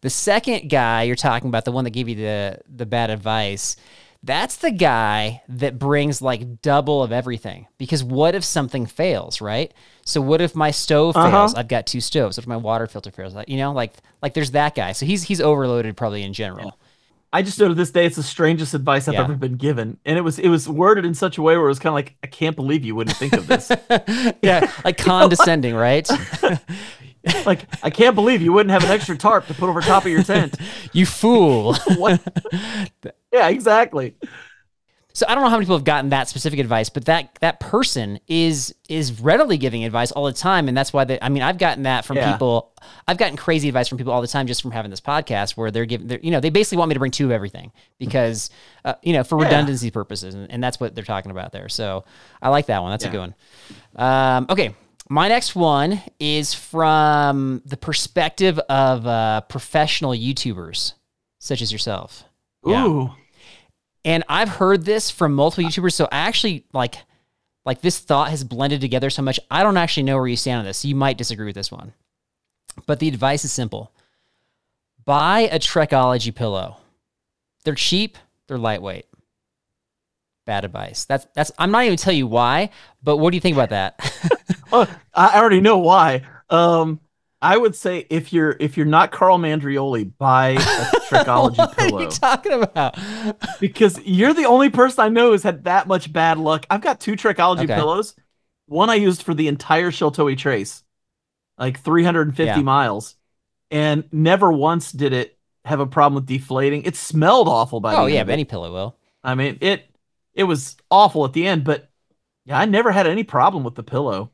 The 0.02 0.10
second 0.10 0.68
guy 0.68 1.04
you're 1.04 1.16
talking 1.16 1.48
about, 1.48 1.64
the 1.64 1.72
one 1.72 1.84
that 1.84 1.90
gave 1.90 2.08
you 2.08 2.16
the 2.16 2.60
the 2.68 2.86
bad 2.86 3.10
advice, 3.10 3.76
that's 4.22 4.56
the 4.56 4.70
guy 4.70 5.42
that 5.48 5.78
brings 5.78 6.22
like 6.22 6.62
double 6.62 7.02
of 7.02 7.10
everything. 7.12 7.66
Because 7.78 8.04
what 8.04 8.34
if 8.34 8.44
something 8.44 8.86
fails, 8.86 9.40
right? 9.40 9.72
So 10.04 10.20
what 10.20 10.40
if 10.40 10.54
my 10.54 10.70
stove 10.70 11.16
Uh-huh. 11.16 11.30
fails? 11.30 11.54
I've 11.54 11.68
got 11.68 11.86
two 11.86 12.00
stoves. 12.00 12.36
What 12.36 12.44
if 12.44 12.48
my 12.48 12.56
water 12.56 12.86
filter 12.86 13.10
fails? 13.10 13.34
Like, 13.34 13.48
You 13.48 13.56
know, 13.56 13.72
like 13.72 13.92
like 14.22 14.34
there's 14.34 14.52
that 14.52 14.74
guy. 14.74 14.92
So 14.92 15.06
he's 15.06 15.24
he's 15.24 15.40
overloaded 15.40 15.96
probably 15.96 16.22
in 16.22 16.32
general. 16.32 16.78
I 17.34 17.40
just 17.42 17.58
know 17.58 17.68
to 17.68 17.74
this 17.74 17.90
day 17.90 18.04
it's 18.04 18.16
the 18.16 18.22
strangest 18.22 18.74
advice 18.74 19.08
I've 19.08 19.14
Yeah. 19.14 19.22
ever 19.22 19.34
been 19.34 19.54
given. 19.56 19.96
And 20.04 20.18
it 20.18 20.20
was 20.20 20.38
it 20.38 20.48
was 20.48 20.68
worded 20.68 21.04
in 21.04 21.14
such 21.14 21.38
a 21.38 21.42
way 21.42 21.56
where 21.56 21.64
it 21.64 21.70
was 21.70 21.78
kind 21.78 21.90
of 21.92 21.94
like, 21.94 22.14
I 22.22 22.26
can't 22.26 22.54
believe 22.54 22.84
you 22.84 22.94
wouldn't 22.94 23.16
think 23.16 23.32
of 23.32 23.46
this. 23.46 23.72
yeah, 24.42 24.70
like 24.84 24.98
condescending, 24.98 25.74
right? 25.74 26.08
like, 27.46 27.66
I 27.82 27.90
can't 27.90 28.14
believe 28.14 28.42
you 28.42 28.52
wouldn't 28.52 28.72
have 28.72 28.84
an 28.84 28.90
extra 28.90 29.16
tarp 29.16 29.46
to 29.48 29.54
put 29.54 29.68
over 29.68 29.80
top 29.80 30.04
of 30.04 30.10
your 30.10 30.22
tent. 30.22 30.56
you 30.92 31.06
fool. 31.06 31.74
What? 31.96 32.20
yeah, 33.32 33.48
exactly. 33.48 34.14
So 35.14 35.26
I 35.28 35.34
don't 35.34 35.44
know 35.44 35.50
how 35.50 35.56
many 35.56 35.66
people 35.66 35.76
have 35.76 35.84
gotten 35.84 36.08
that 36.10 36.28
specific 36.30 36.58
advice, 36.58 36.88
but 36.88 37.04
that 37.04 37.36
that 37.42 37.60
person 37.60 38.18
is 38.28 38.74
is 38.88 39.20
readily 39.20 39.58
giving 39.58 39.84
advice 39.84 40.10
all 40.10 40.24
the 40.24 40.32
time, 40.32 40.68
and 40.68 40.76
that's 40.76 40.90
why 40.90 41.04
they, 41.04 41.18
I 41.20 41.28
mean 41.28 41.42
I've 41.42 41.58
gotten 41.58 41.82
that 41.82 42.06
from 42.06 42.16
Yeah. 42.16 42.32
people. 42.32 42.72
I've 43.06 43.18
gotten 43.18 43.36
crazy 43.36 43.68
advice 43.68 43.88
from 43.88 43.98
people 43.98 44.12
all 44.14 44.22
the 44.22 44.26
time 44.26 44.46
just 44.46 44.62
from 44.62 44.70
having 44.70 44.90
this 44.90 45.02
podcast, 45.02 45.50
where 45.52 45.70
they're 45.70 45.84
giving, 45.84 46.06
they're, 46.06 46.18
you 46.22 46.30
know, 46.30 46.40
they 46.40 46.48
basically 46.48 46.78
want 46.78 46.88
me 46.88 46.94
to 46.94 46.98
bring 46.98 47.10
two 47.10 47.26
of 47.26 47.30
everything 47.30 47.72
because, 47.98 48.48
uh, 48.86 48.94
you 49.02 49.12
know, 49.12 49.22
for 49.22 49.36
Yeah. 49.36 49.44
redundancy 49.44 49.90
purposes, 49.90 50.34
and, 50.34 50.50
and 50.50 50.64
that's 50.64 50.80
what 50.80 50.94
they're 50.94 51.04
talking 51.04 51.30
about 51.30 51.52
there. 51.52 51.68
So 51.68 52.04
I 52.40 52.48
like 52.48 52.66
that 52.66 52.80
one. 52.82 52.90
That's 52.90 53.04
a 53.04 53.10
good 53.10 53.18
one. 53.18 53.34
Um, 53.96 54.46
okay, 54.48 54.74
my 55.12 55.28
next 55.28 55.54
one 55.54 56.00
is 56.18 56.54
from 56.54 57.60
the 57.66 57.76
perspective 57.76 58.58
of 58.60 59.06
uh, 59.06 59.42
professional 59.42 60.12
YouTubers 60.12 60.94
such 61.38 61.60
as 61.60 61.70
yourself. 61.70 62.24
Yeah. 62.64 62.86
Ooh. 62.86 63.10
And 64.06 64.24
I've 64.26 64.48
heard 64.48 64.86
this 64.86 65.10
from 65.10 65.34
multiple 65.34 65.68
YouTubers, 65.68 65.92
so 65.92 66.06
I 66.10 66.20
actually 66.20 66.64
like 66.72 66.94
like 67.66 67.82
this 67.82 67.98
thought 67.98 68.30
has 68.30 68.42
blended 68.42 68.80
together 68.80 69.10
so 69.10 69.20
much. 69.20 69.38
I 69.50 69.62
don't 69.62 69.76
actually 69.76 70.04
know 70.04 70.16
where 70.16 70.28
you 70.28 70.36
stand 70.36 70.60
on 70.60 70.64
this. 70.64 70.82
You 70.82 70.94
might 70.94 71.18
disagree 71.18 71.44
with 71.44 71.56
this 71.56 71.70
one. 71.70 71.92
But 72.86 72.98
the 72.98 73.08
advice 73.08 73.44
is 73.44 73.52
simple. 73.52 73.92
Buy 75.04 75.40
a 75.40 75.58
Trekology 75.58 76.34
pillow. 76.34 76.78
They're 77.64 77.74
cheap, 77.74 78.16
they're 78.48 78.56
lightweight. 78.56 79.04
Bad 80.46 80.64
advice. 80.64 81.04
That's 81.04 81.26
that's 81.34 81.52
I'm 81.58 81.70
not 81.70 81.84
even 81.84 81.98
tell 81.98 82.14
you 82.14 82.26
why, 82.26 82.70
but 83.02 83.18
what 83.18 83.30
do 83.30 83.36
you 83.36 83.42
think 83.42 83.56
about 83.56 83.70
that? 83.70 84.40
Oh, 84.72 84.86
I 85.14 85.38
already 85.38 85.60
know 85.60 85.78
why. 85.78 86.22
Um, 86.50 87.00
I 87.40 87.56
would 87.56 87.74
say 87.74 88.06
if 88.10 88.32
you're 88.32 88.56
if 88.60 88.76
you're 88.76 88.86
not 88.86 89.10
Carl 89.10 89.38
Mandrioli, 89.38 90.12
buy 90.18 90.70
a 90.76 90.86
Trekology 91.00 91.70
pillow. 91.70 91.90
what 91.90 92.00
are 92.00 92.02
you 92.02 92.08
talking 92.08 92.52
about? 92.52 92.96
because 93.58 93.98
you're 94.04 94.34
the 94.34 94.46
only 94.46 94.70
person 94.70 95.04
I 95.04 95.08
know 95.08 95.30
who's 95.30 95.42
had 95.42 95.64
that 95.64 95.86
much 95.88 96.12
bad 96.12 96.38
luck. 96.38 96.66
I've 96.70 96.80
got 96.80 97.00
two 97.00 97.12
Trekology 97.12 97.62
Okay. 97.62 97.74
pillows. 97.74 98.14
One 98.66 98.90
I 98.90 98.94
used 98.94 99.22
for 99.22 99.34
the 99.34 99.48
entire 99.48 99.90
Sheltowee 99.90 100.38
Trace, 100.38 100.82
like 101.58 101.80
350 101.80 102.60
Yeah. 102.60 102.62
miles, 102.62 103.16
and 103.70 104.04
never 104.12 104.52
once 104.52 104.92
did 104.92 105.12
it 105.12 105.38
have 105.64 105.80
a 105.80 105.86
problem 105.86 106.16
with 106.16 106.26
deflating. 106.26 106.84
It 106.84 106.96
smelled 106.96 107.48
awful 107.48 107.80
by 107.80 107.92
the 107.96 107.98
Oh 107.98 108.06
end 108.06 108.14
yeah, 108.14 108.22
of 108.22 108.28
but 108.28 108.32
it. 108.32 108.34
any 108.34 108.44
pillow 108.44 108.72
will. 108.72 108.96
I 109.24 109.34
mean, 109.34 109.58
it 109.60 109.86
it 110.34 110.44
was 110.44 110.76
awful 110.90 111.24
at 111.24 111.32
the 111.34 111.46
end, 111.46 111.64
but 111.64 111.90
yeah, 112.46 112.58
I 112.58 112.66
never 112.66 112.92
had 112.92 113.06
any 113.06 113.24
problem 113.24 113.64
with 113.64 113.74
the 113.76 113.82
pillow. 113.84 114.32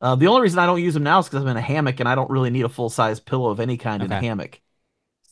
Uh, 0.00 0.14
the 0.14 0.26
only 0.28 0.42
reason 0.42 0.58
I 0.58 0.66
don't 0.66 0.82
use 0.82 0.94
them 0.94 1.02
now 1.02 1.18
is 1.18 1.26
because 1.26 1.42
I'm 1.42 1.48
in 1.48 1.56
a 1.56 1.60
hammock 1.60 1.98
and 2.00 2.08
I 2.08 2.14
don't 2.14 2.30
really 2.30 2.50
need 2.50 2.64
a 2.64 2.68
full 2.68 2.88
size 2.88 3.18
pillow 3.18 3.50
of 3.50 3.60
any 3.60 3.76
kind 3.76 4.02
in 4.02 4.12
a 4.12 4.20
hammock. 4.20 4.60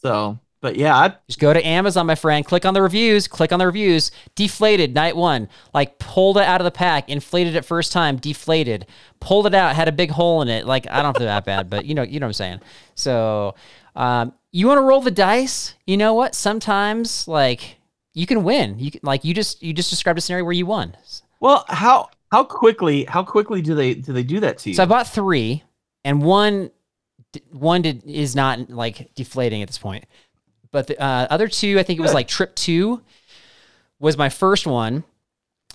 So, 0.02 0.38
but 0.60 0.76
yeah, 0.76 0.96
I, 0.96 1.14
Just 1.28 1.38
go 1.38 1.52
to 1.52 1.64
Amazon, 1.64 2.06
my 2.06 2.16
friend. 2.16 2.44
Click 2.44 2.64
on 2.64 2.74
the 2.74 2.82
reviews. 2.82 3.28
Click 3.28 3.52
on 3.52 3.60
the 3.60 3.66
reviews. 3.66 4.10
Deflated 4.34 4.94
night 4.94 5.14
one. 5.16 5.48
Like 5.72 5.98
pulled 5.98 6.36
it 6.38 6.44
out 6.44 6.60
of 6.60 6.64
the 6.64 6.70
pack. 6.72 7.08
Inflated 7.08 7.54
it 7.54 7.64
first 7.64 7.92
time. 7.92 8.16
Deflated. 8.16 8.86
Pulled 9.20 9.46
it 9.46 9.54
out. 9.54 9.76
Had 9.76 9.86
a 9.88 9.92
big 9.92 10.10
hole 10.10 10.42
in 10.42 10.48
it. 10.48 10.66
Like 10.66 10.86
I 10.88 11.02
don't 11.02 11.16
feel 11.16 11.26
that 11.26 11.44
bad, 11.44 11.70
but 11.70 11.84
you 11.84 11.94
know, 11.94 12.02
you 12.02 12.18
know 12.18 12.26
what 12.26 12.30
I'm 12.30 12.34
saying. 12.34 12.60
So, 12.96 13.54
um, 13.94 14.32
you 14.50 14.66
want 14.66 14.78
to 14.78 14.82
roll 14.82 15.00
the 15.00 15.10
dice? 15.10 15.74
You 15.86 15.96
know 15.96 16.14
what? 16.14 16.34
Sometimes 16.34 17.28
like 17.28 17.76
you 18.14 18.26
can 18.26 18.42
win. 18.42 18.78
You 18.78 18.90
can, 18.90 19.00
like 19.02 19.24
you 19.24 19.34
just 19.34 19.62
you 19.62 19.72
just 19.72 19.90
described 19.90 20.18
a 20.18 20.22
scenario 20.22 20.44
where 20.44 20.52
you 20.52 20.66
won. 20.66 20.96
well, 21.40 21.64
how 21.68 22.08
how 22.36 22.44
quickly 22.44 23.04
how 23.04 23.22
quickly 23.22 23.62
do 23.62 23.74
they 23.74 23.94
do 23.94 24.12
they 24.12 24.22
do 24.22 24.40
that 24.40 24.58
to 24.58 24.68
you? 24.68 24.74
So 24.74 24.82
I 24.82 24.86
bought 24.86 25.08
three, 25.08 25.62
and 26.04 26.22
one 26.22 26.70
one 27.50 27.80
did, 27.80 28.04
is 28.04 28.36
not 28.36 28.68
like 28.68 29.14
deflating 29.14 29.62
at 29.62 29.68
this 29.68 29.78
point. 29.78 30.04
But 30.70 30.86
the 30.88 31.02
uh, 31.02 31.28
other 31.30 31.48
two, 31.48 31.78
I 31.78 31.82
think 31.82 31.98
it 31.98 32.02
was 32.02 32.10
Good. 32.10 32.16
like 32.16 32.28
trip 32.28 32.54
two, 32.54 33.00
was 33.98 34.18
my 34.18 34.28
first 34.28 34.66
one, 34.66 35.04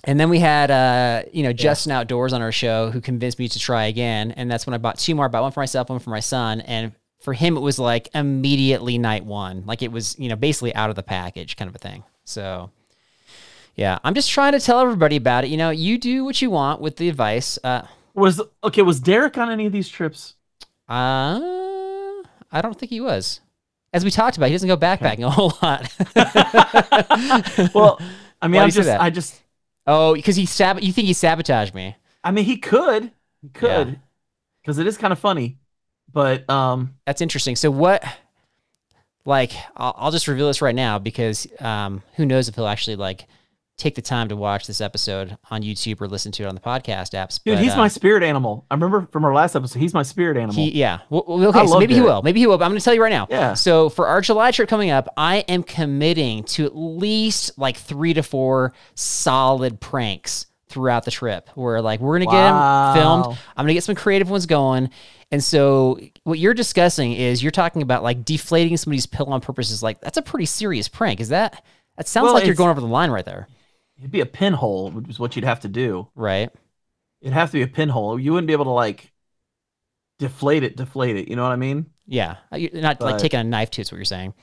and 0.04 0.20
then 0.20 0.30
we 0.30 0.38
had 0.38 0.70
uh, 0.70 1.24
you 1.32 1.42
know 1.42 1.52
Justin 1.52 1.90
Outdoors 1.90 2.32
on 2.32 2.42
our 2.42 2.52
show 2.52 2.92
who 2.92 3.00
convinced 3.00 3.40
me 3.40 3.48
to 3.48 3.58
try 3.58 3.86
again, 3.86 4.30
and 4.30 4.48
that's 4.48 4.64
when 4.64 4.74
I 4.74 4.78
bought 4.78 4.98
two 4.98 5.16
more. 5.16 5.24
I 5.24 5.28
bought 5.28 5.42
one 5.42 5.50
for 5.50 5.60
myself, 5.60 5.88
one 5.90 5.98
for 5.98 6.10
my 6.10 6.20
son, 6.20 6.60
and 6.60 6.92
for 7.22 7.34
him 7.34 7.56
it 7.56 7.60
was 7.60 7.80
like 7.80 8.08
immediately 8.14 8.98
night 8.98 9.24
one, 9.24 9.64
like 9.66 9.82
it 9.82 9.90
was 9.90 10.16
you 10.16 10.28
know 10.28 10.36
basically 10.36 10.72
out 10.76 10.90
of 10.90 10.96
the 10.96 11.02
package 11.02 11.56
kind 11.56 11.68
of 11.68 11.74
a 11.74 11.78
thing. 11.78 12.04
So. 12.24 12.70
Yeah, 13.74 13.98
I'm 14.04 14.14
just 14.14 14.30
trying 14.30 14.52
to 14.52 14.60
tell 14.60 14.80
everybody 14.80 15.16
about 15.16 15.44
it. 15.44 15.50
You 15.50 15.56
know, 15.56 15.70
you 15.70 15.98
do 15.98 16.24
what 16.24 16.42
you 16.42 16.50
want 16.50 16.80
with 16.80 16.96
the 16.96 17.08
advice. 17.08 17.58
Uh, 17.64 17.86
was 18.14 18.40
okay? 18.62 18.82
Was 18.82 19.00
Derek 19.00 19.38
on 19.38 19.50
any 19.50 19.66
of 19.66 19.72
these 19.72 19.88
trips? 19.88 20.34
Uh, 20.88 21.40
I 22.50 22.60
don't 22.60 22.78
think 22.78 22.90
he 22.90 23.00
was. 23.00 23.40
As 23.94 24.04
we 24.04 24.10
talked 24.10 24.36
about, 24.36 24.46
he 24.46 24.52
doesn't 24.52 24.68
go 24.68 24.76
backpacking 24.76 25.24
a 25.24 25.30
whole 25.30 25.56
lot. 25.62 25.90
Well, 27.74 28.00
I 28.40 28.48
mean, 28.48 28.70
say 28.70 28.82
just? 28.82 29.00
I 29.00 29.10
just 29.10 29.42
oh, 29.86 30.14
because 30.14 30.36
he 30.36 30.46
sab. 30.46 30.80
You 30.80 30.92
think 30.92 31.06
he 31.06 31.12
sabotaged 31.12 31.74
me? 31.74 31.96
I 32.24 32.30
mean, 32.30 32.44
he 32.44 32.56
could 32.56 33.10
he 33.40 33.48
could 33.48 34.00
because 34.60 34.78
it 34.78 34.86
is 34.86 34.96
kind 34.96 35.12
of 35.12 35.18
funny, 35.18 35.58
but 36.12 36.48
um, 36.50 36.94
That's 37.06 37.20
interesting. 37.20 37.56
So 37.56 37.70
what? 37.70 38.04
Like, 39.24 39.52
I'll, 39.76 39.94
I'll 39.96 40.10
just 40.10 40.26
reveal 40.26 40.48
this 40.48 40.60
right 40.60 40.74
now 40.74 40.98
because 40.98 41.46
um, 41.60 42.02
who 42.16 42.26
knows 42.26 42.48
if 42.48 42.56
he'll 42.56 42.66
actually 42.66 42.96
like 42.96 43.26
take 43.78 43.94
the 43.94 44.02
time 44.02 44.28
to 44.28 44.36
watch 44.36 44.66
this 44.66 44.80
episode 44.80 45.36
on 45.50 45.62
YouTube 45.62 46.00
or 46.00 46.06
listen 46.06 46.30
to 46.32 46.44
it 46.44 46.46
on 46.46 46.54
the 46.54 46.60
podcast 46.60 47.14
apps. 47.14 47.42
dude, 47.42 47.56
but, 47.56 47.62
he's 47.62 47.72
uh, 47.72 47.78
my 47.78 47.88
spirit 47.88 48.22
animal. 48.22 48.64
I 48.70 48.74
remember 48.74 49.08
from 49.10 49.24
our 49.24 49.34
last 49.34 49.56
episode, 49.56 49.78
he's 49.78 49.94
my 49.94 50.02
spirit 50.02 50.36
animal. 50.36 50.54
He, 50.54 50.70
yeah. 50.78 51.00
Well, 51.10 51.24
okay. 51.28 51.66
So 51.66 51.78
maybe 51.78 51.94
he 51.94 52.00
will. 52.00 52.22
Maybe 52.22 52.40
he 52.40 52.46
will. 52.46 52.58
But 52.58 52.66
I'm 52.66 52.70
going 52.70 52.78
to 52.78 52.84
tell 52.84 52.94
you 52.94 53.02
right 53.02 53.10
now. 53.10 53.26
Yeah. 53.30 53.54
So 53.54 53.88
for 53.88 54.06
our 54.06 54.20
July 54.20 54.50
trip 54.50 54.68
coming 54.68 54.90
up, 54.90 55.08
I 55.16 55.38
am 55.48 55.62
committing 55.62 56.44
to 56.44 56.64
at 56.66 56.76
least 56.76 57.58
like 57.58 57.76
three 57.76 58.14
to 58.14 58.22
four 58.22 58.72
solid 58.94 59.80
pranks 59.80 60.46
throughout 60.68 61.04
the 61.04 61.10
trip 61.10 61.50
where 61.54 61.82
like 61.82 62.00
we're 62.00 62.18
going 62.18 62.28
to 62.28 62.34
get 62.34 62.50
them 62.50 62.94
filmed. 62.94 63.38
I'm 63.56 63.64
going 63.64 63.68
to 63.68 63.74
get 63.74 63.84
some 63.84 63.94
creative 63.94 64.30
ones 64.30 64.46
going. 64.46 64.90
And 65.30 65.42
so 65.42 65.98
what 66.24 66.38
you're 66.38 66.54
discussing 66.54 67.12
is 67.12 67.42
you're 67.42 67.50
talking 67.50 67.82
about 67.82 68.02
like 68.02 68.24
deflating 68.24 68.76
somebody's 68.76 69.06
pill 69.06 69.26
on 69.26 69.40
purpose 69.40 69.70
is 69.70 69.82
like, 69.82 70.00
that's 70.00 70.18
a 70.18 70.22
pretty 70.22 70.46
serious 70.46 70.88
prank. 70.88 71.20
Is 71.20 71.30
that, 71.30 71.64
that 71.96 72.06
sounds 72.08 72.26
Well, 72.26 72.34
like 72.34 72.46
you're 72.46 72.54
going 72.54 72.70
over 72.70 72.80
the 72.80 72.86
line 72.86 73.10
right 73.10 73.24
there. 73.24 73.48
It'd 73.98 74.10
be 74.10 74.20
a 74.20 74.26
pinhole, 74.26 74.90
which 74.90 75.08
is 75.08 75.18
what 75.18 75.36
you'd 75.36 75.44
have 75.44 75.60
to 75.60 75.68
do. 75.68 76.08
Right. 76.14 76.50
It'd 77.20 77.34
have 77.34 77.50
to 77.50 77.58
be 77.58 77.62
a 77.62 77.68
pinhole. 77.68 78.18
You 78.18 78.32
wouldn't 78.32 78.48
be 78.48 78.52
able 78.52 78.64
to 78.64 78.70
like 78.70 79.12
deflate 80.18 80.62
it, 80.62 80.76
deflate 80.76 81.16
it. 81.16 81.28
You 81.28 81.36
know 81.36 81.42
what 81.42 81.52
I 81.52 81.56
mean? 81.56 81.86
Yeah. 82.06 82.36
Uh, 82.52 82.56
You're 82.56 82.82
not 82.82 83.00
like 83.00 83.18
taking 83.18 83.40
a 83.40 83.44
knife 83.44 83.70
to 83.72 83.80
it's 83.80 83.92
what 83.92 83.98
you're 83.98 84.04
saying. 84.04 84.34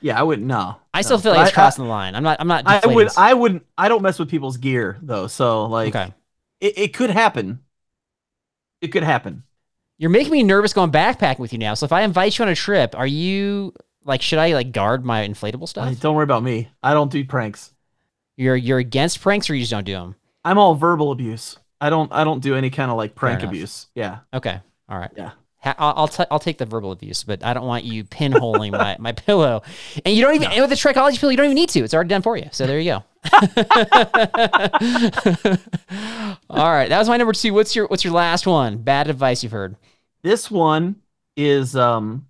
Yeah, 0.00 0.18
I 0.18 0.22
wouldn't. 0.22 0.46
No, 0.46 0.76
I 0.94 1.02
still 1.02 1.16
no. 1.16 1.22
feel 1.22 1.32
like 1.32 1.40
But 1.40 1.48
it's 1.48 1.58
I- 1.58 1.60
crossing 1.60 1.84
the 1.84 1.90
line. 1.90 2.14
I'm 2.14 2.22
not. 2.22 2.40
I'm 2.40 2.48
not. 2.48 2.64
I, 2.66 2.80
I 2.84 2.86
would. 2.86 3.08
I 3.16 3.34
wouldn't. 3.34 3.66
I 3.76 3.88
don't 3.88 4.02
mess 4.02 4.18
with 4.18 4.28
people's 4.28 4.56
gear 4.56 4.96
though. 5.02 5.26
So 5.26 5.66
like, 5.66 5.94
okay. 5.94 6.14
it, 6.60 6.78
it 6.78 6.94
could 6.94 7.10
happen. 7.10 7.60
It 8.80 8.88
could 8.88 9.02
happen. 9.02 9.42
You're 9.96 10.10
making 10.10 10.32
me 10.32 10.44
nervous 10.44 10.72
going 10.72 10.92
backpacking 10.92 11.40
with 11.40 11.52
you 11.52 11.58
now. 11.58 11.74
So 11.74 11.84
if 11.84 11.92
I 11.92 12.02
invite 12.02 12.38
you 12.38 12.44
on 12.44 12.48
a 12.48 12.54
trip, 12.54 12.94
are 12.96 13.06
you 13.06 13.74
like? 14.04 14.22
Should 14.22 14.38
I 14.38 14.54
like 14.54 14.70
guard 14.70 15.04
my 15.04 15.26
inflatable 15.26 15.68
stuff? 15.68 15.98
don't 15.98 16.14
worry 16.14 16.24
about 16.24 16.44
me. 16.44 16.68
I 16.82 16.94
don't 16.94 17.10
do 17.10 17.24
pranks. 17.24 17.72
You're 18.38 18.54
you're 18.56 18.78
against 18.78 19.20
pranks, 19.20 19.50
or 19.50 19.54
you 19.54 19.60
just 19.62 19.72
don't 19.72 19.84
do 19.84 19.94
them? 19.94 20.14
I'm 20.44 20.58
all 20.58 20.76
verbal 20.76 21.10
abuse. 21.10 21.58
I 21.80 21.90
don't. 21.90 22.10
I 22.12 22.22
don't 22.22 22.40
do 22.40 22.54
any 22.54 22.70
kind 22.70 22.88
of 22.90 22.96
like 22.96 23.16
prank 23.16 23.42
abuse. 23.42 23.88
Yeah. 23.96 24.20
Okay. 24.32 24.60
All 24.88 24.96
right. 24.98 25.10
Yeah. 25.16 25.32
Ha- 25.60 25.74
I'll 25.76 25.94
I'll, 25.96 26.08
t- 26.08 26.24
I'll 26.30 26.38
take 26.38 26.56
the 26.58 26.64
verbal 26.64 26.92
abuse, 26.92 27.24
but 27.24 27.44
I 27.44 27.52
don't 27.52 27.66
want 27.66 27.82
you 27.82 28.04
pinholing 28.04 28.70
my, 28.70 28.96
my 29.00 29.10
pillow. 29.10 29.62
And 30.04 30.14
you 30.14 30.22
don't 30.22 30.36
even 30.36 30.52
and 30.52 30.60
with 30.60 30.70
the 30.70 30.76
Trekology 30.76 31.18
pillow, 31.18 31.30
you 31.30 31.36
don't 31.36 31.46
even 31.46 31.56
need 31.56 31.68
to. 31.70 31.80
It's 31.80 31.92
already 31.92 32.10
done 32.10 32.22
for 32.22 32.36
you. 32.36 32.48
So 32.52 32.64
there 32.68 32.78
you 32.78 32.92
go. 32.92 33.04
All 36.48 36.70
right, 36.70 36.88
that 36.88 36.98
was 36.98 37.08
my 37.08 37.16
number 37.16 37.32
two. 37.32 37.52
What's 37.52 37.74
your 37.74 37.88
what's 37.88 38.04
your 38.04 38.12
last 38.12 38.46
one? 38.46 38.78
Bad 38.78 39.10
advice 39.10 39.42
you've 39.42 39.50
heard. 39.50 39.74
This 40.22 40.48
one 40.48 40.94
is 41.36 41.74
um 41.74 42.26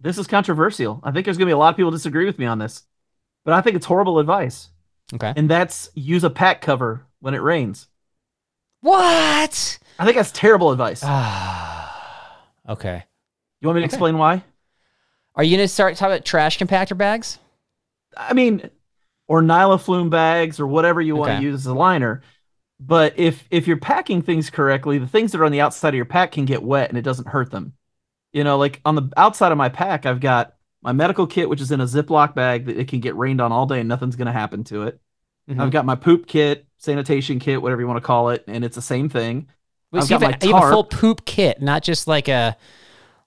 this 0.00 0.16
is 0.16 0.28
controversial. 0.28 1.00
I 1.02 1.10
think 1.10 1.24
there's 1.24 1.36
gonna 1.38 1.46
be 1.46 1.52
a 1.52 1.58
lot 1.58 1.70
of 1.70 1.76
people 1.76 1.90
disagree 1.90 2.24
with 2.24 2.38
me 2.38 2.46
on 2.46 2.60
this, 2.60 2.84
but 3.44 3.52
I 3.52 3.60
think 3.62 3.74
it's 3.74 3.86
horrible 3.86 4.20
advice. 4.20 4.68
Okay. 5.14 5.32
And 5.36 5.48
that's 5.48 5.90
use 5.94 6.24
a 6.24 6.30
pack 6.30 6.60
cover 6.60 7.06
when 7.20 7.34
it 7.34 7.42
rains. 7.42 7.88
What? 8.80 9.78
I 9.98 10.04
think 10.04 10.16
that's 10.16 10.30
terrible 10.32 10.70
advice. 10.70 11.02
Ah. 11.04 12.38
okay. 12.68 13.04
You 13.60 13.68
want 13.68 13.76
me 13.76 13.80
to 13.80 13.86
okay. 13.86 13.94
explain 13.94 14.18
why? 14.18 14.44
Are 15.34 15.44
you 15.44 15.56
gonna 15.56 15.68
start 15.68 15.96
talking 15.96 16.12
about 16.14 16.24
trash 16.24 16.58
compactor 16.58 16.96
bags? 16.96 17.38
I 18.16 18.34
mean, 18.34 18.70
or 19.26 19.42
Nylofume 19.42 20.10
bags 20.10 20.58
or 20.60 20.66
whatever 20.66 21.00
you 21.00 21.16
want 21.16 21.30
Okay. 21.30 21.40
to 21.40 21.44
use 21.44 21.54
as 21.54 21.66
a 21.66 21.74
liner. 21.74 22.22
But 22.80 23.18
if 23.18 23.44
if 23.50 23.66
you're 23.66 23.76
packing 23.76 24.22
things 24.22 24.50
correctly, 24.50 24.98
the 24.98 25.08
things 25.08 25.32
that 25.32 25.40
are 25.40 25.44
on 25.44 25.52
the 25.52 25.60
outside 25.60 25.90
of 25.90 25.94
your 25.94 26.04
pack 26.04 26.32
can 26.32 26.44
get 26.44 26.62
wet 26.62 26.88
and 26.88 26.98
it 26.98 27.02
doesn't 27.02 27.28
hurt 27.28 27.50
them. 27.50 27.72
You 28.32 28.44
know, 28.44 28.58
like 28.58 28.80
on 28.84 28.94
the 28.94 29.10
outside 29.16 29.52
of 29.52 29.58
my 29.58 29.68
pack, 29.68 30.06
I've 30.06 30.20
got 30.20 30.54
my 30.82 30.92
medical 30.92 31.26
kit, 31.26 31.48
which 31.48 31.60
is 31.60 31.70
in 31.72 31.80
a 31.80 31.84
Ziploc 31.84 32.34
bag 32.34 32.66
that 32.66 32.78
it 32.78 32.88
can 32.88 33.00
get 33.00 33.16
rained 33.16 33.40
on 33.40 33.52
all 33.52 33.66
day 33.66 33.80
and 33.80 33.88
nothing's 33.88 34.16
going 34.16 34.26
to 34.26 34.32
happen 34.32 34.64
to 34.64 34.82
it. 34.82 35.00
Mhm. 35.50 35.60
I've 35.60 35.70
got 35.70 35.84
my 35.86 35.94
poop 35.94 36.26
kit, 36.26 36.66
sanitation 36.76 37.38
kit, 37.38 37.60
whatever 37.62 37.80
you 37.80 37.86
want 37.86 37.96
to 37.96 38.06
call 38.06 38.30
it, 38.30 38.44
and 38.46 38.64
it's 38.64 38.76
the 38.76 38.82
same 38.82 39.08
thing. 39.08 39.48
Wait, 39.90 40.00
I've 40.00 40.06
so 40.06 40.14
you, 40.14 40.20
got 40.20 40.32
have 40.34 40.42
a, 40.42 40.46
you 40.46 40.54
have 40.54 40.64
a 40.64 40.70
full 40.70 40.84
poop 40.84 41.24
kit, 41.24 41.62
not 41.62 41.82
just 41.82 42.06
like 42.06 42.28
a 42.28 42.56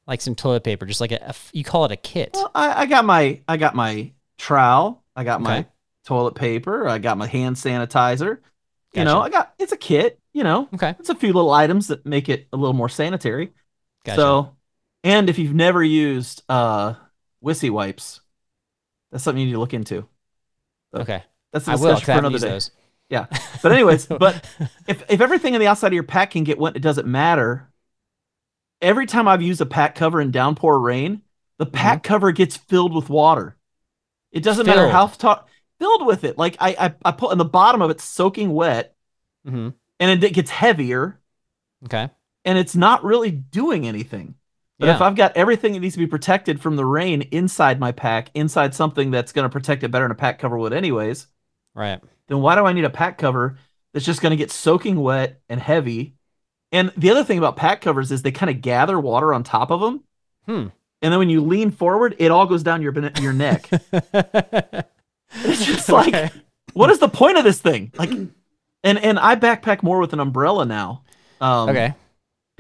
like 0.08 0.22
some 0.22 0.36
toilet 0.36 0.64
paper, 0.64 0.86
just 0.86 1.02
like 1.02 1.12
a 1.12 1.34
you 1.52 1.64
call 1.64 1.86
it 1.86 1.92
a 1.92 1.96
kit. 1.96 2.32
Well, 2.34 2.52
I, 2.54 2.82
I 2.82 2.86
got 2.86 3.06
my 3.06 3.42
I 3.48 3.58
got 3.58 3.76
my 3.76 4.12
trowel, 4.38 5.04
I 5.16 5.24
got 5.24 5.42
my 5.42 5.66
toilet 6.06 6.36
paper, 6.36 6.88
I 6.88 7.00
got 7.00 7.18
my 7.18 7.28
hand 7.28 7.56
sanitizer. 7.56 8.40
You 8.94 9.06
know, 9.06 9.22
I 9.22 9.30
got 9.30 9.54
it's 9.58 9.72
a 9.72 9.78
kit. 9.78 10.20
You 10.34 10.44
know, 10.44 10.70
Okay. 10.74 10.96
it's 11.00 11.10
a 11.10 11.16
few 11.16 11.34
little 11.34 11.52
items 11.52 11.88
that 11.88 12.06
make 12.06 12.30
it 12.30 12.48
a 12.54 12.58
little 12.58 12.74
more 12.74 12.88
sanitary. 12.88 13.52
Gotcha. 14.06 14.16
So, 14.16 14.56
and 15.04 15.30
if 15.30 15.40
you've 15.40 15.54
never 15.56 15.84
used 15.84 16.44
uh 16.48 16.94
Wysi 17.44 17.70
wipes, 17.70 18.22
that's 19.12 19.24
something 19.24 19.40
you 19.42 19.48
need 19.48 19.54
to 19.54 19.60
look 19.60 19.74
into. 19.74 20.08
okay. 20.96 21.24
That's 21.54 21.68
a 21.68 21.78
will. 21.78 21.98
for 22.00 22.12
another 22.12 22.40
day. 22.40 22.48
those. 22.48 22.72
Yeah. 23.10 23.26
But 23.62 23.74
anyways, 23.74 24.06
but 24.20 24.46
if 24.88 25.04
if 25.10 25.20
everything 25.20 25.54
on 25.54 25.60
the 25.60 25.68
outside 25.68 25.88
of 25.88 25.94
your 25.94 26.04
pack 26.04 26.32
can 26.32 26.44
get 26.46 26.58
wet, 26.58 26.76
it 26.78 26.82
doesn't 26.82 27.08
matter. 27.08 27.68
Every 28.82 29.06
time 29.06 29.28
I've 29.28 29.42
used 29.42 29.60
a 29.62 29.66
pack 29.66 29.96
cover 29.96 30.22
in 30.22 30.32
downpour 30.32 30.80
rain, 30.80 31.22
the 31.58 31.66
pack 31.66 32.04
cover 32.04 32.32
gets 32.32 32.56
filled 32.58 32.96
with 32.96 33.10
water. 33.10 33.58
It 34.32 34.44
doesn't 34.44 34.66
matter 34.66 34.88
how 34.88 35.08
ta- 35.08 35.44
filled 35.78 36.06
with 36.06 36.24
it. 36.24 36.38
Like 36.38 36.56
I, 36.60 36.70
I 36.80 36.94
I 37.04 37.12
put 37.12 37.34
in 37.34 37.38
the 37.38 37.46
bottom 37.46 37.82
of 37.82 37.92
it 37.92 38.00
soaking 38.00 38.52
wet, 38.54 38.96
hmm 39.46 39.70
and 40.00 40.24
it 40.24 40.34
gets 40.34 40.50
heavier, 40.50 41.20
Okay. 41.86 42.10
and 42.46 42.58
it's 42.58 42.76
not 42.76 43.04
really 43.04 43.30
doing 43.30 43.86
anything. 43.88 44.36
But 44.82 44.88
Yeah. 44.88 44.96
if 44.96 45.02
I've 45.02 45.16
got 45.16 45.38
everything 45.38 45.74
that 45.74 45.80
needs 45.80 45.94
to 45.94 46.00
be 46.00 46.08
protected 46.08 46.60
from 46.60 46.76
the 46.76 46.86
rain 46.86 47.22
inside 47.32 47.80
my 47.80 47.92
pack, 47.92 48.32
inside 48.34 48.74
something 48.76 49.12
that's 49.12 49.32
going 49.32 49.44
to 49.46 49.50
protect 49.50 49.84
it 49.84 49.92
better 49.92 50.04
than 50.06 50.12
a 50.12 50.16
pack 50.16 50.40
cover 50.40 50.58
would, 50.58 50.74
anyways, 50.74 51.28
Right. 51.76 52.00
then 52.28 52.42
why 52.42 52.56
do 52.56 52.66
I 52.66 52.74
need 52.74 52.84
a 52.84 52.90
pack 52.90 53.18
cover 53.20 53.58
that's 53.94 54.06
just 54.06 54.22
going 54.22 54.32
to 54.32 54.36
get 54.38 54.50
soaking 54.52 55.00
wet 55.00 55.40
and 55.48 55.62
heavy? 55.62 56.16
And 56.72 56.92
the 56.98 57.12
other 57.12 57.24
thing 57.24 57.38
about 57.38 57.56
pack 57.58 57.82
covers 57.82 58.12
is 58.12 58.24
they 58.24 58.32
kind 58.32 58.50
of 58.50 58.62
gather 58.62 59.00
water 59.00 59.34
on 59.34 59.44
top 59.44 59.70
of 59.72 59.82
them. 59.82 60.04
Hmm. 60.48 60.68
And 61.04 61.12
then 61.14 61.20
when 61.20 61.30
you 61.30 61.42
lean 61.42 61.70
forward, 61.72 62.16
it 62.18 62.32
all 62.32 62.46
goes 62.48 62.64
down 62.64 62.82
your 62.82 62.94
your 63.22 63.34
neck. 63.34 63.70
It's 65.34 65.66
just 65.66 65.88
like, 65.90 66.08
Okay. 66.10 66.30
what 66.74 66.90
is 66.90 67.00
the 67.00 67.08
point 67.08 67.38
of 67.38 67.44
this 67.44 67.60
thing? 67.62 67.92
Like, 67.98 68.10
and 68.10 68.32
and 69.00 69.18
I 69.20 69.36
backpack 69.36 69.82
more 69.84 70.00
with 70.00 70.12
an 70.14 70.20
umbrella 70.20 70.66
now. 70.66 71.04
Um, 71.40 71.70
okay. 71.70 71.94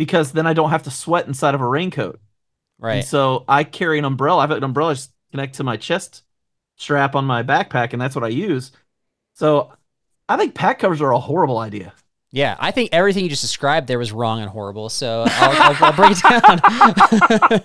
Because 0.02 0.32
then 0.32 0.48
I 0.48 0.54
don't 0.54 0.72
have 0.72 0.82
to 0.84 0.92
sweat 0.92 1.28
inside 1.28 1.54
of 1.54 1.62
a 1.62 1.68
raincoat. 1.68 2.20
And 2.90 3.04
Right. 3.04 3.06
so 3.06 3.46
I 3.48 3.64
carry 3.64 4.00
an 4.00 4.06
umbrella. 4.06 4.40
I 4.40 4.42
have 4.44 4.52
an 4.52 4.64
umbrella 4.64 4.96
just 4.96 5.14
connect 5.32 5.56
to 5.58 5.64
my 5.64 5.78
chest 5.78 6.24
strap 6.78 7.16
on 7.16 7.26
my 7.26 7.44
backpack, 7.44 7.94
and 7.94 8.02
that's 8.02 8.16
what 8.16 8.24
I 8.24 8.30
use. 8.30 8.72
So 9.36 9.74
I 10.30 10.38
think 10.38 10.56
pack 10.56 10.80
covers 10.80 11.02
are 11.02 11.14
a 11.14 11.20
horrible 11.20 11.60
idea. 11.60 11.94
Yeah, 12.34 12.56
I 12.60 12.72
think 12.72 12.91
everything 12.94 13.26
you 13.26 13.30
just 13.30 13.41
described 13.41 13.88
there 13.88 14.00
was 14.00 14.13
wrong 14.13 14.39
and 14.39 14.50
horrible. 14.50 14.88
So 14.88 15.26
I'll, 15.28 15.76
I'll, 15.76 15.86
I'll 15.86 15.91
break 15.94 16.12
it 16.12 16.22
down. 16.24 17.62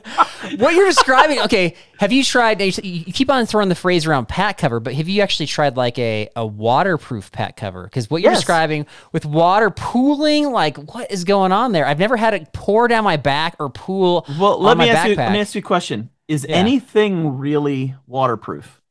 what 0.58 0.74
you're 0.74 0.88
describing, 0.88 1.38
okay? 1.42 1.76
Have 2.00 2.10
you 2.12 2.24
tried? 2.24 2.60
You 2.60 3.12
keep 3.12 3.30
on 3.30 3.46
throwing 3.46 3.68
the 3.68 3.76
phrase 3.76 4.06
around 4.06 4.26
pack 4.26 4.58
cover, 4.58 4.80
but 4.80 4.92
have 4.94 5.08
you 5.08 5.22
actually 5.22 5.46
tried 5.46 5.76
like 5.76 6.00
a, 6.00 6.28
a 6.34 6.44
waterproof 6.44 7.30
pack 7.30 7.56
cover? 7.56 7.84
Because 7.84 8.10
what 8.10 8.22
you're 8.22 8.32
Yes. 8.32 8.40
describing 8.40 8.86
with 9.12 9.24
water 9.24 9.70
pooling, 9.70 10.50
like 10.50 10.76
what 10.78 11.12
is 11.12 11.22
going 11.22 11.52
on 11.52 11.70
there? 11.70 11.86
I've 11.86 12.00
never 12.00 12.16
had 12.16 12.34
it 12.34 12.52
pour 12.52 12.88
down 12.88 13.04
my 13.04 13.16
back 13.16 13.54
or 13.60 13.70
pool 13.70 14.26
Well, 14.28 14.60
let 14.60 14.72
on 14.72 14.78
me 14.78 14.86
my 14.86 14.88
ask 14.88 15.08
you. 15.08 15.14
Let 15.14 15.30
me 15.32 15.38
ask 15.40 15.54
you 15.54 15.60
a 15.60 15.62
question: 15.62 16.10
Is 16.26 16.44
Yeah. 16.48 16.56
anything 16.56 17.38
really 17.38 17.94
waterproof? 18.08 18.82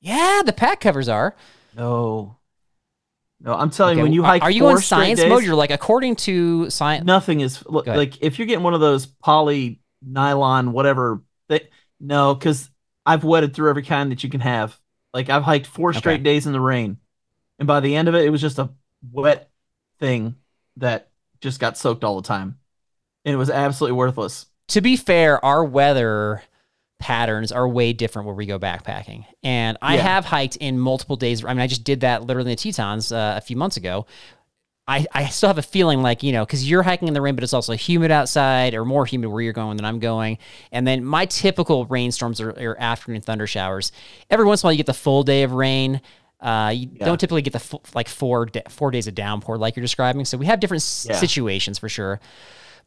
yeah, 0.00 0.42
the 0.44 0.52
pack 0.52 0.80
covers 0.80 1.08
are. 1.08 1.36
No, 1.72 2.36
no. 3.40 3.54
I'm 3.54 3.70
telling 3.70 3.92
Okay, 3.92 4.00
you, 4.00 4.04
when 4.04 4.12
you 4.12 4.22
hike, 4.22 4.42
are 4.42 4.50
you 4.50 4.66
on 4.66 4.78
science 4.78 5.20
days, 5.20 5.28
mode? 5.28 5.44
You're 5.44 5.54
like 5.54 5.70
according 5.70 6.16
to 6.16 6.70
science. 6.70 7.04
nothing 7.04 7.40
is 7.40 7.64
look, 7.66 7.86
like 7.86 8.22
if 8.22 8.38
you're 8.38 8.46
getting 8.46 8.64
one 8.64 8.74
of 8.74 8.80
those 8.80 9.06
poly 9.06 9.80
nylon 10.02 10.72
whatever. 10.72 11.22
They, 11.48 11.68
no, 11.98 12.34
because 12.34 12.70
I've 13.04 13.24
wetted 13.24 13.54
through 13.54 13.70
every 13.70 13.82
kind 13.82 14.12
that 14.12 14.22
you 14.24 14.30
can 14.30 14.40
have. 14.40 14.78
Like 15.12 15.28
I've 15.28 15.42
hiked 15.42 15.66
four 15.66 15.92
straight 15.92 16.18
Okay. 16.18 16.24
days 16.24 16.46
in 16.46 16.52
the 16.52 16.60
rain, 16.60 16.98
and 17.58 17.66
by 17.66 17.80
the 17.80 17.96
end 17.96 18.08
of 18.08 18.14
it, 18.14 18.24
it 18.24 18.30
was 18.30 18.40
just 18.40 18.58
a 18.58 18.70
wet 19.12 19.50
thing 19.98 20.36
that 20.76 21.10
just 21.40 21.60
got 21.60 21.78
soaked 21.78 22.04
all 22.04 22.16
the 22.20 22.28
time, 22.28 22.58
and 23.24 23.34
it 23.34 23.38
was 23.38 23.50
absolutely 23.50 23.96
worthless. 23.96 24.46
to 24.68 24.80
be 24.80 24.96
fair, 24.96 25.44
our 25.44 25.64
weather 25.64 26.42
patterns 27.00 27.50
are 27.50 27.68
way 27.68 27.92
different 27.92 28.26
where 28.26 28.34
we 28.34 28.46
go 28.46 28.58
backpacking. 28.58 29.24
And 29.42 29.76
I 29.82 29.96
Yeah. 29.96 30.02
have 30.02 30.24
hiked 30.26 30.56
in 30.56 30.78
multiple 30.78 31.16
days. 31.16 31.44
I 31.44 31.48
mean, 31.48 31.60
I 31.60 31.66
just 31.66 31.82
did 31.82 32.00
that 32.00 32.22
literally 32.24 32.52
in 32.52 32.56
the 32.56 32.62
Tetons 32.72 33.10
uh, 33.10 33.34
a 33.36 33.40
few 33.40 33.56
months 33.56 33.76
ago. 33.76 34.06
I, 34.86 35.06
I 35.12 35.26
still 35.26 35.48
have 35.48 35.58
a 35.58 35.62
feeling 35.62 36.02
like, 36.02 36.22
you 36.24 36.32
know, 36.32 36.44
because 36.44 36.68
you're 36.68 36.82
hiking 36.82 37.06
in 37.06 37.14
the 37.14 37.20
rain, 37.20 37.36
but 37.36 37.44
it's 37.44 37.52
also 37.52 37.74
humid 37.74 38.10
outside 38.10 38.74
or 38.74 38.84
more 38.84 39.06
humid 39.06 39.30
where 39.30 39.40
you're 39.40 39.52
going 39.52 39.76
than 39.76 39.84
I'm 39.86 40.00
going. 40.00 40.38
And 40.72 40.84
then 40.86 41.04
my 41.04 41.26
typical 41.26 41.86
rainstorms 41.86 42.40
are, 42.40 42.50
are 42.50 42.76
afternoon 42.80 43.20
thunder 43.22 43.46
showers. 43.46 43.92
Every 44.30 44.44
once 44.46 44.62
in 44.62 44.66
a 44.66 44.68
while, 44.68 44.72
you 44.72 44.78
get 44.78 44.86
the 44.86 44.94
full 44.94 45.22
day 45.22 45.44
of 45.44 45.52
rain. 45.52 46.00
Uh, 46.40 46.72
you 46.74 46.88
Yeah. 46.94 47.04
don't 47.04 47.20
typically 47.20 47.42
get 47.42 47.52
the 47.52 47.60
full, 47.60 47.82
like 47.94 48.08
four 48.08 48.48
four 48.68 48.90
days 48.90 49.06
of 49.06 49.14
downpour 49.14 49.58
like 49.58 49.76
you're 49.76 49.82
describing. 49.82 50.24
So 50.24 50.36
we 50.38 50.46
have 50.46 50.58
different 50.58 50.82
Yeah. 51.08 51.14
situations 51.16 51.78
for 51.78 51.88
sure. 51.88 52.18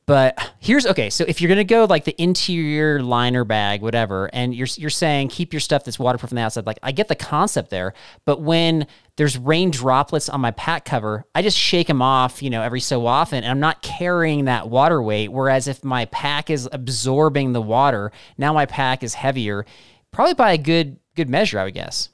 But 0.05 0.53
here's 0.59 0.85
okay. 0.85 1.09
So 1.09 1.23
if 1.27 1.39
you're 1.39 1.47
gonna 1.47 1.63
go 1.63 1.85
like 1.85 2.03
the 2.03 2.21
interior 2.21 3.01
liner 3.01 3.45
bag, 3.45 3.81
whatever, 3.81 4.29
and 4.33 4.53
you're 4.53 4.67
you're 4.75 4.89
saying 4.89 5.29
keep 5.29 5.53
your 5.53 5.61
stuff 5.61 5.85
that's 5.85 5.97
waterproof 5.97 6.33
on 6.33 6.35
the 6.35 6.41
outside, 6.41 6.65
like 6.65 6.79
I 6.83 6.91
get 6.91 7.07
the 7.07 7.15
concept 7.15 7.69
there. 7.69 7.93
But 8.25 8.41
when 8.41 8.87
there's 9.15 9.37
rain 9.37 9.71
droplets 9.71 10.27
on 10.27 10.41
my 10.41 10.51
pack 10.51 10.83
cover, 10.83 11.25
I 11.33 11.41
just 11.41 11.57
shake 11.57 11.87
them 11.87 12.01
off, 12.01 12.43
you 12.43 12.49
know, 12.49 12.61
every 12.61 12.81
so 12.81 13.07
often, 13.07 13.43
and 13.43 13.51
I'm 13.51 13.61
not 13.61 13.81
carrying 13.81 14.45
that 14.45 14.69
water 14.69 15.01
weight. 15.01 15.31
Whereas 15.31 15.69
if 15.69 15.83
my 15.85 16.05
pack 16.05 16.49
is 16.49 16.67
absorbing 16.71 17.53
the 17.53 17.61
water, 17.61 18.11
now 18.37 18.51
my 18.51 18.65
pack 18.65 19.03
is 19.03 19.13
heavier, 19.13 19.65
probably 20.11 20.33
by 20.33 20.51
a 20.51 20.57
good 20.57 20.99
good 21.15 21.29
measure, 21.29 21.59
I 21.59 21.63
would 21.63 21.75
guess. 21.75 22.09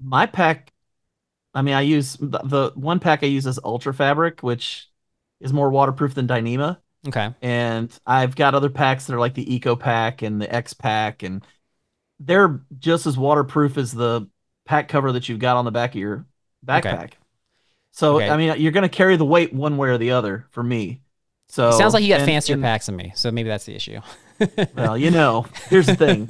My 0.00 0.24
pack, 0.24 0.72
I 1.52 1.60
mean, 1.60 1.74
I 1.74 1.82
use 1.82 2.16
the, 2.18 2.38
the 2.38 2.72
one 2.76 2.98
pack 2.98 3.22
I 3.22 3.26
use 3.26 3.46
is 3.46 3.58
Ultra 3.62 3.92
Fabric, 3.92 4.42
which 4.42 4.87
is 5.40 5.52
more 5.52 5.70
waterproof 5.70 6.14
than 6.14 6.26
Dyneema. 6.26 6.78
Okay. 7.06 7.32
And 7.42 7.96
I've 8.06 8.34
got 8.34 8.54
other 8.54 8.70
packs 8.70 9.06
that 9.06 9.14
are 9.14 9.20
like 9.20 9.34
the 9.34 9.46
EcoPak 9.60 10.26
and 10.26 10.40
the 10.42 10.52
X-Pac, 10.52 11.22
and 11.22 11.46
they're 12.18 12.60
just 12.78 13.06
as 13.06 13.16
waterproof 13.16 13.78
as 13.78 13.92
the 13.92 14.28
pack 14.66 14.88
cover 14.88 15.12
that 15.12 15.28
you've 15.28 15.38
got 15.38 15.56
on 15.56 15.64
the 15.64 15.70
back 15.70 15.90
of 15.90 15.96
your 16.00 16.26
backpack. 16.66 17.12
So 17.92 18.16
Okay. 18.16 18.28
I 18.28 18.36
mean, 18.36 18.60
you're 18.60 18.72
gonna 18.72 18.88
carry 18.88 19.16
the 19.16 19.24
weight 19.24 19.52
one 19.52 19.76
way 19.76 19.88
or 19.88 19.98
the 19.98 20.10
other 20.10 20.46
for 20.50 20.62
me. 20.62 21.00
So 21.48 21.68
It 21.70 21.74
sounds 21.74 21.94
like 21.94 22.02
you 22.02 22.08
got 22.10 22.20
and- 22.20 22.28
fancier 22.28 22.54
and- 22.54 22.62
packs 22.62 22.86
than 22.86 22.96
me, 22.96 23.12
so 23.14 23.30
maybe 23.30 23.48
that's 23.48 23.64
the 23.64 23.74
issue. 23.74 24.00
Well, 24.74 24.96
you 24.96 25.10
know, 25.10 25.46
here's 25.68 25.86
the 25.86 25.96
thing. 25.96 26.28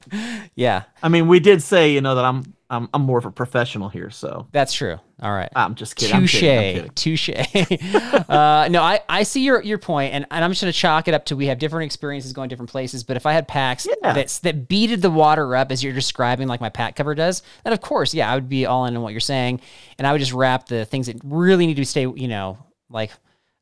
yeah, 0.54 0.84
I 1.02 1.08
mean, 1.08 1.28
we 1.28 1.40
did 1.40 1.62
say, 1.62 1.92
you 1.92 2.00
know, 2.00 2.14
that 2.14 2.24
I'm 2.24 2.54
I'm 2.68 2.88
I'm 2.94 3.02
more 3.02 3.18
of 3.18 3.24
a 3.24 3.30
professional 3.30 3.88
here, 3.88 4.10
so 4.10 4.46
that's 4.52 4.72
true. 4.72 4.98
All 5.22 5.32
right. 5.32 5.50
I'm 5.54 5.74
just 5.74 5.96
kidding. 5.96 6.18
Touche, 6.20 6.40
kidding, 6.40 6.82
I'm 6.82 6.90
kidding. 6.90 6.90
touche. 6.94 7.30
uh, 8.28 8.68
no, 8.70 8.82
I, 8.82 9.00
I 9.08 9.22
see 9.24 9.44
your 9.44 9.62
your 9.62 9.78
point, 9.78 10.14
and, 10.14 10.26
and 10.30 10.44
I'm 10.44 10.50
just 10.50 10.62
gonna 10.62 10.72
chalk 10.72 11.08
it 11.08 11.14
up 11.14 11.26
to 11.26 11.36
we 11.36 11.46
have 11.46 11.58
different 11.58 11.86
experiences 11.86 12.32
going 12.32 12.48
different 12.48 12.70
places. 12.70 13.04
But 13.04 13.16
if 13.16 13.26
I 13.26 13.32
had 13.32 13.46
packs 13.46 13.86
Yeah. 13.86 14.12
that 14.14 14.28
that 14.42 14.68
beaded 14.68 15.02
the 15.02 15.10
water 15.10 15.54
up 15.56 15.70
as 15.70 15.82
you're 15.84 15.92
describing, 15.92 16.48
like 16.48 16.60
my 16.60 16.70
pack 16.70 16.96
cover 16.96 17.14
does, 17.14 17.42
then 17.64 17.72
of 17.72 17.80
course, 17.80 18.14
yeah, 18.14 18.30
I 18.30 18.34
would 18.34 18.48
be 18.48 18.66
all 18.66 18.86
in 18.86 18.96
on 18.96 19.02
what 19.02 19.12
you're 19.12 19.20
saying, 19.20 19.60
and 19.98 20.06
I 20.06 20.12
would 20.12 20.20
just 20.20 20.32
wrap 20.32 20.66
the 20.66 20.84
things 20.84 21.06
that 21.08 21.16
really 21.24 21.66
need 21.66 21.76
to 21.76 21.84
stay, 21.84 22.02
you 22.02 22.28
know, 22.28 22.58
like 22.88 23.10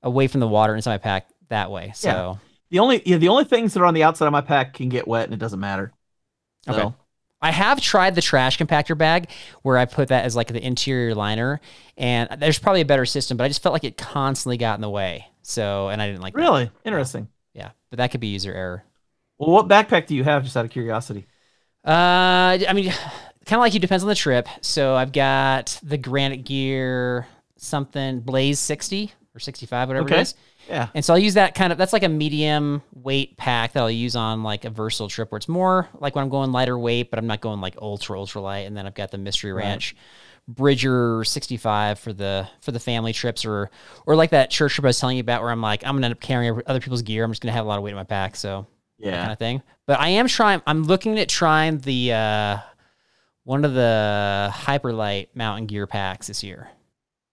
away 0.03 0.29
from 0.29 0.41
the 0.41 0.49
water 0.49 0.77
inside 0.77 0.93
my 0.93 0.99
pack 0.99 1.29
that 1.49 1.71
way. 1.71 1.93
So 1.95 2.39
The 2.71 2.79
only 2.81 3.03
yeah, 3.07 3.17
the 3.17 3.29
only 3.29 3.45
things 3.45 3.75
that 3.75 3.81
are 3.81 3.87
on 3.87 3.95
the 3.95 4.03
outside 4.03 4.27
of 4.27 4.33
my 4.33 4.41
pack 4.43 4.75
can 4.75 4.89
get 4.89 5.09
wet 5.09 5.25
and 5.25 5.35
it 5.35 5.39
doesn't 5.39 5.61
matter. 5.61 5.93
So, 6.71 6.93
Okay. 6.93 6.95
I 7.43 7.53
have 7.53 7.81
tried 7.81 8.15
the 8.15 8.23
trash 8.23 8.59
compactor 8.59 8.97
bag 8.99 9.31
where 9.63 9.79
I 9.79 9.87
put 9.87 10.09
that 10.09 10.25
as 10.25 10.37
like 10.37 10.49
the 10.49 10.65
interior 10.65 11.15
liner, 11.15 11.61
and 11.97 12.29
there's 12.41 12.59
probably 12.59 12.83
a 12.83 12.87
better 12.87 13.07
system, 13.07 13.37
but 13.37 13.45
I 13.45 13.49
just 13.49 13.63
felt 13.63 13.73
like 13.75 13.85
it 13.85 13.97
constantly 13.99 14.57
got 14.59 14.77
in 14.77 14.83
the 14.83 14.91
way. 14.91 15.29
So, 15.43 15.89
and 15.89 16.03
I 16.03 16.09
didn't 16.09 16.23
like 16.23 16.37
that. 16.39 16.51
Really 16.51 16.71
interesting. 16.85 17.29
Yeah, 17.55 17.73
but 17.91 17.99
that 17.99 18.11
could 18.11 18.21
be 18.21 18.29
user 18.29 18.53
error. 18.55 18.85
Well, 19.39 19.51
what 19.51 19.69
backpack 19.69 20.07
do 20.07 20.15
you 20.17 20.25
have? 20.25 20.45
Just 20.45 20.57
out 20.57 20.65
of 20.65 20.71
curiosity. 20.71 21.29
Uh, 21.85 22.59
I 22.69 22.73
mean, 22.75 22.91
kind 23.47 23.59
of 23.59 23.61
like 23.61 23.75
you 23.75 23.81
depends 23.81 24.03
on 24.05 24.09
the 24.09 24.15
trip. 24.15 24.49
So 24.61 24.95
I've 24.95 25.13
got 25.13 25.79
the 25.83 25.99
Granite 25.99 26.45
Gear 26.45 27.27
something 27.57 28.21
Blaze 28.21 28.59
60 28.59 29.13
or 29.35 29.41
65, 29.41 29.89
whatever 29.89 30.09
it 30.09 30.15
Okay. 30.15 30.17
is. 30.17 30.35
Yeah. 30.69 30.89
And 30.95 31.05
so 31.05 31.15
I'll 31.15 31.19
use 31.19 31.35
that 31.35 31.55
kind 31.55 31.73
of 31.73 31.79
that's 31.79 31.93
like 31.93 32.03
a 32.03 32.09
medium 32.09 32.83
weight 32.95 33.37
pack 33.37 33.73
that 33.73 33.81
I'll 33.81 33.91
use 33.91 34.15
on 34.17 34.43
like 34.43 34.65
a 34.65 34.71
versatile 34.71 35.09
trip 35.09 35.33
where 35.33 35.39
it's 35.39 35.49
more 35.49 35.89
like 35.99 36.15
when 36.15 36.23
I'm 36.23 36.29
going 36.29 36.53
lighter 36.53 36.79
weight, 36.79 37.11
but 37.11 37.19
I'm 37.19 37.27
not 37.27 37.41
going 37.41 37.61
like 37.61 37.77
ultra 37.81 38.19
ultra 38.19 38.41
light. 38.41 38.67
And 38.67 38.77
then 38.77 38.87
I've 38.87 38.95
got 38.95 39.11
the 39.11 39.19
Mystery 39.19 39.53
Right. 39.53 39.65
Ranch 39.65 39.97
Bridger 40.47 41.25
65 41.25 41.99
for 41.99 42.13
the 42.13 42.49
for 42.61 42.73
the 42.73 42.81
family 42.81 43.13
trips 43.13 43.45
or 43.45 43.71
or 44.07 44.17
like 44.17 44.31
that 44.31 44.51
church 44.51 44.75
trip 44.75 44.85
I 44.85 44.89
was 44.89 44.99
telling 44.99 45.17
you 45.17 45.21
about 45.21 45.43
where 45.43 45.51
I'm 45.51 45.61
like 45.61 45.85
I'm 45.85 45.95
gonna 45.97 46.07
end 46.07 46.13
up 46.15 46.21
carrying 46.21 46.61
other 46.67 46.81
people's 46.81 47.03
gear. 47.03 47.25
I'm 47.25 47.31
just 47.31 47.43
gonna 47.43 47.53
have 47.53 47.65
a 47.65 47.69
lot 47.69 47.77
of 47.79 47.85
weight 47.85 47.91
in 47.91 47.97
my 47.97 48.05
pack. 48.05 48.35
So 48.37 48.67
that 49.01 49.07
Yeah. 49.07 49.21
kind 49.21 49.33
of 49.33 49.39
thing. 49.39 49.63
But 49.87 50.01
I 50.01 50.09
am 50.09 50.27
trying. 50.29 50.61
I'm 50.67 50.85
looking 50.85 51.19
at 51.19 51.29
trying 51.29 51.79
the 51.79 52.13
uh, 52.13 52.59
one 53.45 53.65
of 53.65 53.73
the 53.75 54.51
Hyperlite 54.53 55.29
Mountain 55.35 55.67
Gear 55.67 55.87
packs 55.87 56.27
this 56.27 56.43
year. 56.43 56.69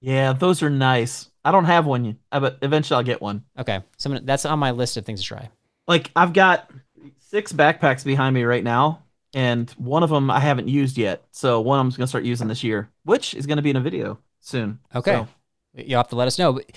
Yeah, 0.02 0.34
those 0.34 0.62
are 0.64 0.70
nice. 0.70 1.30
I 1.46 1.52
don't 1.52 1.66
have 1.66 1.86
one 1.86 2.06
yet, 2.06 2.16
but 2.32 2.58
eventually 2.64 2.98
I'll 2.98 3.04
get 3.04 3.22
one. 3.22 3.44
Okay, 3.58 3.80
so 3.98 4.10
I'm 4.10 4.16
gonna, 4.16 4.26
that's 4.26 4.46
on 4.46 4.58
my 4.58 4.72
list 4.72 4.98
of 4.98 5.06
things 5.06 5.22
to 5.22 5.28
try. 5.28 5.50
Like 5.88 6.10
I've 6.16 6.34
got 6.34 6.72
six 7.20 7.54
backpacks 7.54 8.04
behind 8.04 8.34
me 8.34 8.44
right 8.44 8.64
now, 8.64 9.04
and 9.36 9.70
one 9.72 10.02
of 10.02 10.10
them 10.10 10.32
I 10.32 10.40
haven't 10.40 10.68
used 10.68 10.98
yet. 10.98 11.24
So 11.32 11.62
one 11.62 11.80
I'm 11.80 11.92
gonna 11.92 12.08
start 12.08 12.24
using 12.24 12.48
this 12.48 12.64
year, 12.64 12.90
which 13.04 13.36
is 13.36 13.46
gonna 13.46 13.62
be 13.62 13.70
in 13.70 13.76
a 13.76 13.82
video 13.82 14.18
soon. 14.40 14.80
Okay, 14.96 15.12
So, 15.14 15.28
you'll 15.76 16.00
have 16.00 16.10
to 16.10 16.16
let 16.16 16.28
us 16.28 16.40
know. 16.40 16.54
But, 16.54 16.72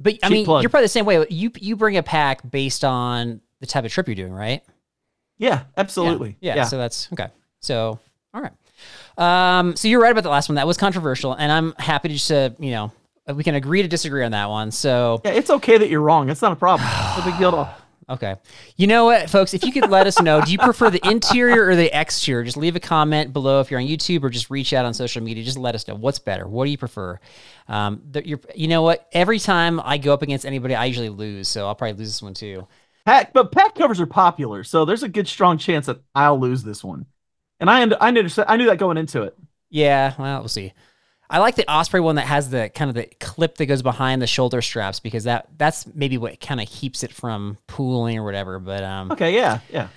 but 0.00 0.18
I 0.22 0.30
mean, 0.30 0.46
plug. 0.46 0.62
you're 0.62 0.70
probably 0.70 0.86
the 0.86 0.88
same 0.88 1.04
way. 1.04 1.26
You 1.28 1.52
you 1.60 1.76
bring 1.76 1.98
a 1.98 2.02
pack 2.02 2.50
based 2.50 2.82
on 2.82 3.42
the 3.60 3.66
type 3.66 3.84
of 3.84 3.92
trip 3.92 4.08
you're 4.08 4.14
doing, 4.14 4.32
right? 4.32 4.62
yeah, 5.36 5.64
absolutely. 5.76 6.38
Yeah. 6.40 6.56
yeah. 6.56 6.64
So 6.64 6.78
that's 6.78 7.12
okay. 7.12 7.28
So 7.60 7.98
all 8.32 8.40
right. 8.40 8.52
Um. 9.18 9.76
So 9.76 9.86
you're 9.88 10.00
right 10.00 10.12
about 10.12 10.24
the 10.24 10.30
last 10.30 10.48
one. 10.48 10.56
That 10.56 10.66
was 10.66 10.78
controversial, 10.78 11.34
and 11.34 11.52
I'm 11.52 11.74
happy 11.78 12.08
to 12.08 12.14
just 12.14 12.32
uh, 12.32 12.50
you 12.58 12.70
know 12.70 12.90
we 13.32 13.44
can 13.44 13.54
agree 13.54 13.82
to 13.82 13.88
disagree 13.88 14.24
on 14.24 14.32
that 14.32 14.50
one. 14.50 14.70
So 14.70 15.20
Yeah, 15.24 15.32
it's 15.32 15.50
okay 15.50 15.78
that 15.78 15.88
you're 15.88 16.02
wrong. 16.02 16.28
It's 16.30 16.42
not 16.42 16.52
a 16.52 16.56
problem. 16.56 16.88
No 17.18 17.24
big 17.24 17.38
deal 17.38 17.48
at 17.48 17.54
all. 17.54 17.74
Okay. 18.08 18.36
You 18.76 18.86
know 18.86 19.06
what, 19.06 19.30
folks? 19.30 19.54
If 19.54 19.64
you 19.64 19.72
could 19.72 19.88
let 19.88 20.06
us 20.06 20.20
know, 20.20 20.42
do 20.42 20.52
you 20.52 20.58
prefer 20.58 20.90
the 20.90 21.00
interior 21.08 21.68
or 21.68 21.76
the 21.76 21.98
exterior? 21.98 22.44
Just 22.44 22.56
leave 22.56 22.76
a 22.76 22.80
comment 22.80 23.32
below 23.32 23.60
if 23.60 23.70
you're 23.70 23.80
on 23.80 23.86
YouTube 23.86 24.22
or 24.22 24.30
just 24.30 24.50
reach 24.50 24.72
out 24.72 24.84
on 24.84 24.92
social 24.92 25.22
media. 25.22 25.42
Just 25.42 25.56
let 25.56 25.74
us 25.74 25.88
know 25.88 25.94
what's 25.94 26.18
better. 26.18 26.46
What 26.46 26.66
do 26.66 26.70
you 26.70 26.76
prefer? 26.76 27.18
Um, 27.66 28.02
the, 28.10 28.26
you're, 28.26 28.40
you 28.54 28.68
know 28.68 28.82
what? 28.82 29.08
Every 29.12 29.38
time 29.38 29.80
I 29.82 29.96
go 29.96 30.12
up 30.12 30.22
against 30.22 30.44
anybody, 30.44 30.74
I 30.74 30.84
usually 30.84 31.08
lose. 31.08 31.48
So 31.48 31.66
I'll 31.66 31.74
probably 31.74 31.94
lose 31.98 32.08
this 32.08 32.22
one 32.22 32.34
too. 32.34 32.66
Pack, 33.06 33.32
but 33.32 33.52
pack 33.52 33.74
covers 33.74 34.00
are 34.00 34.06
popular, 34.06 34.64
so 34.64 34.86
there's 34.86 35.02
a 35.02 35.08
good 35.10 35.28
strong 35.28 35.58
chance 35.58 35.86
that 35.86 36.00
I'll 36.14 36.40
lose 36.40 36.62
this 36.62 36.82
one. 36.82 37.04
And 37.60 37.70
I, 37.70 37.86
I 38.00 38.10
knew, 38.10 38.28
I 38.46 38.56
knew 38.56 38.66
that 38.66 38.78
going 38.78 38.96
into 38.96 39.22
it. 39.22 39.36
Yeah. 39.70 40.14
Well, 40.18 40.40
we'll 40.40 40.48
see. 40.48 40.72
I 41.28 41.38
like 41.38 41.56
the 41.56 41.70
Osprey 41.70 42.00
one 42.00 42.16
that 42.16 42.26
has 42.26 42.50
the 42.50 42.70
kind 42.74 42.88
of 42.88 42.94
the 42.94 43.06
clip 43.18 43.56
that 43.56 43.66
goes 43.66 43.82
behind 43.82 44.20
the 44.20 44.26
shoulder 44.26 44.60
straps 44.60 45.00
because 45.00 45.24
that 45.24 45.48
that's 45.56 45.86
maybe 45.94 46.18
what 46.18 46.38
kind 46.40 46.60
of 46.60 46.68
keeps 46.68 47.02
it 47.02 47.12
from 47.12 47.58
pooling 47.66 48.18
or 48.18 48.24
whatever. 48.24 48.58
But 48.58 48.84
um, 48.84 49.10
Okay, 49.12 49.34
yeah, 49.34 49.60
yeah. 49.70 49.88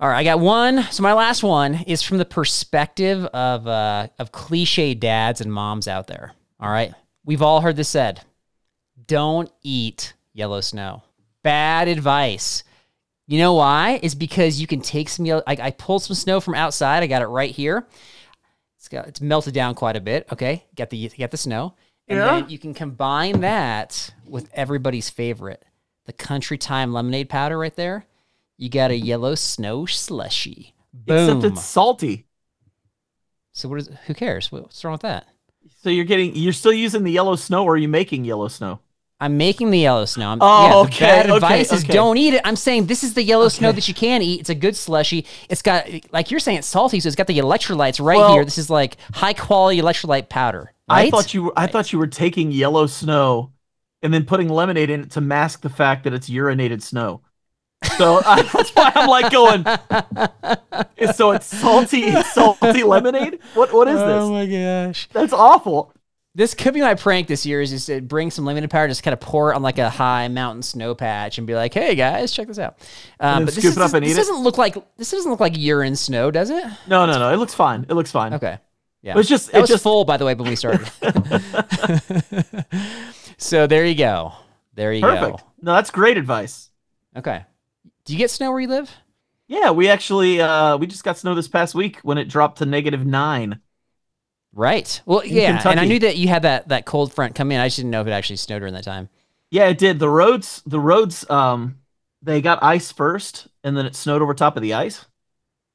All 0.00 0.08
right, 0.08 0.18
I 0.18 0.24
got 0.24 0.40
one. 0.40 0.82
So 0.84 1.02
my 1.02 1.12
last 1.12 1.42
one 1.42 1.74
is 1.86 2.02
from 2.02 2.18
the 2.18 2.24
perspective 2.24 3.24
of 3.26 3.66
uh, 3.66 4.08
of 4.18 4.32
cliche 4.32 4.94
dads 4.94 5.40
and 5.40 5.52
moms 5.52 5.86
out 5.86 6.06
there. 6.06 6.32
All 6.58 6.70
right, 6.70 6.92
we've 7.24 7.42
all 7.42 7.60
heard 7.60 7.76
this 7.76 7.88
said: 7.88 8.22
"Don't 9.06 9.50
eat 9.62 10.14
yellow 10.32 10.60
snow." 10.60 11.02
Bad 11.42 11.88
advice. 11.88 12.64
You 13.26 13.38
know 13.38 13.54
why? 13.54 14.00
Is 14.02 14.14
because 14.14 14.60
you 14.60 14.66
can 14.66 14.80
take 14.80 15.08
some 15.08 15.24
yellow. 15.26 15.42
I, 15.46 15.56
I 15.60 15.70
pulled 15.70 16.02
some 16.02 16.14
snow 16.14 16.40
from 16.40 16.54
outside. 16.54 17.02
I 17.02 17.06
got 17.06 17.22
it 17.22 17.26
right 17.26 17.50
here. 17.50 17.86
It's 18.84 18.88
got 18.90 19.08
it's 19.08 19.22
melted 19.22 19.54
down 19.54 19.74
quite 19.74 19.96
a 19.96 20.00
bit. 20.00 20.26
Okay, 20.30 20.66
got 20.76 20.90
the 20.90 21.08
got 21.18 21.30
the 21.30 21.38
snow, 21.38 21.72
and 22.06 22.18
Yeah. 22.18 22.24
then 22.26 22.50
you 22.50 22.58
can 22.58 22.74
combine 22.74 23.40
that 23.40 24.10
with 24.26 24.50
everybody's 24.52 25.08
favorite, 25.08 25.64
the 26.04 26.12
Country 26.12 26.58
Time 26.58 26.92
lemonade 26.92 27.30
powder 27.30 27.56
right 27.58 27.74
there. 27.74 28.04
You 28.58 28.68
got 28.68 28.90
a 28.90 28.96
yellow 28.98 29.36
snow 29.36 29.86
slushy. 29.86 30.74
Boom. 30.92 31.38
Except 31.38 31.52
it's 31.54 31.64
salty. 31.64 32.26
so 33.52 33.70
what 33.70 33.78
is? 33.78 33.88
Who 34.06 34.12
cares? 34.12 34.52
What's 34.52 34.84
wrong 34.84 34.92
with 34.92 35.00
that? 35.00 35.28
So 35.82 35.88
you're 35.88 36.04
getting, 36.04 36.36
you're 36.36 36.52
still 36.52 36.74
using 36.74 37.04
the 37.04 37.10
yellow 37.10 37.36
snow, 37.36 37.64
or 37.64 37.72
are 37.72 37.78
you 37.78 37.88
making 37.88 38.26
yellow 38.26 38.48
snow? 38.48 38.80
I'm 39.24 39.38
making 39.38 39.70
the 39.70 39.78
yellow 39.78 40.04
snow. 40.04 40.28
I'm, 40.28 40.38
Oh, 40.42 40.62
yeah, 40.64 40.68
the 40.68 40.76
okay, 40.80 40.98
bad 41.06 41.26
okay, 41.30 41.36
advice 41.36 41.72
is 41.72 41.82
don't 41.82 42.18
eat 42.18 42.34
it. 42.34 42.42
I'm 42.44 42.56
saying 42.56 42.86
this 42.88 43.02
is 43.02 43.14
the 43.14 43.22
yellow 43.22 43.48
snow 43.48 43.72
that 43.72 43.88
you 43.88 43.94
can 43.94 44.20
eat. 44.20 44.40
It's 44.40 44.50
a 44.50 44.54
good 44.54 44.76
slushy. 44.76 45.24
It's 45.48 45.62
got, 45.62 45.88
like 46.12 46.30
you're 46.30 46.40
saying, 46.40 46.58
it's 46.58 46.66
salty, 46.66 47.00
so 47.00 47.06
it's 47.06 47.16
got 47.16 47.26
the 47.26 47.38
electrolytes 47.38 48.04
right 48.04 48.18
Well- 48.18 48.34
here. 48.34 48.44
This 48.44 48.58
is 48.58 48.68
like 48.68 48.98
high 49.14 49.32
quality 49.32 49.80
electrolyte 49.80 50.28
powder. 50.28 50.72
I 50.90 51.08
thought 51.08 51.32
you, 51.32 51.44
were, 51.44 51.52
I 51.56 51.66
thought 51.68 51.90
you 51.90 51.98
were 51.98 52.06
taking 52.06 52.52
yellow 52.52 52.86
snow, 52.86 53.52
and 54.02 54.12
then 54.12 54.26
putting 54.26 54.50
lemonade 54.50 54.90
in 54.90 55.00
it 55.04 55.10
to 55.12 55.22
mask 55.22 55.62
the 55.62 55.70
fact 55.70 56.04
that 56.04 56.12
it's 56.12 56.28
urinated 56.28 56.82
snow. 56.82 57.22
So 57.96 58.20
I, 58.26 58.42
that's 58.52 58.70
why 58.72 58.92
I'm 58.94 59.08
like 59.08 59.32
going. 59.32 59.64
So 61.14 61.30
it's 61.32 61.46
salty, 61.46 62.02
it's 62.02 62.34
salty 62.34 62.82
lemonade. 62.82 63.38
What 63.54 63.72
what 63.72 63.88
is 63.88 63.98
oh 63.98 64.06
this? 64.06 64.22
Oh 64.22 64.30
my 64.30 64.44
gosh. 64.46 65.08
That's 65.14 65.32
awful. 65.32 65.93
This 66.36 66.52
could 66.52 66.74
be 66.74 66.80
my 66.80 66.94
prank 66.94 67.28
this 67.28 67.46
year 67.46 67.60
is 67.60 67.70
just 67.70 67.86
to 67.86 68.00
bring 68.00 68.32
some 68.32 68.44
limited 68.44 68.68
power, 68.68 68.88
just 68.88 69.04
kind 69.04 69.12
of 69.12 69.20
pour 69.20 69.52
it 69.52 69.54
on 69.54 69.62
like 69.62 69.78
a 69.78 69.88
high 69.88 70.26
mountain 70.26 70.62
snow 70.62 70.92
patch 70.94 71.38
and 71.38 71.46
be 71.46 71.54
like, 71.54 71.72
hey 71.72 71.94
guys, 71.94 72.32
check 72.32 72.48
this 72.48 72.58
out. 72.58 72.76
Um, 73.20 73.44
but 73.44 73.54
this, 73.54 73.64
is, 73.64 73.76
and 73.76 74.02
this 74.02 74.10
eat 74.10 74.12
it? 74.12 74.16
doesn't 74.16 74.42
look 74.42 74.58
like 74.58 74.76
this 74.96 75.12
doesn't 75.12 75.30
look 75.30 75.38
like 75.38 75.56
urine 75.56 75.94
snow, 75.94 76.32
does 76.32 76.50
it? 76.50 76.64
No, 76.88 77.06
no, 77.06 77.18
no. 77.20 77.32
It 77.32 77.36
looks 77.36 77.54
fine. 77.54 77.86
It 77.88 77.94
looks 77.94 78.10
fine. 78.10 78.34
Okay. 78.34 78.58
Yeah. 79.04 79.12
It 79.12 79.16
was 79.16 79.28
just, 79.28 79.54
it 79.54 79.60
was 79.60 79.68
just, 79.68 79.82
full, 79.82 80.04
by 80.04 80.16
the 80.16 80.24
way, 80.24 80.34
when 80.34 80.48
we 80.48 80.56
started. 80.56 80.90
so 83.36 83.66
there 83.66 83.84
you 83.84 83.94
go. 83.94 84.32
There 84.74 84.92
you 84.92 85.02
go. 85.02 85.14
perfect. 85.14 85.44
No, 85.60 85.74
that's 85.74 85.90
great 85.90 86.16
advice. 86.16 86.70
Okay. 87.14 87.44
Do 88.06 88.12
you 88.14 88.18
get 88.18 88.30
snow 88.30 88.50
where 88.50 88.60
you 88.60 88.68
live? 88.68 88.90
Yeah, 89.46 89.72
we 89.72 89.90
actually, 89.90 90.40
uh, 90.40 90.78
we 90.78 90.86
just 90.86 91.04
got 91.04 91.18
snow 91.18 91.34
this 91.34 91.48
past 91.48 91.74
week 91.74 91.98
when 92.02 92.16
it 92.16 92.28
dropped 92.28 92.58
to 92.58 92.66
negative 92.66 93.04
nine. 93.04 93.60
Right. 94.54 95.00
Well, 95.04 95.20
In 95.20 95.34
yeah. 95.34 95.68
And 95.68 95.80
I 95.80 95.84
knew 95.84 95.98
that 95.98 96.16
you 96.16 96.28
had 96.28 96.42
that 96.42 96.68
that 96.68 96.86
cold 96.86 97.12
front 97.12 97.34
come 97.34 97.50
in. 97.52 97.60
I 97.60 97.66
just 97.66 97.76
didn't 97.76 97.90
know 97.90 98.00
if 98.00 98.06
it 98.06 98.12
actually 98.12 98.36
snowed 98.36 98.60
during 98.60 98.74
that 98.74 98.84
time. 98.84 99.08
Yeah, 99.50 99.66
it 99.66 99.78
did. 99.78 99.98
The 99.98 100.08
roads, 100.08 100.62
the 100.66 100.80
roads, 100.80 101.28
um, 101.30 101.78
they 102.22 102.40
got 102.40 102.62
ice 102.62 102.90
first, 102.92 103.48
and 103.62 103.76
then 103.76 103.84
it 103.86 103.94
snowed 103.96 104.22
over 104.22 104.32
top 104.34 104.56
of 104.56 104.62
the 104.62 104.74
ice. 104.74 105.04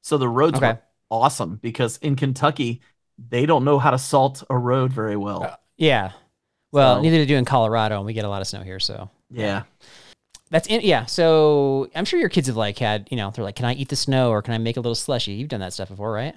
So 0.02 0.18
the 0.18 0.28
roads 0.28 0.56
Okay. 0.56 0.66
were 0.72 0.78
awesome 1.10 1.56
because 1.62 1.98
in 1.98 2.16
Kentucky, 2.16 2.80
they 3.28 3.44
don't 3.46 3.64
know 3.64 3.78
how 3.78 3.90
to 3.90 3.98
salt 3.98 4.42
a 4.50 4.56
road 4.56 4.92
very 4.92 5.16
well. 5.16 5.44
Uh, 5.44 5.56
Yeah. 5.76 6.12
Well, 6.72 6.96
So- 6.96 7.02
neither 7.02 7.24
do 7.26 7.36
in 7.36 7.44
Colorado, 7.44 7.96
and 7.98 8.06
we 8.06 8.12
get 8.14 8.24
a 8.24 8.28
lot 8.28 8.40
of 8.40 8.46
snow 8.48 8.62
here. 8.62 8.80
So 8.80 9.10
yeah. 9.30 9.64
that's 10.50 10.68
in. 10.68 10.80
Yeah. 10.82 11.04
So 11.06 11.88
I'm 11.94 12.04
sure 12.06 12.18
your 12.18 12.28
kids 12.28 12.46
have 12.48 12.56
like 12.56 12.78
had, 12.78 13.08
you 13.10 13.16
know, 13.16 13.30
they're 13.30 13.44
like, 13.44 13.56
can 13.56 13.66
I 13.66 13.74
eat 13.74 13.88
the 13.90 13.96
snow 13.96 14.30
or 14.30 14.40
can 14.42 14.54
I 14.54 14.58
make 14.58 14.76
a 14.76 14.80
little 14.80 14.94
slushy? 14.94 15.32
You've 15.32 15.48
done 15.48 15.60
that 15.60 15.72
stuff 15.74 15.88
before, 15.88 16.12
right? 16.12 16.34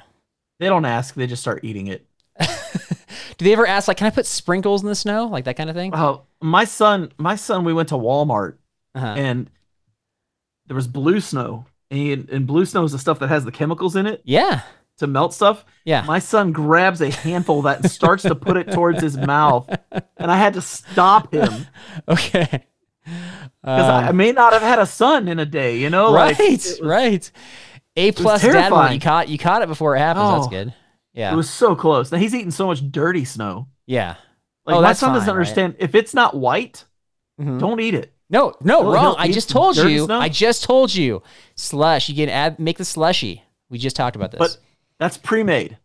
They 0.60 0.68
don't 0.68 0.86
ask; 0.86 1.16
they 1.16 1.28
just 1.28 1.42
start 1.42 1.64
eating 1.64 1.88
it. 1.88 2.06
do 3.38 3.46
they 3.46 3.54
ever 3.54 3.66
ask 3.68 3.88
like, 3.88 3.98
can 3.98 4.08
I 4.08 4.12
put 4.12 4.26
sprinkles 4.26 4.82
in 4.84 4.88
the 4.90 4.96
snow, 4.96 5.28
like 5.28 5.46
that 5.46 5.58
kind 5.58 5.70
of 5.70 5.76
thing? 5.76 5.92
Oh, 5.96 6.24
my 6.42 6.66
son, 6.66 7.12
my 7.18 7.36
son, 7.36 7.64
we 7.64 7.74
went 7.74 7.90
to 7.90 7.96
Walmart 7.96 8.56
Uh-huh. 8.96 9.06
and 9.18 9.50
there 10.68 10.76
was 10.76 10.88
blue 10.88 11.20
snow, 11.20 11.66
and, 11.92 12.30
and 12.30 12.48
blue 12.48 12.66
snow 12.66 12.84
is 12.84 12.92
the 12.94 13.00
stuff 13.00 13.20
that 13.20 13.28
has 13.30 13.44
the 13.46 13.52
chemicals 13.52 13.96
in 13.96 14.06
it. 14.08 14.22
Yeah. 14.24 14.62
to 14.98 15.08
melt 15.08 15.34
stuff. 15.34 15.66
Yeah. 15.86 16.04
My 16.04 16.20
son 16.20 16.52
grabs 16.52 17.02
a 17.02 17.10
handful 17.10 17.58
of 17.60 17.64
that 17.66 17.82
and 17.82 17.92
starts 17.92 18.24
to 18.24 18.36
put 18.36 18.58
it 18.58 18.72
towards 18.72 19.02
his 19.02 19.18
mouth, 19.18 19.68
and 19.92 20.32
I 20.32 20.38
had 20.38 20.54
to 20.54 20.62
stop 20.62 21.34
him 21.34 21.68
Okay. 22.08 22.48
because 23.04 23.90
I, 23.90 24.08
I 24.08 24.12
may 24.14 24.32
not 24.32 24.54
have 24.54 24.62
had 24.62 24.80
a 24.80 24.86
son 24.86 25.28
in 25.28 25.40
a 25.40 25.46
day. 25.46 25.78
You 25.80 25.90
know, 25.90 26.14
right, 26.14 26.40
it 26.40 26.52
was- 26.52 26.82
right. 26.82 27.32
A 27.96 28.12
plus 28.12 28.42
dad 28.42 28.94
You 28.94 29.00
caught 29.00 29.28
you 29.30 29.38
caught 29.38 29.62
it 29.62 29.68
before 29.68 29.96
it 29.96 30.00
happens. 30.00 30.30
That's 30.30 30.48
Oh. 30.48 30.50
good. 30.50 30.74
Yeah. 31.14 31.32
It 31.34 31.36
was 31.36 31.50
so 31.50 31.76
close. 31.76 32.12
Now 32.12 32.18
he's 32.18 32.34
eating 32.34 32.52
so 32.52 32.68
much 32.68 32.92
dirty 32.92 33.26
snow. 33.26 33.68
yeah. 33.86 34.16
Like 34.66 34.78
Oh, 34.78 34.82
my 34.82 34.94
son 34.94 35.10
doesn't 35.14 35.26
fine, 35.28 35.36
right? 35.36 35.40
understand 35.42 35.76
if 35.80 35.94
it's 35.94 36.14
not 36.14 36.36
white, 36.36 36.86
Mhm. 37.40 37.60
don't 37.60 37.80
eat 37.82 37.94
it. 37.94 38.14
No, 38.30 38.54
no, 38.62 38.82
He'll- 38.84 38.94
wrong. 38.94 39.04
he'll 39.04 39.16
I 39.20 39.32
just 39.32 39.50
told 39.50 39.76
you. 39.76 40.06
snow? 40.06 40.20
I 40.20 40.30
just 40.30 40.64
told 40.64 40.96
you. 40.96 41.22
Slush. 41.56 42.08
You 42.10 42.16
can 42.16 42.30
add 42.30 42.60
make 42.60 42.78
the 42.78 42.86
slushy. 42.86 43.44
We 43.70 43.78
just 43.78 43.96
talked 43.98 44.16
about 44.16 44.32
this. 44.32 44.40
But 44.40 44.58
that's 45.00 45.18
pre-made. 45.18 45.78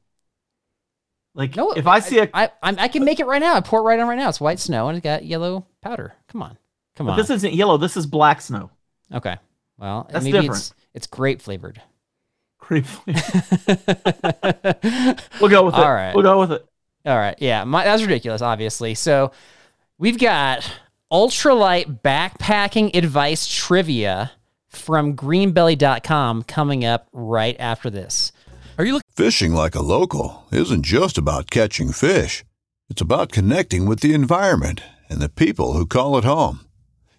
Like 1.35 1.57
no, 1.57 1.73
if 1.73 1.87
I 1.87 2.01
see 2.01 2.19
a 2.21 2.29
I, 2.35 2.45
I 2.63 2.75
I 2.85 2.89
can 2.89 3.05
make 3.05 3.21
it 3.21 3.27
right 3.27 3.41
now. 3.41 3.55
I 3.55 3.61
pour 3.61 3.81
it 3.81 3.83
right 3.83 3.99
on 4.01 4.09
right 4.09 4.19
now. 4.19 4.29
It's 4.29 4.41
white 4.41 4.59
snow 4.59 4.89
and 4.89 4.97
it's 4.97 5.05
got 5.05 5.25
yellow 5.25 5.67
powder. 5.83 6.15
Come 6.29 6.43
on, 6.43 6.57
come 6.97 7.09
on. 7.09 7.17
this 7.17 7.31
isn't 7.31 7.55
yellow, 7.55 7.77
this 7.77 7.97
is 7.97 8.07
black 8.07 8.41
snow. 8.41 8.71
okay. 9.13 9.37
Well, 9.79 10.09
That's 10.11 10.25
maybe 10.25 10.39
different. 10.41 10.57
it's 10.61 10.75
it's 10.95 11.07
grape 11.07 11.41
flavored. 11.41 11.81
Creep. 12.69 12.85
we'll 15.41 15.49
go 15.49 15.65
with 15.65 15.75
it. 15.75 15.81
All 15.81 15.95
right. 15.95 16.13
We'll 16.15 16.23
go 16.23 16.39
with 16.39 16.53
it. 16.53 16.69
All 17.07 17.17
right. 17.17 17.35
Yeah. 17.39 17.65
My, 17.65 17.83
that's 17.85 18.03
ridiculous, 18.03 18.43
obviously. 18.43 18.95
So 18.95 19.33
we've 19.97 20.19
got 20.19 20.71
ultralight 21.11 22.03
backpacking 22.03 22.95
advice 22.95 23.49
trivia 23.49 24.33
from 24.69 25.17
greenbelly.com 25.17 26.43
coming 26.43 26.85
up 26.85 27.09
right 27.15 27.57
after 27.59 27.89
this. 27.89 28.33
Are 28.77 28.85
you 28.85 28.93
looking? 28.93 29.09
Fishing 29.17 29.55
like 29.55 29.75
a 29.75 29.81
local 29.81 30.45
isn't 30.53 30.83
just 30.83 31.17
about 31.17 31.49
catching 31.49 31.91
fish. 31.91 32.45
It's 32.91 33.01
about 33.01 33.33
connecting 33.33 33.87
with 33.87 34.01
the 34.01 34.13
environment 34.13 34.83
and 35.09 35.23
the 35.23 35.31
people 35.31 35.73
who 35.73 35.87
call 35.87 36.19
it 36.19 36.25
home. 36.25 36.67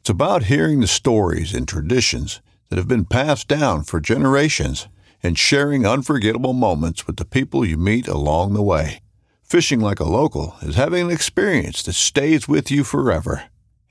It's 0.02 0.12
about 0.12 0.44
hearing 0.44 0.80
the 0.80 0.86
stories 0.86 1.56
and 1.56 1.68
traditions 1.68 2.40
that 2.70 2.78
have 2.78 2.88
been 2.88 3.06
passed 3.06 3.48
down 3.48 3.82
for 3.82 4.00
generations 4.00 4.88
and 5.24 5.38
sharing 5.38 5.86
unforgettable 5.86 6.54
moments 6.54 7.08
with 7.08 7.18
the 7.18 7.26
people 7.26 7.66
you 7.66 7.78
meet 7.78 8.08
along 8.08 8.54
the 8.54 8.62
way. 8.62 9.00
Fishing 9.44 9.80
like 9.80 10.00
a 10.00 10.04
local 10.04 10.56
is 10.62 10.76
having 10.76 11.06
an 11.06 11.12
experience 11.12 11.82
that 11.84 11.94
stays 11.94 12.48
with 12.48 12.70
you 12.70 12.84
forever. 12.84 13.44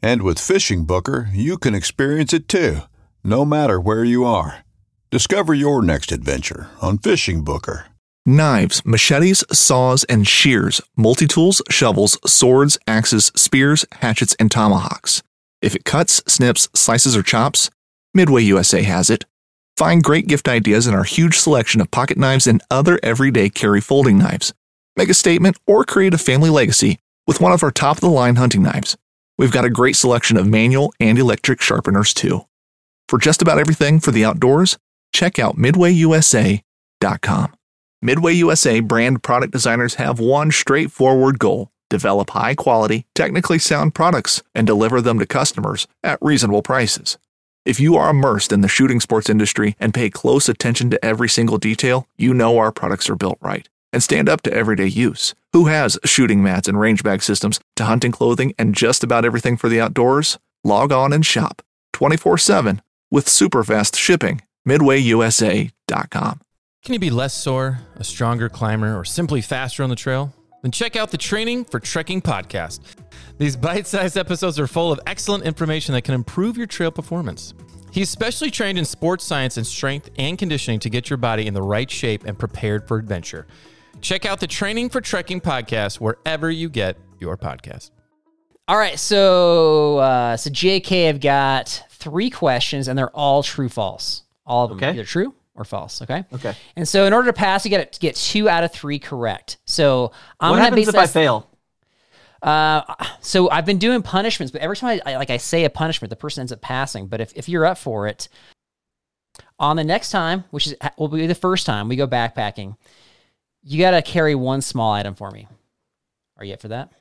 And 0.03 0.23
with 0.23 0.39
Fishing 0.39 0.85
Booker, 0.85 1.29
you 1.33 1.59
can 1.59 1.75
experience 1.75 2.33
it 2.33 2.49
too, 2.49 2.83
no 3.25 3.45
matter 3.45 3.81
where 3.81 4.05
you 4.05 4.25
are. 4.25 4.65
Discover 5.11 5.55
your 5.55 5.83
next 5.83 6.13
adventure 6.13 6.69
on 6.81 6.99
Fishing 6.99 7.43
Booker. 7.43 7.87
Knives, 8.25 8.85
machetes, 8.85 9.43
saws, 9.51 10.05
and 10.05 10.29
shears, 10.29 10.81
multi 10.97 11.27
tools, 11.27 11.63
shovels, 11.71 12.19
swords, 12.31 12.79
axes, 12.87 13.33
spears, 13.35 13.87
hatchets, 14.01 14.37
and 14.39 14.51
tomahawks. 14.51 15.23
If 15.63 15.75
it 15.75 15.85
cuts, 15.85 16.23
snips, 16.27 16.69
slices, 16.75 17.17
or 17.17 17.23
chops, 17.23 17.71
Midway 18.15 18.43
USA 18.43 18.83
has 18.83 19.11
it. 19.11 19.25
Find 19.79 20.03
great 20.03 20.27
gift 20.27 20.49
ideas 20.49 20.89
in 20.89 20.95
our 20.95 21.05
huge 21.05 21.39
selection 21.39 21.81
of 21.81 21.93
pocket 21.93 22.19
knives 22.19 22.49
and 22.49 22.61
other 22.69 22.99
everyday 23.01 23.49
carry 23.49 23.81
folding 23.81 24.19
knives. 24.19 24.53
Make 24.97 25.09
a 25.09 25.15
statement 25.15 25.57
or 25.69 25.85
create 25.85 26.13
a 26.13 26.19
family 26.19 26.51
legacy 26.51 26.99
with 27.29 27.41
one 27.41 27.53
of 27.53 27.63
our 27.63 27.71
top 27.71 27.99
of 27.99 28.01
the 28.01 28.09
line 28.09 28.35
hunting 28.35 28.65
knives. 28.65 28.97
We've 29.39 29.53
got 29.53 29.65
a 29.65 29.71
great 29.71 29.95
selection 29.95 30.37
of 30.37 30.49
manual 30.49 30.93
and 30.99 31.17
electric 31.17 31.61
sharpeners 31.61 32.13
too. 32.13 32.45
For 33.09 33.21
just 33.21 33.41
about 33.41 33.61
everything 33.61 34.01
for 34.01 34.11
the 34.11 34.25
outdoors, 34.25 34.79
check 35.13 35.39
out 35.39 35.57
midwayusa.com. 35.57 37.55
Midway 38.03 38.33
USA 38.33 38.81
brand 38.81 39.23
product 39.23 39.53
designers 39.53 39.95
have 39.95 40.19
one 40.19 40.51
straightforward 40.51 41.39
goal 41.39 41.71
develop 41.89 42.31
high 42.31 42.57
quality, 42.57 43.07
technically 43.15 43.61
sound 43.61 43.95
products 43.95 44.43
and 44.57 44.67
deliver 44.67 45.01
them 45.01 45.21
to 45.21 45.27
customers 45.27 45.87
at 46.03 46.19
reasonable 46.21 46.63
prices. 46.63 47.17
If 47.65 47.79
you 47.81 47.97
are 47.97 48.11
immersed 48.11 48.53
in 48.53 48.63
the 48.63 48.69
shooting 48.69 49.01
sports 49.01 49.29
industry 49.29 49.77
and 49.79 49.93
pay 49.93 50.11
close 50.11 50.49
attention 50.49 50.91
to 50.91 51.05
every 51.05 51.29
single 51.29 51.59
detail, 51.59 52.07
you 52.17 52.33
know 52.33 52.59
our 52.59 52.73
products 52.73 53.11
are 53.11 53.17
built 53.17 53.39
right 53.41 53.69
and 53.93 54.03
stand 54.03 54.29
up 54.29 54.43
to 54.43 54.53
everyday 54.53 54.87
use. 54.87 55.35
Who 55.53 55.67
has 55.67 55.99
shooting 56.05 56.43
mats 56.43 56.69
and 56.69 56.79
range 56.79 57.03
bag 57.03 57.23
systems 57.23 57.61
to 57.77 57.85
hunting 57.85 58.13
clothing 58.13 58.55
and 58.59 58.75
just 58.75 59.03
about 59.05 59.25
everything 59.25 59.57
for 59.57 59.69
the 59.69 59.81
outdoors? 59.81 60.39
Log 60.65 60.93
on 60.93 61.13
and 61.13 61.25
shop 61.25 61.63
24 61.93 62.39
7 62.39 62.83
with 63.11 63.29
super 63.29 63.65
fast 63.65 63.97
shipping. 63.97 64.43
MidwayUSA.com. 64.67 66.41
Can 66.85 66.93
you 66.93 66.99
be 66.99 67.11
less 67.11 67.35
sore, 67.35 67.81
a 67.97 68.05
stronger 68.05 68.49
climber, 68.49 68.99
or 68.99 69.05
simply 69.05 69.41
faster 69.41 69.83
on 69.83 69.91
the 69.91 69.97
trail? 69.97 70.33
Then 70.63 70.73
check 70.73 70.97
out 70.97 71.11
the 71.11 71.19
Training 71.19 71.65
for 71.65 71.79
Trekking 71.79 72.21
podcast. 72.21 72.81
These 73.39 73.57
bite 73.57 73.87
sized 73.87 74.17
episodes 74.17 74.59
are 74.59 74.67
full 74.67 74.91
of 74.91 74.99
excellent 75.07 75.45
information 75.45 75.95
that 75.95 76.03
can 76.03 76.15
improve 76.15 76.57
your 76.57 76.67
trail 76.67 76.91
performance. 76.91 77.55
He's 77.93 78.11
specially 78.11 78.51
trained 78.51 78.79
in 78.79 78.85
sports 78.85 79.25
science 79.25 79.57
and 79.57 79.67
strength 79.67 80.11
and 80.19 80.37
conditioning 80.39 80.81
to 80.81 80.91
get 80.91 81.09
your 81.09 81.17
body 81.17 81.47
in 81.47 81.55
the 81.55 81.63
right 81.63 81.91
shape 81.91 82.25
and 82.25 82.39
prepared 82.39 82.87
for 82.87 82.99
adventure. 82.99 83.47
Check 84.01 84.27
out 84.27 84.41
the 84.41 84.47
Training 84.47 84.91
for 84.91 85.01
Trekking 85.01 85.41
podcast 85.41 86.01
wherever 86.01 86.51
you 86.51 86.69
get 86.69 86.97
your 87.19 87.37
podcast. 87.37 87.91
All 88.67 88.77
right, 88.77 88.99
so 88.99 89.99
uh, 89.99 90.37
so 90.37 90.51
JK, 90.51 91.09
I've 91.09 91.21
got 91.21 91.85
three 91.91 92.29
questions, 92.31 92.87
and 92.89 92.99
they're 92.99 93.09
all 93.17 93.43
true 93.43 93.69
false. 93.71 94.25
All 94.45 94.65
of 94.65 94.71
them, 94.71 94.79
Okay. 94.79 94.91
either 94.91 95.05
true 95.05 95.35
or 95.59 95.65
false. 95.65 96.01
Okay. 96.01 96.25
Okay. 96.33 96.55
And 96.77 96.89
so, 96.89 97.05
in 97.05 97.13
order 97.13 97.27
to 97.27 97.33
pass, 97.33 97.65
you 97.65 97.71
got 97.71 97.93
to 97.93 98.01
get 98.01 98.17
two 98.17 98.49
out 98.49 98.65
of 98.65 98.73
three 98.73 98.99
correct. 98.99 99.59
So 99.67 100.13
I'm 100.41 100.53
what 100.53 100.61
happens 100.61 100.89
if 100.89 100.95
I 100.95 101.07
fail? 101.07 101.47
Uh, 102.41 102.83
so 103.21 103.51
I've 103.51 103.67
been 103.67 103.79
doing 103.79 104.01
punishments, 104.01 104.53
but 104.53 104.61
every 104.61 104.77
time 104.77 105.01
I, 105.05 105.13
I 105.13 105.17
like 105.17 105.31
I 105.31 105.37
say 105.37 105.65
a 105.65 105.71
punishment, 105.71 106.11
the 106.11 106.17
person 106.17 106.43
ends 106.43 106.53
up 106.53 106.61
passing. 106.61 107.09
But 107.09 107.21
if, 107.21 107.33
if 107.35 107.49
you're 107.49 107.67
up 107.67 107.79
for 107.79 108.07
it, 108.07 108.29
on 109.59 109.77
the 109.77 109.85
next 109.85 110.11
time, 110.11 110.45
which 110.51 110.69
is 110.69 110.77
will 110.97 111.09
be 111.09 111.27
the 111.27 111.35
first 111.35 111.67
time 111.67 111.89
we 111.89 111.97
go 111.97 112.07
backpacking, 112.07 112.77
you 113.65 113.79
got 113.79 113.91
to 113.91 114.03
carry 114.03 114.35
one 114.37 114.63
small 114.63 114.93
item 114.93 115.15
for 115.15 115.31
me. 115.31 115.49
Are 116.37 116.45
you 116.45 116.55
up 116.55 116.61
for 116.61 116.69
that? 116.69 116.93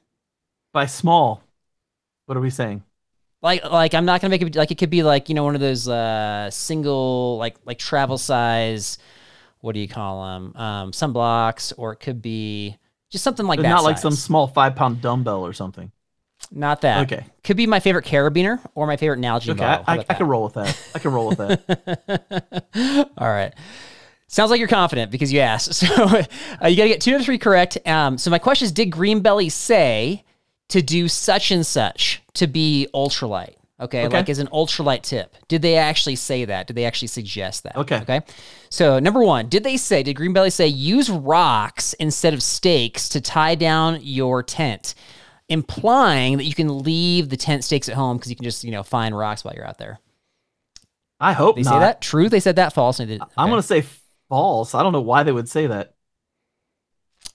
By 0.74 0.88
small, 0.88 1.44
what 2.26 2.36
are 2.36 2.42
we 2.42 2.50
saying? 2.50 2.84
Like 3.42 3.64
like 3.64 3.94
I'm 3.94 4.06
not 4.06 4.22
gonna 4.22 4.32
make 4.32 4.42
it 4.42 4.56
like 4.56 4.72
it 4.72 4.78
could 4.78 4.90
be 4.90 5.04
like 5.04 5.30
you 5.30 5.36
know 5.36 5.44
one 5.44 5.56
of 5.56 5.62
those 5.62 5.88
uh 5.88 6.50
single 6.50 7.38
like 7.38 7.56
like 7.66 7.78
travel 7.78 8.18
size. 8.18 8.98
What 9.60 9.74
do 9.74 9.80
you 9.80 9.88
call 9.88 10.24
them? 10.24 10.56
Um, 10.56 10.92
sunblocks, 10.92 11.74
or 11.78 11.92
it 11.94 11.98
could 11.98 12.22
be 12.22 12.78
just 13.10 13.24
something 13.24 13.46
like 13.46 13.60
that. 13.62 13.70
not 13.70 13.84
like 13.84 13.98
some 13.98 14.12
small 14.14 14.48
five 14.48 14.76
pound 14.76 15.02
dumbbell 15.02 15.46
or 15.46 15.54
something. 15.54 15.92
Not 16.52 16.82
that. 16.82 17.12
Okay. 17.12 17.26
Could 17.44 17.58
be 17.58 17.68
my 17.68 17.80
favorite 17.80 18.06
carabiner 18.06 18.60
or 18.76 18.88
my 18.88 18.98
favorite 18.98 19.20
Nalgene 19.20 19.52
Okay, 19.52 19.60
bottle. 19.60 19.86
I, 19.88 19.98
I, 19.98 20.06
I 20.10 20.14
can 20.14 20.28
roll 20.28 20.44
with 20.44 20.54
that. 20.54 20.80
I 20.96 21.00
can 21.00 21.12
roll 21.12 21.28
with 21.30 21.38
that. 21.40 23.10
All 23.18 23.28
right. 23.28 23.54
Sounds 24.28 24.52
like 24.52 24.60
you're 24.60 24.68
confident 24.68 25.12
because 25.12 25.32
you 25.32 25.40
asked. 25.40 25.74
So 25.88 26.04
uh, 26.04 26.68
you 26.68 26.76
got 26.78 26.84
to 26.84 26.90
get 26.90 27.02
two 27.02 27.16
of 27.16 27.24
three 27.24 27.38
correct. 27.38 27.78
Um, 27.88 28.18
so 28.18 28.30
my 28.30 28.40
question 28.40 28.66
is 28.66 28.72
Did 28.72 28.92
Greenbelly 28.92 29.52
say 29.52 30.24
to 30.70 30.82
do 30.82 31.08
such 31.08 31.52
and 31.52 31.66
such 31.66 32.22
to 32.38 32.48
be 32.48 32.88
ultralight? 32.94 33.56
Okay, 33.80 34.06
Okay. 34.06 34.18
like 34.18 34.28
as 34.30 34.40
an 34.40 34.48
ultralight 34.48 35.04
tip. 35.04 35.36
Did 35.48 35.62
they 35.62 35.76
actually 35.78 36.16
say 36.16 36.46
that? 36.46 36.66
Did 36.66 36.76
they 36.76 36.86
actually 36.86 37.10
suggest 37.10 37.62
that? 37.64 37.76
Okay. 37.78 37.98
Okay. 37.98 38.22
So 38.70 38.98
number 38.98 39.22
one, 39.24 39.50
did 39.50 39.64
they 39.64 39.78
say, 39.78 40.02
did 40.02 40.16
Greenbelly 40.18 40.52
say 40.52 40.66
use 40.68 41.12
rocks 41.12 41.94
instead 41.94 42.34
of 42.34 42.42
stakes 42.42 43.08
to 43.10 43.22
tie 43.22 43.54
down 43.54 44.00
your 44.02 44.42
tent? 44.42 44.96
Implying 45.50 46.38
that 46.38 46.44
you 46.46 46.56
can 46.56 46.80
leave 46.80 47.30
the 47.30 47.38
tent 47.38 47.64
stakes 47.64 47.88
at 47.88 47.96
home 47.96 48.18
because 48.18 48.30
you 48.32 48.36
can 48.36 48.44
just, 48.44 48.64
you 48.64 48.72
know, 48.72 48.82
find 48.84 49.16
rocks 49.18 49.46
while 49.46 49.54
you're 49.54 49.68
out 49.68 49.78
there. 49.78 50.00
I 51.20 51.34
hope 51.34 51.56
They 51.56 51.62
not. 51.62 51.72
say 51.74 51.80
that? 51.80 52.02
True. 52.02 52.30
They 52.30 52.40
said 52.40 52.56
that 52.58 52.74
false. 52.74 52.98
Did. 52.98 53.22
I'm 53.38 53.50
gonna 53.50 53.62
say 53.62 53.86
false. 54.28 54.74
I 54.76 54.84
don't 54.84 54.92
know 54.92 55.02
why 55.02 55.22
they 55.24 55.32
would 55.32 55.48
say 55.50 55.68
that. 55.68 55.94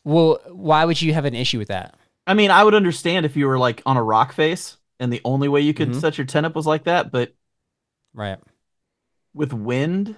Well, 0.04 0.40
why 0.48 0.84
would 0.84 1.00
you 1.00 1.14
have 1.14 1.24
an 1.24 1.34
issue 1.34 1.58
with 1.58 1.68
that? 1.68 1.96
I 2.26 2.34
mean, 2.34 2.50
I 2.50 2.64
would 2.64 2.74
understand 2.74 3.24
if 3.26 3.36
you 3.36 3.46
were 3.46 3.58
like 3.58 3.82
on 3.86 3.96
a 3.96 4.02
rock 4.02 4.32
face 4.32 4.76
and 5.02 5.12
the 5.12 5.20
only 5.24 5.48
way 5.48 5.60
you 5.60 5.74
could 5.74 5.90
Mhm. 5.90 6.00
set 6.00 6.16
your 6.16 6.26
tent 6.26 6.46
up 6.46 6.54
was 6.54 6.66
like 6.66 6.84
that, 6.84 7.10
but 7.10 7.34
Right. 8.14 8.38
with 9.34 9.52
wind 9.52 10.14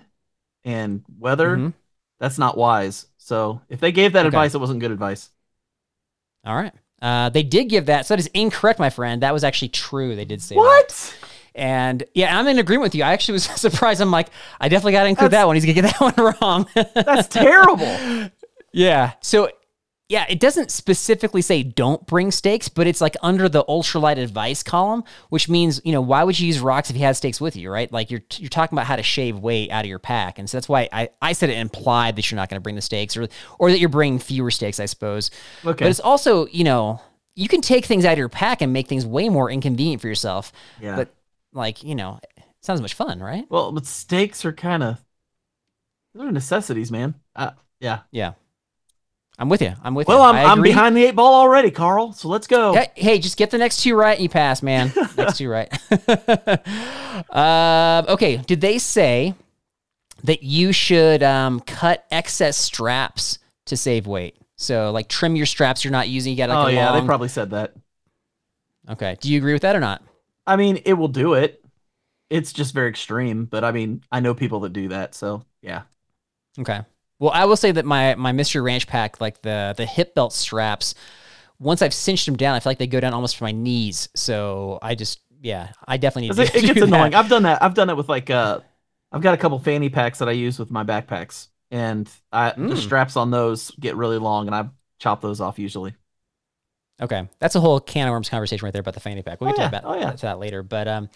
and 0.64 1.02
weather, 1.18 1.56
Mhm. 1.56 1.72
that's 2.20 2.38
not 2.38 2.56
wise. 2.56 3.06
So 3.18 3.60
if 3.68 3.80
they 3.80 3.92
gave 3.92 4.12
that 4.12 4.20
Okay. 4.20 4.28
advice, 4.28 4.54
it 4.54 4.58
wasn't 4.58 4.80
good 4.80 4.90
advice. 4.90 5.30
All 6.44 6.56
right. 6.56 6.72
Uh, 7.00 7.28
they 7.28 7.42
did 7.42 7.64
give 7.68 7.86
that. 7.86 8.06
So 8.06 8.14
that 8.14 8.20
is 8.20 8.26
incorrect, 8.34 8.78
my 8.78 8.90
friend. 8.90 9.22
That 9.22 9.32
was 9.32 9.44
actually 9.44 9.68
true. 9.68 10.14
They 10.16 10.24
did 10.24 10.40
say 10.42 10.54
that. 10.54 10.60
What? 10.60 11.16
And 11.54 12.02
yeah, 12.14 12.36
I'm 12.38 12.46
in 12.48 12.58
agreement 12.58 12.82
with 12.84 12.94
you. 12.94 13.04
I 13.04 13.12
actually 13.12 13.34
was 13.34 13.44
surprised. 13.56 14.00
I'm 14.00 14.10
like, 14.10 14.28
I 14.60 14.68
definitely 14.68 14.92
got 14.92 15.04
to 15.04 15.08
include 15.08 15.30
That's- 15.30 15.42
that 15.42 15.46
one. 15.46 15.56
He's 15.56 15.64
going 15.64 15.76
to 15.76 15.82
get 15.82 15.98
that 15.98 16.00
one 16.18 16.34
wrong. 16.40 16.66
That's 16.94 17.28
terrible. 17.28 18.30
yeah. 18.72 19.12
So 19.20 19.48
yeah, 20.08 20.26
it 20.28 20.38
doesn't 20.38 20.70
specifically 20.70 21.40
say 21.40 21.62
don't 21.62 22.06
bring 22.06 22.30
stakes, 22.30 22.68
but 22.68 22.86
it's 22.86 23.00
like 23.00 23.16
under 23.22 23.48
the 23.48 23.64
ultralight 23.64 24.18
advice 24.18 24.62
column, 24.62 25.02
which 25.30 25.48
means 25.48 25.80
you 25.82 25.92
know 25.92 26.02
why 26.02 26.24
would 26.24 26.38
you 26.38 26.46
use 26.46 26.60
rocks 26.60 26.90
if 26.90 26.96
you 26.96 27.02
had 27.02 27.16
stakes 27.16 27.40
with 27.40 27.56
you, 27.56 27.70
right? 27.70 27.90
Like 27.90 28.10
you're 28.10 28.22
you're 28.36 28.50
talking 28.50 28.76
about 28.76 28.86
how 28.86 28.96
to 28.96 29.02
shave 29.02 29.38
weight 29.38 29.70
out 29.70 29.84
of 29.84 29.88
your 29.88 29.98
pack, 29.98 30.38
and 30.38 30.48
so 30.48 30.58
that's 30.58 30.68
why 30.68 30.88
I, 30.92 31.08
I 31.22 31.32
said 31.32 31.48
it 31.48 31.56
implied 31.56 32.16
that 32.16 32.30
you're 32.30 32.36
not 32.36 32.50
going 32.50 32.58
to 32.60 32.62
bring 32.62 32.74
the 32.74 32.82
stakes, 32.82 33.16
or 33.16 33.28
or 33.58 33.70
that 33.70 33.78
you're 33.78 33.88
bringing 33.88 34.18
fewer 34.18 34.50
stakes, 34.50 34.78
I 34.78 34.86
suppose. 34.86 35.30
Okay. 35.64 35.84
But 35.84 35.88
it's 35.90 36.00
also 36.00 36.46
you 36.48 36.64
know 36.64 37.00
you 37.34 37.48
can 37.48 37.62
take 37.62 37.86
things 37.86 38.04
out 38.04 38.12
of 38.12 38.18
your 38.18 38.28
pack 38.28 38.60
and 38.60 38.74
make 38.74 38.88
things 38.88 39.06
way 39.06 39.30
more 39.30 39.50
inconvenient 39.50 40.02
for 40.02 40.08
yourself. 40.08 40.52
Yeah. 40.82 40.96
But 40.96 41.14
like 41.54 41.82
you 41.82 41.94
know, 41.94 42.20
it 42.36 42.44
sounds 42.60 42.82
much 42.82 42.92
fun, 42.92 43.20
right? 43.20 43.46
well, 43.48 43.72
but 43.72 43.86
stakes 43.86 44.44
are 44.44 44.52
kind 44.52 44.82
of 44.82 45.02
they're 46.14 46.30
necessities, 46.30 46.92
man. 46.92 47.14
Uh, 47.34 47.52
yeah. 47.80 48.00
Yeah. 48.10 48.34
I'm 49.38 49.48
with 49.48 49.62
you. 49.62 49.74
I'm 49.82 49.94
with 49.94 50.06
Well, 50.06 50.18
you. 50.18 50.24
I'm, 50.24 50.36
I 50.36 50.44
I'm 50.44 50.62
behind 50.62 50.96
the 50.96 51.04
eight 51.04 51.16
ball 51.16 51.34
already, 51.34 51.70
Carl. 51.70 52.12
So 52.12 52.28
let's 52.28 52.46
go. 52.46 52.74
Hey, 52.74 52.90
hey, 52.94 53.18
just 53.18 53.36
get 53.36 53.50
the 53.50 53.58
next 53.58 53.82
two 53.82 53.96
right 53.96 54.14
and 54.14 54.22
you 54.22 54.28
pass, 54.28 54.62
man. 54.62 54.92
next 55.16 55.38
two 55.38 55.48
right. 55.48 55.72
uh, 57.30 58.02
okay. 58.08 58.36
Did 58.36 58.60
they 58.60 58.78
say 58.78 59.34
that 60.22 60.42
you 60.42 60.72
should 60.72 61.22
um, 61.22 61.60
cut 61.60 62.06
excess 62.10 62.56
straps 62.56 63.38
to 63.66 63.76
save 63.76 64.06
weight? 64.06 64.36
So, 64.56 64.92
like, 64.92 65.08
trim 65.08 65.34
your 65.34 65.46
straps 65.46 65.84
you're 65.84 65.90
not 65.90 66.08
using. 66.08 66.30
You 66.32 66.36
got 66.36 66.48
like 66.50 66.66
oh 66.66 66.68
yeah, 66.68 66.90
long. 66.90 67.00
they 67.00 67.06
probably 67.06 67.28
said 67.28 67.50
that. 67.50 67.74
okay. 68.88 69.16
Do 69.20 69.32
you 69.32 69.38
agree 69.38 69.52
with 69.52 69.62
that 69.62 69.74
or 69.74 69.80
not? 69.80 70.00
I 70.46 70.54
mean, 70.56 70.80
it 70.84 70.92
will 70.92 71.08
do 71.08 71.34
it. 71.34 71.60
It's 72.30 72.52
just 72.52 72.72
very 72.72 72.88
extreme, 72.88 73.46
but 73.46 73.64
I 73.64 73.72
mean, 73.72 74.02
I 74.12 74.20
know 74.20 74.32
people 74.32 74.60
that 74.60 74.72
do 74.72 74.88
that, 74.88 75.14
so 75.14 75.44
yeah. 75.60 75.82
Okay. 76.58 76.80
Well, 77.24 77.32
I 77.34 77.46
will 77.46 77.56
say 77.56 77.72
that 77.72 77.86
my 77.86 78.14
my 78.16 78.32
Mystery 78.32 78.60
Ranch 78.60 78.86
pack, 78.86 79.18
like 79.18 79.40
the 79.40 79.72
the 79.76 79.86
hip 79.86 80.14
belt 80.14 80.34
straps, 80.34 80.94
once 81.58 81.80
I've 81.82 81.94
cinched 81.94 82.26
them 82.26 82.36
down, 82.36 82.54
I 82.54 82.60
feel 82.60 82.70
like 82.70 82.78
they 82.78 82.86
go 82.86 83.00
down 83.00 83.14
almost 83.14 83.38
to 83.38 83.44
my 83.44 83.52
knees. 83.52 84.10
So 84.14 84.78
I 84.82 84.94
just, 84.94 85.20
yeah, 85.42 85.72
I 85.88 85.96
definitely 85.96 86.28
need 86.28 86.34
to 86.36 86.42
It, 86.42 86.54
it 86.56 86.62
gets 86.66 86.82
that. 86.82 86.82
annoying. 86.82 87.14
I've 87.14 87.28
done 87.28 87.42
that. 87.44 87.62
I've 87.62 87.74
done 87.74 87.90
it 87.90 87.96
with 87.96 88.08
like 88.08 88.30
uh, 88.30 88.60
I've 89.12 89.22
got 89.22 89.34
a 89.34 89.36
couple 89.36 89.58
fanny 89.58 89.88
packs 89.90 90.18
that 90.20 90.28
I 90.28 90.32
use 90.32 90.58
with 90.58 90.70
my 90.70 90.84
backpacks, 90.84 91.48
and 91.70 92.10
I 92.32 92.54
the 92.66 92.76
Mm. 92.76 92.76
straps 92.76 93.16
on 93.16 93.30
those 93.30 93.70
get 93.72 93.96
really 93.96 94.18
long, 94.18 94.46
and 94.46 94.54
I 94.54 94.70
chop 94.98 95.20
those 95.20 95.40
off 95.40 95.58
usually. 95.58 95.94
Okay, 97.02 97.28
that's 97.40 97.56
a 97.56 97.60
whole 97.60 97.80
can 97.80 98.06
of 98.06 98.12
worms 98.12 98.28
conversation 98.28 98.64
right 98.64 98.72
there 98.72 98.80
about 98.80 98.94
the 98.94 99.00
fanny 99.00 99.20
pack. 99.22 99.40
We'll 99.40 99.48
Oh, 99.50 99.54
get 99.54 99.56
yeah. 99.58 99.66
to 99.66 99.70
that, 99.72 99.84
Oh, 99.84 99.94
yeah. 99.98 100.12
to 100.12 100.22
that 100.22 100.38
later. 100.38 100.62
But 100.62 100.86
um, 100.86 101.08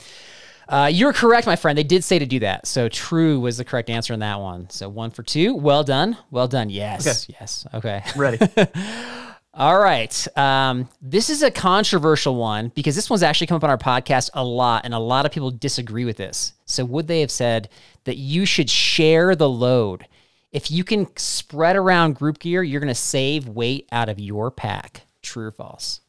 uh, 0.69 0.91
you're 0.93 1.15
correct, 1.15 1.47
my 1.47 1.57
friend. 1.57 1.79
They 1.79 1.83
did 1.85 2.05
say 2.05 2.19
to 2.19 2.27
do 2.27 2.41
that. 2.41 2.67
So 2.67 2.89
true 2.89 3.41
was 3.41 3.57
the 3.57 3.65
correct 3.65 3.89
answer 3.89 4.13
in 4.13 4.21
that 4.21 4.39
one. 4.41 4.69
So 4.69 4.89
one 4.89 5.11
for 5.11 5.23
two. 5.23 5.55
Well 5.55 5.83
done. 5.83 6.19
Well 6.31 6.47
done. 6.47 6.69
Yes. 6.69 7.27
Yes. 7.29 7.67
Okay. 7.73 8.03
Ready? 8.15 8.39
All 9.55 9.79
right. 9.79 10.39
Um, 10.39 10.89
this 11.01 11.31
is 11.31 11.43
a 11.43 11.51
controversial 11.51 12.37
one 12.37 12.71
because 12.75 12.95
this 12.95 13.09
one's 13.09 13.23
actually 13.23 13.47
come 13.47 13.57
up 13.57 13.65
on 13.65 13.71
our 13.71 13.79
podcast 13.79 14.31
a 14.35 14.45
lot, 14.45 14.85
and 14.85 14.93
a 14.93 14.99
lot 14.99 15.27
of 15.27 15.33
people 15.33 15.51
disagree 15.51 16.05
with 16.05 16.17
this. 16.17 16.53
So, 16.67 16.85
would 16.85 17.09
they 17.09 17.21
have 17.23 17.31
said 17.31 17.69
that 18.05 18.19
you 18.19 18.45
should 18.45 18.71
share 18.71 19.35
the 19.35 19.49
load? 19.49 20.07
If 20.53 20.71
you 20.71 20.85
can 20.85 21.09
spread 21.17 21.77
around 21.77 22.15
group 22.15 22.39
gear, 22.39 22.63
you're 22.63 22.81
going 22.81 22.89
to 22.89 22.95
save 22.95 23.49
weight 23.49 23.89
out 23.91 24.09
of 24.09 24.21
your 24.21 24.51
pack. 24.51 25.03
True 25.23 25.47
or 25.47 25.53
false? 25.53 26.03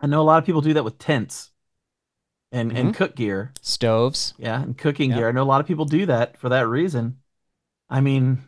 I 0.00 0.06
know 0.06 0.20
a 0.20 0.22
lot 0.22 0.38
of 0.38 0.46
people 0.46 0.60
do 0.60 0.74
that 0.74 0.84
with 0.84 0.98
tents 0.98 1.50
and 2.54 2.70
Mm-hmm. 2.70 2.78
and 2.78 2.94
cook 2.94 3.14
gear. 3.16 3.52
Stoves. 3.60 4.32
Yeah, 4.38 4.62
and 4.62 4.76
cooking 4.78 5.10
Yep. 5.10 5.18
gear. 5.18 5.28
I 5.28 5.32
know 5.32 5.42
a 5.42 5.44
lot 5.44 5.60
of 5.60 5.66
people 5.66 5.84
do 5.84 6.06
that 6.06 6.38
for 6.38 6.48
that 6.50 6.66
reason. 6.68 7.18
I 7.90 8.00
mean, 8.00 8.42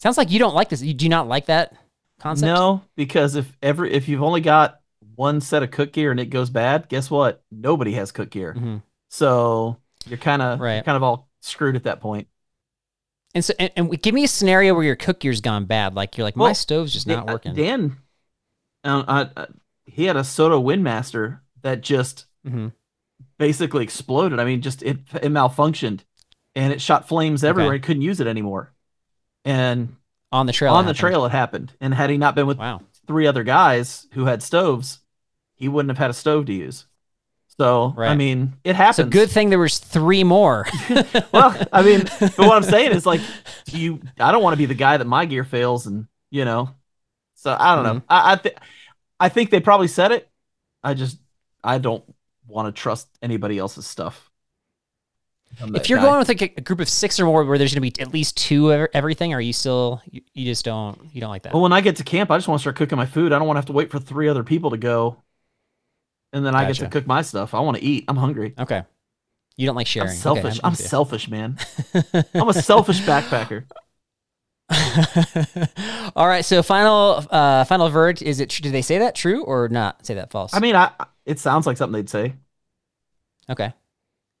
Sounds 0.00 0.16
like 0.16 0.30
you 0.30 0.38
don't 0.38 0.54
like 0.54 0.68
this. 0.68 0.80
You 0.82 0.94
do 0.94 1.08
not 1.08 1.26
like 1.26 1.46
that 1.46 1.74
concept. 2.20 2.46
no, 2.46 2.82
because 2.94 3.34
if 3.34 3.56
every 3.62 3.92
if 3.92 4.08
you've 4.08 4.22
only 4.22 4.40
got 4.40 4.80
one 5.16 5.40
set 5.40 5.62
of 5.64 5.70
cook 5.72 5.92
gear 5.92 6.10
and 6.12 6.20
it 6.20 6.26
goes 6.26 6.50
bad, 6.50 6.88
guess 6.88 7.10
what? 7.10 7.42
Nobody 7.50 7.92
has 7.94 8.12
cook 8.12 8.30
gear. 8.30 8.54
Mhm. 8.56 8.82
So 9.10 9.76
you're 10.06 10.18
kind 10.18 10.40
of 10.42 10.60
Right. 10.60 10.84
kind 10.84 10.94
of 10.96 11.02
all 11.02 11.28
screwed 11.40 11.74
at 11.76 11.82
that 11.84 12.00
point. 12.00 12.28
And 13.34 13.44
so, 13.44 13.52
and, 13.58 13.70
and 13.76 14.02
give 14.02 14.14
me 14.14 14.22
a 14.24 14.28
scenario 14.28 14.72
where 14.74 14.84
your 14.84 14.96
cook 14.96 15.18
gear's 15.20 15.40
gone 15.40 15.64
bad. 15.64 15.94
Like 15.94 16.16
you're 16.16 16.24
like, 16.24 16.36
my 16.36 16.52
stove's 16.52 16.92
just 16.92 17.06
not 17.08 17.26
working. 17.26 17.54
Dan, 17.54 17.96
uh, 18.84 19.04
uh, 19.06 19.28
uh, 19.36 19.46
he 19.84 20.04
had 20.04 20.16
a 20.16 20.22
Soto 20.24 20.62
Windmaster 20.62 21.40
that 21.62 21.80
just 21.80 22.26
Mhm. 22.46 22.72
Basically 23.38 23.84
exploded. 23.84 24.40
I 24.40 24.44
mean, 24.44 24.62
just 24.62 24.82
it, 24.82 24.98
it 25.14 25.30
malfunctioned 25.32 26.00
and 26.54 26.72
it 26.72 26.80
shot 26.80 27.08
flames 27.08 27.44
everywhere. 27.44 27.74
Okay. 27.74 27.78
He 27.78 27.80
couldn't 27.80 28.02
use 28.02 28.20
it 28.20 28.26
anymore. 28.26 28.72
And 29.44 29.96
on 30.32 30.46
the 30.46 30.52
trail. 30.52 30.74
on 30.74 30.84
the 30.86 30.88
happened. 30.88 30.98
trail, 30.98 31.24
it 31.26 31.32
happened. 31.32 31.72
And 31.80 31.94
had 31.94 32.10
he 32.10 32.18
not 32.18 32.34
been 32.34 32.46
with 32.46 32.58
Wow. 32.58 32.82
three 33.06 33.26
other 33.26 33.44
guys 33.44 34.06
who 34.12 34.26
had 34.26 34.42
stoves, 34.42 35.00
he 35.56 35.68
wouldn't 35.68 35.90
have 35.90 35.98
had 35.98 36.10
a 36.10 36.14
stove 36.14 36.46
to 36.46 36.52
use. 36.52 36.86
So 37.58 37.94
I 38.06 38.14
mean, 38.14 38.54
it 38.64 38.76
So 38.90 39.02
happens. 39.02 39.12
good 39.12 39.30
thing 39.30 39.50
there 39.50 39.58
was 39.58 39.78
three 39.78 40.24
more. 40.24 40.66
well, 41.32 41.56
I 41.72 41.82
mean, 41.82 42.02
but 42.20 42.38
what 42.38 42.56
I'm 42.56 42.62
saying 42.62 42.92
is 42.92 43.04
like, 43.06 43.20
you. 43.72 44.00
I 44.20 44.30
don't 44.32 44.42
want 44.42 44.52
to 44.54 44.58
be 44.58 44.66
the 44.66 44.74
guy 44.74 44.96
that 44.96 45.06
my 45.06 45.24
gear 45.24 45.44
fails, 45.44 45.86
and 45.86 46.06
you 46.30 46.44
know. 46.44 46.70
So 47.34 47.56
I 47.58 47.74
don't 47.74 47.84
Mm-hmm. 47.84 47.98
know. 47.98 48.02
I 48.08 48.32
I, 48.32 48.36
th- 48.36 48.56
I 49.20 49.28
think 49.28 49.50
they 49.50 49.60
probably 49.60 49.88
said 49.88 50.12
it. 50.12 50.28
I 50.82 50.94
just 50.94 51.18
I 51.64 51.78
don't 51.78 52.04
want 52.48 52.74
to 52.74 52.80
trust 52.80 53.08
anybody 53.22 53.58
else's 53.58 53.86
stuff. 53.86 54.30
I'm 55.60 55.74
if 55.74 55.88
you're 55.88 55.98
guy. 55.98 56.04
going 56.04 56.18
with 56.18 56.28
like 56.28 56.42
a, 56.42 56.60
group 56.60 56.80
of 56.80 56.88
six 56.88 57.18
or 57.18 57.24
more, 57.24 57.44
where 57.44 57.58
there's 57.58 57.72
going 57.74 57.90
to 57.90 57.98
be 57.98 58.02
at 58.02 58.12
least 58.12 58.36
two 58.36 58.70
of 58.70 58.88
everything, 58.92 59.32
are 59.32 59.40
you 59.40 59.52
still 59.52 60.02
you, 60.10 60.20
you 60.34 60.44
just 60.44 60.64
don't 60.64 60.98
you 61.12 61.20
don't 61.20 61.30
like 61.30 61.42
that? 61.44 61.52
well, 61.52 61.62
when 61.62 61.72
I 61.72 61.80
get 61.80 61.96
to 61.96 62.04
camp, 62.04 62.30
I 62.30 62.36
just 62.36 62.48
want 62.48 62.58
to 62.58 62.62
start 62.62 62.76
cooking 62.76 62.98
my 62.98 63.06
food. 63.06 63.32
I 63.32 63.38
don't 63.38 63.46
want 63.46 63.56
to 63.56 63.60
have 63.60 63.66
to 63.66 63.72
wait 63.72 63.90
for 63.90 63.98
three 63.98 64.28
other 64.28 64.44
people 64.44 64.70
to 64.70 64.76
go, 64.76 65.22
and 66.32 66.44
then 66.44 66.54
I 66.54 66.66
get 66.66 66.76
to 66.76 66.88
cook 66.88 67.06
my 67.06 67.22
stuff. 67.22 67.54
I 67.54 67.60
want 67.60 67.76
to 67.78 67.82
eat. 67.82 68.04
I'm 68.08 68.16
hungry. 68.16 68.54
Okay. 68.58 68.82
You 69.56 69.66
don't 69.66 69.74
like 69.74 69.88
sharing. 69.88 70.10
I'm 70.10 70.14
Okay, 70.14 70.20
selfish. 70.20 70.60
I'm 70.62 70.70
with 70.72 70.80
you. 70.80 70.86
selfish, 70.86 71.28
man. 71.28 71.58
I'm 72.34 72.48
a 72.48 72.54
selfish 72.54 73.00
backpacker. 73.00 73.64
All 76.14 76.28
right. 76.28 76.44
So 76.44 76.62
final 76.62 77.24
uh 77.30 77.64
final 77.64 77.88
verdict 77.88 78.22
is 78.22 78.38
it? 78.38 78.50
Did 78.50 78.72
they 78.72 78.82
say 78.82 78.98
that 78.98 79.14
true 79.14 79.42
or 79.44 79.68
not? 79.68 80.06
Say 80.06 80.14
that 80.14 80.30
false. 80.30 80.54
I 80.54 80.60
mean, 80.60 80.76
I 80.76 80.92
it 81.28 81.38
sounds 81.38 81.66
like 81.66 81.76
something 81.76 81.92
they'd 82.00 82.10
say. 82.10 82.34
okay. 83.50 83.72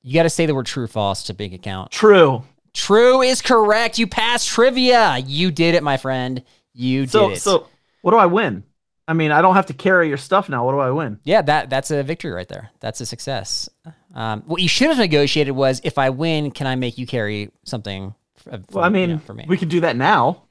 You 0.02 0.14
got 0.14 0.22
to 0.22 0.30
say 0.30 0.46
the 0.46 0.54
word 0.54 0.66
true 0.66 0.84
or 0.84 0.88
false 0.88 1.24
to 1.24 1.34
big 1.34 1.52
account. 1.54 1.90
True. 1.90 2.42
True 2.72 3.20
is 3.22 3.42
correct. 3.42 3.98
You 3.98 4.06
passed 4.06 4.48
trivia. 4.48 5.18
You 5.18 5.50
did 5.50 5.74
it, 5.74 5.82
my 5.82 5.96
friend. 5.96 6.42
You 6.72 7.02
did 7.02 7.10
So 7.10 7.30
it. 7.30 7.36
so 7.40 7.66
what 8.02 8.12
do 8.12 8.16
I 8.16 8.26
win? 8.26 8.62
I 9.08 9.14
mean, 9.14 9.32
I 9.32 9.42
don't 9.42 9.54
have 9.54 9.66
to 9.66 9.72
carry 9.74 10.08
your 10.08 10.18
stuff 10.18 10.48
now. 10.48 10.64
What 10.66 10.72
do 10.72 10.78
I 10.78 10.90
win? 10.90 11.18
Yeah, 11.24 11.42
that 11.42 11.68
that's 11.70 11.90
a 11.90 12.02
victory 12.02 12.30
right 12.30 12.46
there. 12.48 12.70
That's 12.80 13.00
a 13.00 13.06
success. 13.06 13.68
Um, 14.14 14.42
what 14.46 14.60
you 14.62 14.68
should 14.68 14.88
have 14.88 14.98
negotiated 14.98 15.54
was, 15.54 15.80
if 15.82 15.98
I 15.98 16.10
win, 16.10 16.50
can 16.50 16.66
I 16.66 16.76
make 16.76 16.98
you 16.98 17.06
carry 17.06 17.50
something? 17.64 18.14
f- 18.36 18.54
uh, 18.54 18.58
Well, 18.72 18.84
I 18.84 18.88
from- 18.88 18.94
you 18.96 19.00
mean, 19.00 19.10
know, 19.16 19.18
for 19.18 19.34
me. 19.34 19.46
we 19.48 19.56
could 19.56 19.70
do 19.70 19.80
that 19.80 19.96
now. 19.96 20.42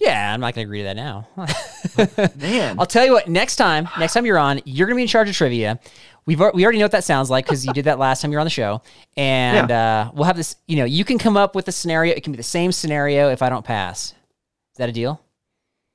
Yeah, 0.00 0.32
I'm 0.32 0.40
not 0.40 0.54
going 0.54 0.66
to 0.66 0.68
agree 0.68 0.78
to 0.78 0.84
that 0.84 0.96
now. 0.96 1.28
Man. 2.36 2.80
I'll 2.80 2.86
tell 2.86 3.04
you 3.04 3.12
what. 3.12 3.28
Next 3.28 3.56
time, 3.56 3.88
next 3.98 4.14
time 4.14 4.24
you're 4.24 4.38
on, 4.38 4.60
you're 4.64 4.86
going 4.86 4.96
to 4.96 4.98
be 4.98 5.02
in 5.02 5.08
charge 5.08 5.28
of 5.28 5.36
trivia. 5.36 5.78
We've 6.26 6.40
we 6.54 6.64
already 6.64 6.78
know 6.78 6.84
what 6.84 6.92
that 6.92 7.04
sounds 7.04 7.28
like 7.28 7.44
because 7.44 7.66
you 7.66 7.72
did 7.72 7.84
that 7.84 7.98
last 7.98 8.22
time 8.22 8.30
you 8.30 8.36
were 8.36 8.40
on 8.40 8.46
the 8.46 8.50
show, 8.50 8.82
and 9.16 9.70
uh, 9.70 10.10
we'll 10.14 10.24
have 10.24 10.36
this. 10.36 10.56
You 10.66 10.76
know, 10.76 10.84
you 10.84 11.04
can 11.04 11.18
come 11.18 11.36
up 11.36 11.54
with 11.54 11.68
a 11.68 11.72
scenario. 11.72 12.14
It 12.14 12.22
can 12.22 12.32
be 12.32 12.38
the 12.38 12.42
same 12.42 12.72
scenario 12.72 13.30
if 13.30 13.42
I 13.42 13.48
don't 13.48 13.64
pass. 13.64 14.12
Is 14.12 14.78
that 14.78 14.88
a 14.88 14.92
deal? 14.92 15.20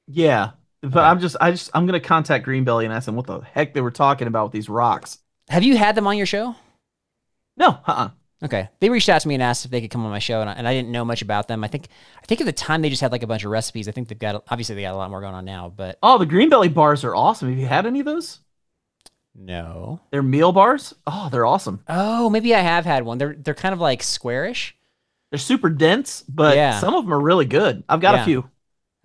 Yeah. 0.08 0.52
But 0.82 1.04
I'm 1.04 1.20
just 1.20 1.36
I 1.42 1.52
just 1.52 1.72
I'm 1.74 1.86
gonna 1.86 2.00
contact 2.00 2.46
Greenbelly 2.46 2.84
and 2.84 2.94
ask 2.94 3.06
them 3.06 3.16
what 3.16 3.26
the 3.26 3.42
heck 3.42 3.74
they 3.74 3.82
were 3.82 3.92
talking 3.92 4.28
about 4.28 4.46
with 4.46 4.52
these 4.54 4.70
rocks. 4.70 5.20
Have 5.50 5.64
you 5.64 5.78
had 5.78 5.96
them 5.96 6.06
on 6.06 6.18
your 6.18 6.28
show? 6.28 6.56
No, 7.58 7.80
uh-uh. 7.88 8.10
Okay. 8.46 8.70
They 8.80 8.90
reached 8.90 9.10
out 9.10 9.22
to 9.22 9.28
me 9.28 9.34
and 9.34 9.44
asked 9.44 9.66
if 9.66 9.72
they 9.72 9.82
could 9.82 9.90
come 9.92 10.06
on 10.06 10.12
my 10.12 10.20
show, 10.20 10.40
and 10.42 10.50
I, 10.50 10.54
and 10.54 10.68
I 10.68 10.74
didn't 10.74 10.92
know 10.92 11.04
much 11.04 11.22
about 11.22 11.48
them. 11.48 11.64
I 11.64 11.68
think 11.68 11.88
I 12.22 12.26
think 12.26 12.42
at 12.42 12.46
the 12.46 12.54
time 12.54 12.82
they 12.82 12.90
just 12.90 13.02
had 13.02 13.12
like 13.12 13.24
a 13.24 13.28
bunch 13.28 13.44
of 13.44 13.52
recipes. 13.52 13.88
I 13.88 13.92
think 13.92 14.08
they've 14.08 14.20
got 14.20 14.44
obviously 14.50 14.76
they 14.76 14.82
got 14.84 14.94
a 14.94 14.98
lot 14.98 15.10
more 15.10 15.22
going 15.22 15.34
on 15.36 15.46
now, 15.46 15.74
but 15.76 15.98
Oh, 16.04 16.18
the 16.18 16.26
green 16.26 16.50
belly 16.50 16.70
bars 16.70 17.04
are 17.04 17.16
awesome. 17.16 17.50
Have 17.50 17.58
you 17.60 17.66
had 17.66 17.86
any 17.86 18.00
of 18.02 18.06
those? 18.06 18.40
no. 19.34 20.00
They're 20.12 20.24
meal 20.24 20.52
bars. 20.52 20.94
Oh, 21.06 21.30
they're 21.32 21.46
awesome. 21.46 21.82
Oh, 21.88 22.30
maybe 22.30 22.56
I 22.56 22.60
have 22.60 22.86
had 22.86 23.04
one. 23.04 23.18
They're 23.18 23.36
they're 23.38 23.54
kind 23.54 23.74
of 23.74 23.80
like 23.82 24.02
squarish. 24.02 24.76
They're 25.32 25.40
super 25.40 25.70
dense, 25.70 26.24
but 26.30 26.56
Yeah. 26.56 26.80
some 26.80 26.94
of 26.94 27.04
them 27.04 27.14
are 27.14 27.20
really 27.20 27.46
good. 27.46 27.84
I've 27.90 28.00
got 28.00 28.16
Yeah. 28.16 28.22
a 28.22 28.26
few. 28.26 28.50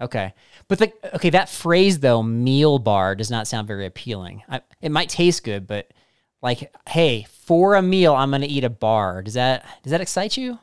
Okay, 0.00 0.32
but 0.68 0.78
the 0.78 0.92
okay 1.16 1.30
that 1.30 1.48
phrase 1.50 1.98
though, 1.98 2.22
meal 2.22 2.78
bar, 2.78 3.14
does 3.14 3.30
not 3.30 3.46
sound 3.46 3.66
very 3.68 3.84
appealing. 3.86 4.42
I, 4.48 4.62
it 4.80 4.90
might 4.90 5.08
taste 5.10 5.44
good, 5.44 5.66
but 5.66 5.92
like, 6.42 6.74
hey, 6.88 7.26
for 7.46 7.74
a 7.74 7.82
meal, 7.82 8.14
I'm 8.14 8.30
gonna 8.30 8.46
eat 8.48 8.64
a 8.64 8.70
bar. 8.70 9.22
Does 9.22 9.34
that 9.34 9.64
does 9.82 9.90
that 9.90 10.00
excite 10.00 10.36
you? 10.36 10.58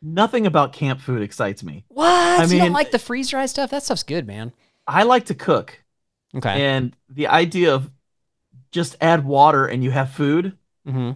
Nothing 0.00 0.46
about 0.46 0.72
camp 0.72 1.00
food 1.00 1.22
excites 1.22 1.62
me. 1.64 1.84
What? 1.88 2.40
you 2.50 2.58
don't 2.58 2.66
mean- 2.66 2.72
like 2.72 2.90
the 2.92 2.98
freeze 3.00 3.28
dried 3.30 3.46
stuff? 3.50 3.70
That 3.70 3.82
stuff's 3.82 4.04
good, 4.04 4.26
man. 4.26 4.52
I 4.86 5.02
like 5.02 5.26
to 5.26 5.34
cook, 5.34 5.82
Okay. 6.36 6.64
and 6.66 6.94
the 7.08 7.26
idea 7.26 7.74
of 7.74 7.90
just 8.70 8.96
add 9.00 9.24
water 9.24 9.66
and 9.66 9.82
you 9.82 9.90
have 9.90 10.10
food 10.10 10.56
hmm 10.86 11.12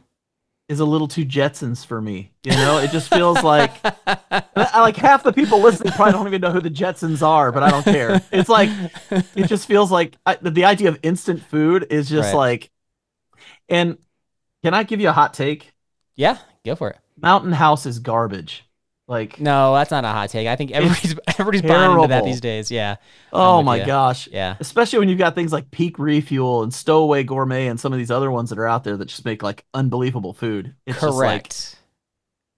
is 0.68 0.80
a 0.80 0.84
little 0.86 1.08
too 1.08 1.24
Jetsons 1.26 1.84
for 1.84 2.00
me. 2.00 2.32
You 2.44 2.52
know, 2.52 2.78
it 2.78 2.90
just 2.92 3.08
feels 3.12 3.42
like 3.42 3.72
I, 4.06 4.80
like 4.80 4.96
half 4.96 5.22
the 5.22 5.32
people 5.32 5.60
listening 5.60 5.92
probably 5.92 6.12
don't 6.12 6.26
even 6.28 6.40
know 6.40 6.50
who 6.50 6.60
the 6.62 6.70
Jetsons 6.70 7.20
are, 7.20 7.52
but 7.52 7.62
I 7.62 7.70
don't 7.70 7.84
care. 7.84 8.22
It's 8.32 8.48
like 8.48 8.70
it 9.36 9.46
just 9.48 9.66
feels 9.66 9.90
like 9.90 10.16
I, 10.24 10.36
the 10.40 10.64
idea 10.64 10.88
of 10.88 10.98
instant 11.02 11.42
food 11.42 11.86
is 11.90 12.08
just 12.08 12.28
Right. 12.32 12.38
like. 12.38 12.70
And 13.72 13.98
can 14.62 14.74
I 14.74 14.82
give 14.82 15.00
you 15.00 15.08
a 15.08 15.12
hot 15.12 15.34
take? 15.34 15.72
Yeah, 16.14 16.38
go 16.64 16.76
for 16.76 16.90
it. 16.90 16.98
Mountain 17.20 17.52
House 17.52 17.86
is 17.86 17.98
garbage. 17.98 18.64
Like, 19.08 19.40
No, 19.40 19.74
that's 19.74 19.90
not 19.90 20.04
a 20.04 20.08
hot 20.08 20.30
take. 20.30 20.46
I 20.46 20.56
think 20.56 20.70
everybody's 20.70 21.14
everybody's 21.28 21.62
buying 21.62 21.92
into 21.92 22.08
that 22.08 22.24
these 22.24 22.40
days. 22.40 22.70
Yeah, 22.70 22.96
oh 23.32 23.62
my 23.62 23.78
ya. 23.78 23.86
gosh. 23.86 24.28
yeah, 24.30 24.56
Especially 24.60 25.00
when 25.00 25.08
you've 25.08 25.18
got 25.18 25.34
things 25.34 25.52
like 25.52 25.70
Peak 25.70 25.98
Refuel 25.98 26.62
and 26.62 26.72
Stowaway 26.72 27.24
Gourmet 27.24 27.66
and 27.66 27.80
some 27.80 27.92
of 27.92 27.98
these 27.98 28.10
other 28.10 28.30
ones 28.30 28.50
that 28.50 28.58
are 28.58 28.68
out 28.68 28.84
there 28.84 28.96
that 28.96 29.06
just 29.06 29.24
make 29.24 29.42
like 29.42 29.64
unbelievable 29.74 30.32
food. 30.32 30.74
It's 30.86 31.00
just 31.00 31.16
like, 31.16 31.42
correct. 31.42 31.78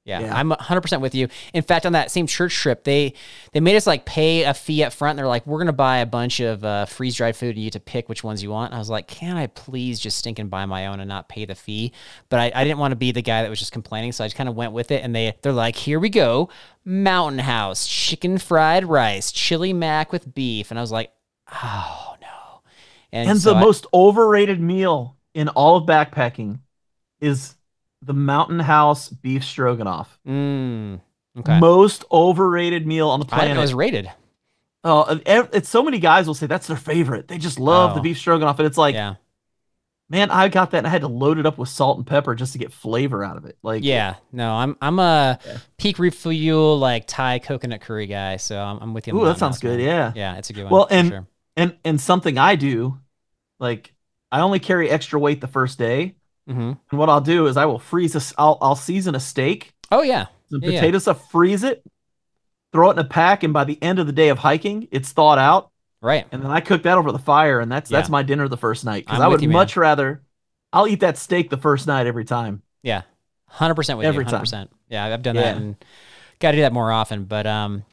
Yeah, 0.05 0.21
Yeah. 0.21 0.37
I'm 0.37 0.51
100 0.51 0.81
percent 0.83 1.01
with 1.03 1.15
you. 1.15 1.29
In 1.55 1.63
fact, 1.63 1.87
on 1.87 1.93
that 1.93 2.11
same 2.11 2.27
church 2.27 2.55
trip, 2.55 2.85
they 2.85 3.15
they 3.53 3.61
made 3.61 3.75
us 3.77 3.87
like 3.87 4.05
pay 4.05 4.43
a 4.45 4.53
fee 4.53 4.85
up 4.85 4.93
front. 4.93 5.13
And 5.13 5.19
they're 5.19 5.27
like, 5.27 5.47
we're 5.47 5.59
gonna 5.59 5.73
buy 5.73 5.99
a 5.99 6.07
bunch 6.07 6.41
of 6.41 6.63
uh, 6.65 6.85
freeze 6.85 7.15
dried 7.15 7.37
food, 7.37 7.51
and 7.51 7.59
you 7.59 7.65
get 7.67 7.73
to 7.73 7.81
pick 7.81 8.09
which 8.09 8.23
ones 8.23 8.43
you 8.43 8.51
want. 8.51 8.71
And 8.73 8.77
I 8.77 8.79
was 8.79 8.91
like, 8.91 9.07
can 9.09 9.37
I 9.37 9.47
please 9.47 9.99
just 9.99 10.19
stink 10.19 10.39
and 10.39 10.51
buy 10.51 10.67
my 10.67 10.87
own 10.89 11.01
and 11.01 11.09
not 11.09 11.29
pay 11.29 11.45
the 11.47 11.55
fee? 11.55 11.93
But 12.29 12.41
I, 12.41 12.53
I 12.55 12.65
didn't 12.65 12.79
want 12.79 12.93
to 12.93 12.97
be 12.97 13.13
the 13.13 13.23
guy 13.23 13.43
that 13.43 13.49
was 13.49 13.59
just 13.59 13.73
complaining, 13.73 14.13
so 14.13 14.25
I 14.25 14.27
just 14.27 14.37
kind 14.37 14.49
of 14.49 14.55
went 14.55 14.73
with 14.73 14.91
it. 14.91 15.03
And 15.03 15.15
they 15.15 15.35
they're 15.43 15.53
like, 15.53 15.77
here 15.77 15.99
we 15.99 16.11
go, 16.11 16.51
Mountain 16.85 17.39
House 17.41 17.87
chicken 17.87 18.37
fried 18.39 18.85
rice, 18.85 19.33
chili 19.33 19.73
mac 19.73 20.13
with 20.13 20.35
beef, 20.35 20.71
and 20.71 20.79
I 20.79 20.83
was 20.83 20.93
like, 20.93 21.13
oh 21.51 22.17
no. 22.21 22.61
and 23.13 23.41
so 23.41 23.51
the 23.55 23.57
I- 23.57 23.61
most 23.61 23.87
overrated 23.95 24.61
meal 24.61 25.17
in 25.33 25.49
all 25.49 25.77
of 25.77 25.85
backpacking 25.87 26.61
is 27.21 27.55
the 28.05 28.13
Mountain 28.15 28.61
House 28.61 29.09
beef 29.09 29.45
stroganoff. 29.45 30.19
Mm, 30.27 31.01
okay. 31.39 31.59
Most 31.61 32.05
overrated 32.13 32.87
meal 32.87 33.09
on 33.09 33.21
the 33.21 33.27
I 33.27 33.29
didn't 33.29 33.39
know 33.39 33.45
it 33.45 33.55
planet. 33.55 33.61
was 33.63 33.75
rated. 33.75 34.11
Oh, 34.87 35.21
it's 35.27 35.69
so 35.69 35.83
many 35.83 35.99
guys 35.99 36.27
will 36.27 36.35
say 36.35 36.47
that's 36.47 36.67
their 36.67 36.77
favorite. 36.77 37.29
They 37.29 37.39
just 37.39 37.59
love 37.59 37.95
the 37.95 38.01
Oh. 38.01 38.03
beef 38.03 38.19
stroganoff, 38.19 38.59
and 38.59 38.67
it's 38.67 38.77
like, 38.77 38.95
yeah. 38.95 39.15
man, 40.11 40.31
I 40.31 40.49
got 40.49 40.73
that 40.73 40.79
and 40.79 40.87
I 40.87 40.91
had 40.91 41.01
to 41.01 41.09
load 41.09 41.39
it 41.39 41.47
up 41.47 41.57
with 41.57 41.71
salt 41.71 41.97
and 41.97 42.07
pepper 42.07 42.35
just 42.35 42.53
to 42.53 42.59
get 42.59 42.71
flavor 42.73 43.25
out 43.25 43.39
of 43.39 43.47
it. 43.47 43.57
Like, 43.63 43.83
Yeah, 43.83 44.17
no, 44.31 44.53
I'm 44.53 44.77
I'm 44.83 44.99
a 44.99 45.39
Yeah. 45.47 45.57
peak 45.79 45.99
refuel 45.99 46.79
like 46.79 47.07
Thai 47.07 47.39
coconut 47.39 47.81
curry 47.81 48.07
guy, 48.07 48.37
so 48.37 48.59
I'm, 48.61 48.79
I'm 48.81 48.93
with 48.95 49.07
you. 49.07 49.19
Ooh, 49.19 49.25
that 49.25 49.39
sounds 49.39 49.59
good. 49.59 49.81
Yeah. 49.81 50.13
yeah, 50.15 50.37
it's 50.37 50.51
a 50.51 50.53
good 50.53 50.65
one. 50.65 50.73
Well, 50.73 50.89
and- 50.91 51.09
sure. 51.09 51.27
And 51.57 51.77
and 51.85 52.01
something 52.01 52.37
I 52.37 52.57
do, 52.57 52.99
like, 53.61 53.95
I 54.33 54.41
only 54.41 54.59
carry 54.59 54.91
extra 54.91 55.19
weight 55.21 55.41
the 55.41 55.47
first 55.47 55.79
day, 55.79 56.17
hmm 56.47 56.73
and 56.91 56.99
what 56.99 57.09
I'll 57.09 57.21
do 57.21 57.47
is 57.47 57.57
I 57.57 57.67
will 57.67 57.79
freeze 57.79 58.15
a, 58.15 58.35
I'll 58.41 58.59
I'll 58.61 58.77
season 58.77 59.15
a 59.15 59.21
steak, 59.21 59.73
oh 59.91 60.03
yeah, 60.03 60.27
some 60.51 60.61
Yeah, 60.61 60.71
yeah. 60.71 60.81
potato 60.81 60.99
stuff, 60.99 61.31
freeze 61.31 61.65
it, 61.65 61.85
throw 62.73 62.91
it 62.91 62.95
in 62.95 62.99
a 62.99 63.05
pack, 63.05 63.43
and 63.43 63.53
by 63.53 63.65
the 63.65 63.83
end 63.83 63.99
of 63.99 64.07
the 64.07 64.13
day 64.13 64.29
of 64.29 64.39
hiking, 64.39 64.89
it's 64.91 65.13
thawed 65.13 65.39
out, 65.39 65.71
right. 66.01 66.27
and 66.33 66.43
then 66.43 66.51
I 66.51 66.61
cook 66.61 66.83
that 66.85 66.99
over 66.99 67.13
the 67.13 67.19
fire, 67.19 67.61
and 67.61 67.71
that's 67.71 67.91
that's 67.91 68.09
my 68.09 68.23
dinner 68.23 68.49
the 68.49 68.57
first 68.57 68.85
night 68.85 69.07
because 69.07 69.21
I 69.21 69.29
would 69.29 69.43
you, 69.43 69.49
much 69.49 69.77
rather, 69.77 70.23
I'll 70.73 70.89
eat 70.89 71.01
that 71.01 71.19
steak 71.19 71.51
the 71.51 71.57
first 71.57 71.87
night 71.87 72.07
every 72.07 72.25
time. 72.25 72.63
Yeah, 72.83 73.03
hundred 73.49 73.75
percent 73.75 73.99
with 73.99 74.07
Every 74.07 74.25
you. 74.25 74.25
time. 74.25 74.35
Hundred 74.35 74.45
percent. 74.45 74.71
Yeah, 74.89 75.05
I've 75.05 75.23
done 75.23 75.37
that 75.37 75.57
and 75.57 75.77
got 76.41 76.53
to 76.53 76.57
do 76.59 76.63
that 76.63 76.73
more 76.73 76.93
often. 76.93 77.25
But 77.25 77.47
um, 77.47 77.85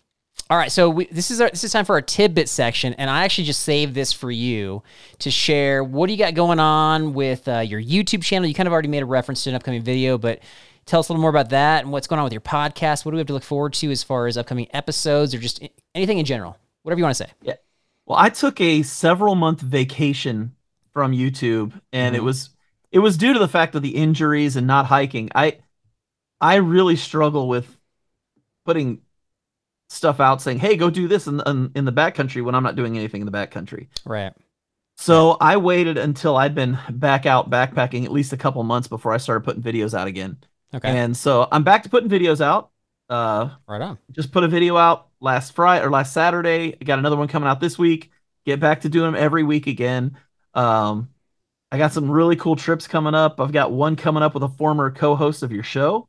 all 0.51 0.57
right. 0.57 0.69
So 0.71 0.89
we, 0.89 1.05
this 1.05 1.31
is 1.31 1.39
our, 1.39 1.49
this 1.49 1.63
is 1.63 1.71
time 1.71 1.85
for 1.85 1.95
our 1.95 2.01
tidbit 2.01 2.49
section, 2.49 2.93
and 2.95 3.09
I 3.09 3.23
actually 3.23 3.45
just 3.45 3.61
saved 3.61 3.95
this 3.95 4.11
for 4.11 4.29
you 4.29 4.83
to 5.19 5.31
share. 5.31 5.81
What 5.81 6.07
do 6.07 6.13
you 6.13 6.19
got 6.19 6.33
going 6.33 6.59
on 6.59 7.13
with 7.13 7.47
uh, 7.47 7.59
your 7.59 7.81
YouTube 7.81 8.21
channel? 8.21 8.45
You 8.49 8.53
kind 8.53 8.67
of 8.67 8.73
already 8.73 8.89
made 8.89 9.01
a 9.01 9.05
reference 9.05 9.45
to 9.45 9.49
an 9.49 9.55
upcoming 9.55 9.81
video, 9.81 10.17
but 10.17 10.39
tell 10.85 10.99
us 10.99 11.07
a 11.07 11.13
little 11.13 11.21
more 11.21 11.29
about 11.29 11.51
that 11.51 11.83
and 11.83 11.91
what's 11.93 12.05
going 12.05 12.19
on 12.19 12.25
with 12.25 12.33
your 12.33 12.41
podcast. 12.41 13.05
What 13.05 13.11
do 13.11 13.15
we 13.15 13.19
have 13.19 13.27
to 13.27 13.33
look 13.33 13.43
forward 13.43 13.71
to 13.75 13.91
as 13.91 14.03
far 14.03 14.27
as 14.27 14.35
upcoming 14.37 14.67
episodes 14.73 15.33
or 15.33 15.37
just 15.37 15.65
anything 15.95 16.17
in 16.17 16.25
general? 16.25 16.57
Whatever 16.83 16.99
you 16.99 17.05
want 17.05 17.15
to 17.15 17.23
say. 17.23 17.31
Yeah. 17.41 17.53
Well, 18.05 18.17
I 18.19 18.27
took 18.27 18.59
a 18.59 18.83
several 18.83 19.35
month 19.35 19.61
vacation 19.61 20.53
from 20.91 21.13
YouTube 21.13 21.79
and 21.93 22.13
it 22.13 22.21
Mhm. 22.21 22.25
was 22.25 22.49
it 22.91 22.99
was 22.99 23.15
due 23.15 23.31
to 23.31 23.39
the 23.39 23.47
fact 23.47 23.73
of 23.75 23.83
the 23.83 23.95
injuries 23.95 24.57
and 24.57 24.67
not 24.67 24.87
hiking. 24.87 25.29
I 25.33 25.59
I 26.41 26.55
really 26.55 26.97
struggle 26.97 27.47
with 27.47 27.77
putting 28.65 28.99
stuff 29.91 30.19
out 30.19 30.41
saying, 30.41 30.59
"Hey, 30.59 30.75
go 30.75 30.89
do 30.89 31.07
this 31.07 31.27
in 31.27 31.41
in, 31.45 31.71
in 31.75 31.85
the 31.85 31.91
backcountry" 31.91 32.43
when 32.43 32.55
I'm 32.55 32.63
not 32.63 32.75
doing 32.75 32.97
anything 32.97 33.21
in 33.21 33.25
the 33.25 33.31
backcountry. 33.31 33.87
Right. 34.05 34.33
So 34.97 35.37
I 35.41 35.57
waited 35.57 35.97
until 35.97 36.37
I'd 36.37 36.53
been 36.53 36.77
back 36.89 37.25
out 37.25 37.49
backpacking 37.49 38.05
at 38.05 38.11
least 38.11 38.33
a 38.33 38.37
couple 38.37 38.61
months 38.63 38.87
before 38.87 39.13
I 39.13 39.17
started 39.17 39.41
putting 39.41 39.63
videos 39.63 39.97
out 39.97 40.07
again. 40.07 40.37
Okay. 40.73 40.89
And 40.89 41.15
so 41.15 41.47
I'm 41.51 41.63
back 41.63 41.83
to 41.83 41.89
putting 41.89 42.09
videos 42.09 42.41
out. 42.41 42.69
Uh, 43.09 43.49
right 43.67 43.81
on. 43.81 43.97
just 44.11 44.31
put 44.31 44.43
a 44.43 44.47
video 44.47 44.77
out 44.77 45.09
last 45.19 45.53
Friday 45.53 45.83
or 45.83 45.89
last 45.89 46.13
Saturday. 46.13 46.77
I 46.79 46.85
got 46.85 46.99
another 46.99 47.17
one 47.17 47.27
coming 47.27 47.49
out 47.49 47.59
this 47.59 47.77
week. 47.77 48.11
Get 48.45 48.59
back 48.59 48.81
to 48.81 48.89
doing 48.89 49.11
them 49.11 49.21
every 49.21 49.43
week 49.43 49.67
again. 49.67 50.17
Um, 50.53 51.09
I 51.71 51.77
got 51.77 51.93
some 51.93 52.09
really 52.09 52.35
cool 52.35 52.55
trips 52.55 52.87
coming 52.87 53.13
up. 53.13 53.41
I've 53.41 53.51
got 53.51 53.71
one 53.71 53.95
coming 53.95 54.23
up 54.23 54.33
with 54.33 54.43
a 54.43 54.49
former 54.49 54.91
co-host 54.91 55.43
of 55.43 55.51
your 55.51 55.63
show. 55.63 56.07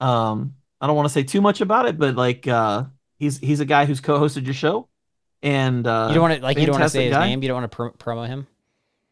Um, 0.00 0.54
I 0.80 0.86
don't 0.86 0.96
want 0.96 1.06
to 1.06 1.12
say 1.12 1.22
too 1.22 1.40
much 1.40 1.60
about 1.60 1.86
it, 1.86 1.98
but 1.98 2.16
like 2.16 2.48
uh, 2.48 2.84
he's 3.20 3.38
he's 3.38 3.60
a 3.60 3.64
guy 3.64 3.84
who's 3.84 4.00
co-hosted 4.00 4.44
your 4.44 4.54
show, 4.54 4.88
and 5.42 5.86
uh, 5.86 6.06
You 6.08 6.14
don't 6.14 6.22
want 6.22 6.34
to 6.34 6.42
like 6.42 6.58
you 6.58 6.66
don't 6.66 6.72
want 6.74 6.84
to 6.84 6.90
say 6.90 7.04
his 7.04 7.12
guy. 7.14 7.28
name. 7.28 7.42
You 7.42 7.48
don't 7.48 7.60
want 7.62 7.70
to 7.70 7.76
pro- 7.76 7.92
promo 7.92 8.26
him. 8.26 8.48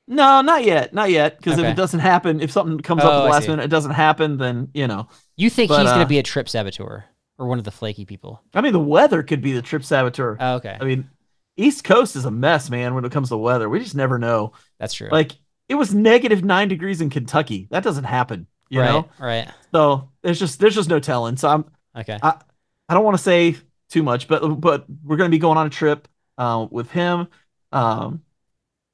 no, 0.08 0.40
not 0.40 0.64
yet, 0.64 0.92
not 0.92 1.10
yet. 1.10 1.36
Because 1.36 1.58
if 1.58 1.64
it 1.66 1.76
doesn't 1.76 2.00
happen, 2.00 2.40
if 2.40 2.50
something 2.50 2.78
comes 2.80 3.02
up 3.02 3.12
Oh, 3.12 3.18
at 3.20 3.22
the 3.24 3.28
last 3.30 3.48
minute, 3.48 3.64
it 3.66 3.68
doesn't 3.68 3.92
happen, 3.92 4.36
then 4.38 4.68
you 4.74 4.88
know. 4.88 5.08
You 5.36 5.50
think 5.50 5.68
But, 5.68 5.82
he's 5.82 5.90
going 5.90 6.00
uh, 6.00 6.04
to 6.04 6.08
be 6.08 6.18
a 6.18 6.22
trip 6.24 6.48
saboteur 6.48 7.04
or 7.38 7.46
one 7.46 7.58
of 7.58 7.64
the 7.64 7.70
flaky 7.70 8.04
people? 8.04 8.42
I 8.54 8.60
mean, 8.62 8.72
the 8.72 8.80
weather 8.80 9.22
could 9.22 9.40
be 9.42 9.52
the 9.52 9.62
trip 9.62 9.84
saboteur. 9.84 10.36
Oh, 10.40 10.54
okay, 10.56 10.76
I 10.80 10.84
mean, 10.84 11.08
East 11.56 11.84
Coast 11.84 12.16
is 12.16 12.24
a 12.24 12.30
mess, 12.30 12.70
man. 12.70 12.94
When 12.94 13.04
it 13.04 13.12
comes 13.12 13.28
to 13.28 13.36
weather, 13.36 13.68
we 13.68 13.78
just 13.80 13.94
never 13.94 14.18
know. 14.18 14.52
that's 14.78 14.94
true. 14.94 15.08
Like 15.12 15.32
it 15.68 15.74
was 15.74 15.94
negative 15.94 16.42
nine 16.42 16.68
degrees 16.68 17.00
in 17.02 17.10
Kentucky. 17.10 17.68
That 17.70 17.82
doesn't 17.84 18.04
happen, 18.04 18.46
you 18.70 18.80
right, 18.80 18.90
know. 18.90 19.08
right. 19.18 19.48
So 19.72 20.10
there's 20.22 20.38
just 20.38 20.58
there's 20.60 20.74
just 20.74 20.88
no 20.88 20.98
telling. 21.00 21.36
So 21.36 21.48
I'm 21.48 21.64
Okay. 21.96 22.18
I, 22.22 22.40
I 22.88 22.94
don't 22.94 23.04
want 23.04 23.16
to 23.18 23.22
say 23.22 23.56
too 23.88 24.02
much, 24.02 24.28
but 24.28 24.46
but 24.60 24.84
we're 25.04 25.16
gonna 25.16 25.30
be 25.30 25.38
going 25.38 25.58
on 25.58 25.66
a 25.66 25.70
trip 25.70 26.08
uh, 26.36 26.66
with 26.70 26.90
him. 26.90 27.28
Um, 27.72 28.22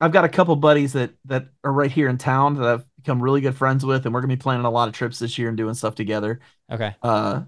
I've 0.01 0.13
got 0.13 0.25
a 0.25 0.29
couple 0.29 0.57
buddies 0.57 0.93
that 0.95 1.13
that 1.27 1.49
are 1.63 1.73
right 1.73 1.91
here 1.91 2.09
in 2.09 2.19
town 2.19 2.55
that 2.55 2.67
I've 2.67 2.85
become 2.97 3.23
really 3.23 3.41
good 3.41 3.57
friends 3.57 3.85
with, 3.85 4.05
and 4.07 4.15
we're 4.15 4.21
gonna 4.21 4.35
be 4.37 4.41
planning 4.41 4.67
a 4.67 4.71
lot 4.71 4.89
of 4.89 4.95
trips 4.95 5.19
this 5.19 5.39
year 5.39 5.49
and 5.49 5.57
doing 5.57 5.75
stuff 5.75 5.95
together. 5.95 6.41
Okay. 6.71 6.95
Uh, 7.03 7.43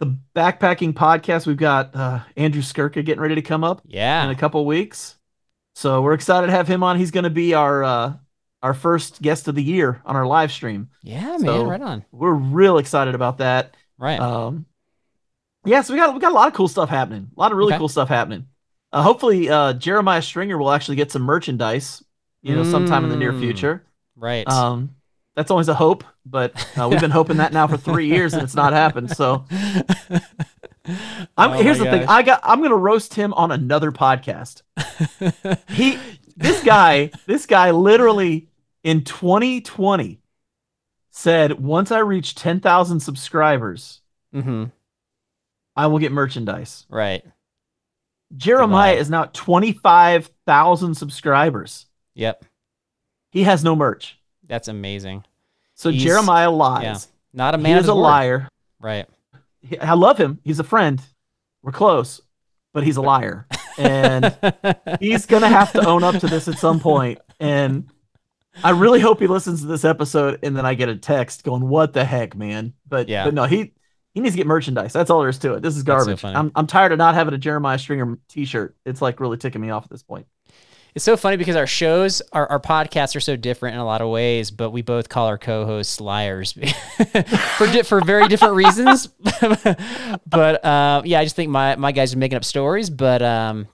the 0.00 0.16
backpacking 0.34 0.92
podcast, 0.92 1.46
we've 1.46 1.56
got 1.56 1.94
uh, 1.94 2.20
Andrew 2.36 2.62
Skurka 2.62 3.04
getting 3.04 3.20
ready 3.20 3.36
to 3.36 3.42
come 3.42 3.62
up 3.62 3.80
Yeah. 3.86 4.24
in 4.24 4.30
a 4.30 4.34
couple 4.34 4.64
weeks. 4.66 5.16
So 5.76 6.02
we're 6.02 6.14
excited 6.14 6.48
to 6.48 6.52
have 6.52 6.66
him 6.68 6.82
on. 6.82 6.98
He's 6.98 7.10
going 7.12 7.24
to 7.24 7.30
be 7.30 7.54
our 7.54 7.82
uh, 7.84 8.14
our 8.62 8.74
first 8.74 9.22
guest 9.22 9.46
of 9.48 9.54
the 9.54 9.62
year 9.62 10.02
on 10.04 10.16
our 10.16 10.26
live 10.26 10.50
stream. 10.50 10.88
Yeah, 11.02 11.36
man. 11.38 11.66
Right 11.66 11.80
on. 11.80 12.04
We're 12.10 12.32
real 12.32 12.78
excited 12.78 13.14
about 13.14 13.38
that. 13.38 13.76
Right. 13.98 14.18
Um, 14.18 14.66
yeah, 15.64 15.82
so 15.82 15.92
we 15.94 15.98
got 16.00 16.14
we 16.14 16.20
got 16.20 16.32
a 16.32 16.34
lot 16.34 16.48
of 16.48 16.54
cool 16.54 16.68
stuff 16.68 16.88
happening. 16.88 17.28
A 17.36 17.40
lot 17.40 17.52
of 17.52 17.58
really 17.58 17.72
Okay. 17.72 17.78
cool 17.78 17.88
stuff 17.88 18.08
happening. 18.08 18.46
Uh, 18.92 19.02
hopefully, 19.02 19.48
uh, 19.50 19.72
Jeremiah 19.74 20.22
Stringer 20.22 20.56
will 20.58 20.70
actually 20.70 20.96
get 20.96 21.10
some 21.10 21.22
merchandise, 21.22 22.02
you 22.42 22.54
know, 22.54 22.62
sometime 22.64 23.04
in 23.04 23.10
the 23.10 23.16
near 23.16 23.32
Mm. 23.32 23.40
future. 23.40 23.84
right. 24.16 24.46
Um, 24.48 24.90
that's 25.34 25.50
always 25.50 25.66
a 25.68 25.74
hope, 25.74 26.04
but 26.24 26.52
uh, 26.78 26.88
we've 26.88 27.00
been 27.00 27.10
hoping 27.10 27.38
that 27.38 27.52
now 27.52 27.66
for 27.66 27.76
three 27.76 28.06
years 28.06 28.34
and 28.34 28.42
it's 28.44 28.54
not 28.54 28.72
happened. 28.72 29.10
So 29.10 29.44
I'm, 31.36 31.50
Oh 31.50 31.62
here's 31.62 31.78
the 31.78 31.86
thing. 31.86 32.04
I 32.06 32.22
got 32.22 32.40
I'm 32.44 32.62
gonna 32.62 32.76
roast 32.76 33.14
him 33.14 33.32
on 33.34 33.50
another 33.50 33.90
podcast. 33.90 34.62
he 35.70 35.98
this 36.36 36.62
guy 36.62 37.10
this 37.26 37.46
guy 37.46 37.70
literally 37.72 38.48
in 38.82 39.02
2020 39.02 40.20
said 41.10 41.52
once 41.60 41.90
i 41.92 41.98
reach 42.00 42.34
10,000 42.34 42.98
subscribers 43.00 44.00
mm-hmm. 44.34 44.64
I 45.76 45.86
will 45.86 45.98
get 45.98 46.12
merchandise 46.12 46.86
Right. 46.88 47.24
jeremiah 48.36 48.94
is 48.94 49.10
now 49.10 49.24
at 49.24 49.34
25,000 49.34 50.94
subscribers 50.94 51.86
Yep. 52.14 52.44
he 53.30 53.42
has 53.44 53.64
no 53.64 53.74
merch 53.76 54.18
That's 54.46 54.68
amazing. 54.68 55.24
so 55.74 55.90
He's- 55.90 56.02
jeremiah 56.02 56.50
lies 56.50 57.08
Not 57.32 57.54
a 57.54 57.58
man 57.58 57.78
is 57.78 57.88
a 57.88 57.94
word. 57.94 58.00
liar 58.02 58.48
Right. 58.80 59.06
I 59.80 59.94
love 59.94 60.18
him 60.18 60.40
he's 60.44 60.60
a 60.60 60.64
friend 60.64 61.00
we're 61.62 61.72
close 61.72 62.20
but 62.72 62.84
he's 62.84 62.96
a 62.96 63.02
liar 63.12 63.46
and 63.78 64.36
he's 65.00 65.26
gonna 65.26 65.48
have 65.48 65.72
to 65.72 65.84
own 65.86 66.04
up 66.04 66.16
to 66.20 66.26
this 66.28 66.46
at 66.48 66.58
some 66.58 66.78
point. 66.80 67.18
point 67.18 67.30
and 67.40 67.88
i 68.62 68.70
really 68.70 69.00
hope 69.00 69.18
he 69.18 69.26
listens 69.26 69.62
to 69.62 69.66
this 69.66 69.84
episode 69.84 70.38
and 70.44 70.56
then 70.56 70.64
i 70.66 70.74
get 70.74 70.88
a 70.88 70.96
text 70.96 71.42
going 71.44 71.66
what 71.68 71.92
the 71.92 72.04
heck 72.04 72.36
man 72.36 72.72
but 72.86 73.08
Yeah. 73.08 73.24
but 73.24 73.34
no 73.34 73.44
he 73.44 73.72
he 74.14 74.20
needs 74.20 74.34
to 74.34 74.36
get 74.38 74.46
merchandise 74.46 74.92
that's 74.92 75.10
all 75.10 75.20
there 75.20 75.28
is 75.28 75.38
to 75.38 75.54
it 75.54 75.60
this 75.62 75.76
is 75.76 75.84
That's 75.84 76.04
so 76.04 76.14
garbage. 76.16 76.24
I'm, 76.36 76.50
I'm 76.54 76.66
tired 76.66 76.92
of 76.92 76.98
not 76.98 77.14
having 77.14 77.34
a 77.34 77.38
jeremiah 77.38 77.78
stringer 77.78 78.18
t-shirt 78.28 78.76
it's 78.86 79.02
like 79.02 79.20
really 79.20 79.36
ticking 79.36 79.60
me 79.60 79.70
off 79.70 79.84
at 79.84 79.90
this 79.90 80.02
point 80.02 80.26
It's 80.94 81.04
so 81.04 81.16
funny 81.16 81.36
because 81.36 81.56
our 81.56 81.66
shows, 81.66 82.22
our, 82.32 82.46
our 82.46 82.60
podcasts 82.60 83.16
are 83.16 83.20
so 83.20 83.34
different 83.34 83.74
in 83.74 83.80
a 83.80 83.84
lot 83.84 84.00
of 84.00 84.08
ways, 84.10 84.52
but 84.52 84.70
we 84.70 84.80
both 84.80 85.08
call 85.08 85.26
our 85.26 85.36
co-hosts 85.38 86.00
liars 86.00 86.52
for 87.58 87.66
di- 87.66 87.82
for 87.82 88.00
very 88.04 88.28
different 88.28 88.54
reasons. 88.54 89.08
but 90.26 90.64
uh, 90.64 91.02
yeah, 91.04 91.18
I 91.18 91.24
just 91.24 91.34
think 91.34 91.50
my 91.50 91.74
my 91.74 91.90
guys 91.90 92.14
are 92.14 92.18
making 92.18 92.36
up 92.36 92.44
stories. 92.44 92.90
But 92.90 93.22
um, 93.22 93.66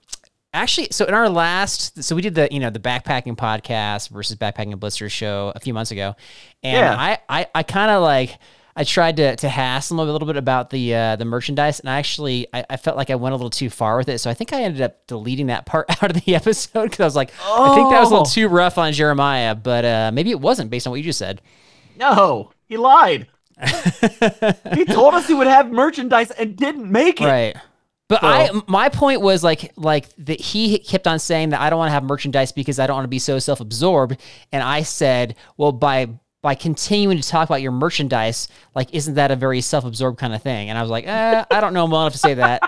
actually, 0.51 0.87
so 0.89 1.05
in 1.05 1.13
our 1.13 1.29
last, 1.29 2.03
so 2.03 2.15
we 2.15 2.23
did 2.23 2.33
the 2.33 2.47
you 2.51 2.59
know 2.59 2.71
the 2.71 2.79
backpacking 2.79 3.35
podcast 3.35 4.09
versus 4.09 4.35
backpacking 4.35 4.71
and 4.71 4.79
blisters 4.79 5.11
show 5.11 5.51
a 5.55 5.59
few 5.59 5.75
months 5.75 5.91
ago, 5.91 6.15
and 6.63 6.77
Yeah. 6.77 6.95
I 6.97 7.19
I, 7.29 7.47
I 7.53 7.63
kind 7.63 7.91
of 7.91 8.01
like. 8.01 8.37
I 8.75 8.83
tried 8.83 9.17
to 9.17 9.35
to 9.35 9.49
hassle 9.49 9.99
him 10.01 10.07
a 10.07 10.11
little 10.11 10.25
bit 10.27 10.37
about 10.37 10.69
the 10.69 10.95
uh, 10.95 11.15
the 11.17 11.25
merchandise, 11.25 11.79
and 11.79 11.89
I 11.89 11.99
actually 11.99 12.47
I, 12.53 12.63
I 12.69 12.77
felt 12.77 12.95
like 12.97 13.09
I 13.09 13.15
went 13.15 13.33
a 13.33 13.35
little 13.35 13.49
too 13.49 13.69
far 13.69 13.97
with 13.97 14.07
it, 14.09 14.19
so 14.19 14.29
I 14.29 14.33
think 14.33 14.53
I 14.53 14.63
ended 14.63 14.81
up 14.81 15.05
deleting 15.07 15.47
that 15.47 15.65
part 15.65 15.89
out 16.03 16.15
of 16.15 16.23
the 16.23 16.35
episode 16.35 16.83
because 16.85 16.99
I 17.01 17.05
was 17.05 17.15
like, 17.15 17.31
I 17.43 17.75
think 17.75 17.89
that 17.89 17.99
was 17.99 18.09
a 18.09 18.13
little 18.13 18.27
Oh. 18.27 18.31
too 18.31 18.47
rough 18.47 18.77
on 18.77 18.93
Jeremiah, 18.93 19.55
but 19.55 19.83
uh, 19.85 20.11
maybe 20.13 20.31
it 20.31 20.39
wasn't 20.39 20.69
based 20.69 20.87
on 20.87 20.91
what 20.91 20.97
you 20.97 21.03
just 21.03 21.19
said. 21.19 21.41
No, 21.97 22.51
he 22.65 22.77
lied. 22.77 23.27
he 24.73 24.85
told 24.85 25.13
us 25.13 25.27
he 25.27 25.33
would 25.33 25.47
have 25.47 25.71
merchandise 25.71 26.31
and 26.31 26.55
didn't 26.55 26.91
make 26.91 27.21
it. 27.21 27.25
Right. 27.25 27.55
But 28.07 28.21
So- 28.21 28.27
I, 28.27 28.49
my 28.67 28.89
point 28.89 29.21
was 29.21 29.43
like, 29.43 29.71
like 29.77 30.09
that 30.17 30.39
he 30.39 30.79
kept 30.79 31.07
on 31.07 31.19
saying 31.19 31.49
that 31.49 31.61
I 31.61 31.69
don't 31.69 31.79
want 31.79 31.89
to 31.89 31.93
have 31.93 32.03
merchandise 32.03 32.51
because 32.51 32.79
I 32.79 32.87
don't 32.87 32.95
want 32.95 33.03
to 33.05 33.09
be 33.09 33.19
so 33.19 33.39
self-absorbed, 33.39 34.17
and 34.51 34.63
I 34.63 34.83
said, 34.83 35.35
well, 35.57 35.71
by 35.71 36.09
by 36.41 36.55
continuing 36.55 37.17
to 37.17 37.27
talk 37.27 37.47
about 37.47 37.61
your 37.61 37.71
merchandise, 37.71 38.47
like, 38.73 38.93
isn't 38.93 39.13
that 39.15 39.31
a 39.31 39.35
very 39.35 39.61
self-absorbed 39.61 40.17
kind 40.17 40.33
of 40.33 40.41
thing? 40.41 40.69
And 40.69 40.77
I 40.77 40.81
was 40.81 40.89
like, 40.89 41.05
eh, 41.07 41.45
I 41.49 41.61
don't 41.61 41.73
know 41.73 41.85
I'm 41.85 41.91
well 41.91 42.01
enough 42.01 42.13
to 42.13 42.19
say 42.19 42.33
that. 42.35 42.61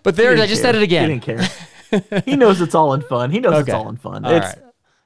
but 0.02 0.14
He 0.14 0.22
there, 0.22 0.36
I 0.36 0.46
just 0.46 0.62
said 0.62 0.74
it 0.74 0.82
again. 0.82 1.10
He 1.10 1.18
didn't 1.18 1.48
care. 2.02 2.22
he 2.24 2.36
knows 2.36 2.60
it's 2.60 2.74
all 2.74 2.92
in 2.92 3.02
fun. 3.02 3.30
He 3.30 3.40
knows 3.40 3.60
it's 3.60 3.70
all 3.70 3.88
in 3.88 3.96
fun. 3.96 4.24
All 4.24 4.32
it's 4.32 4.56
right. 4.56 4.63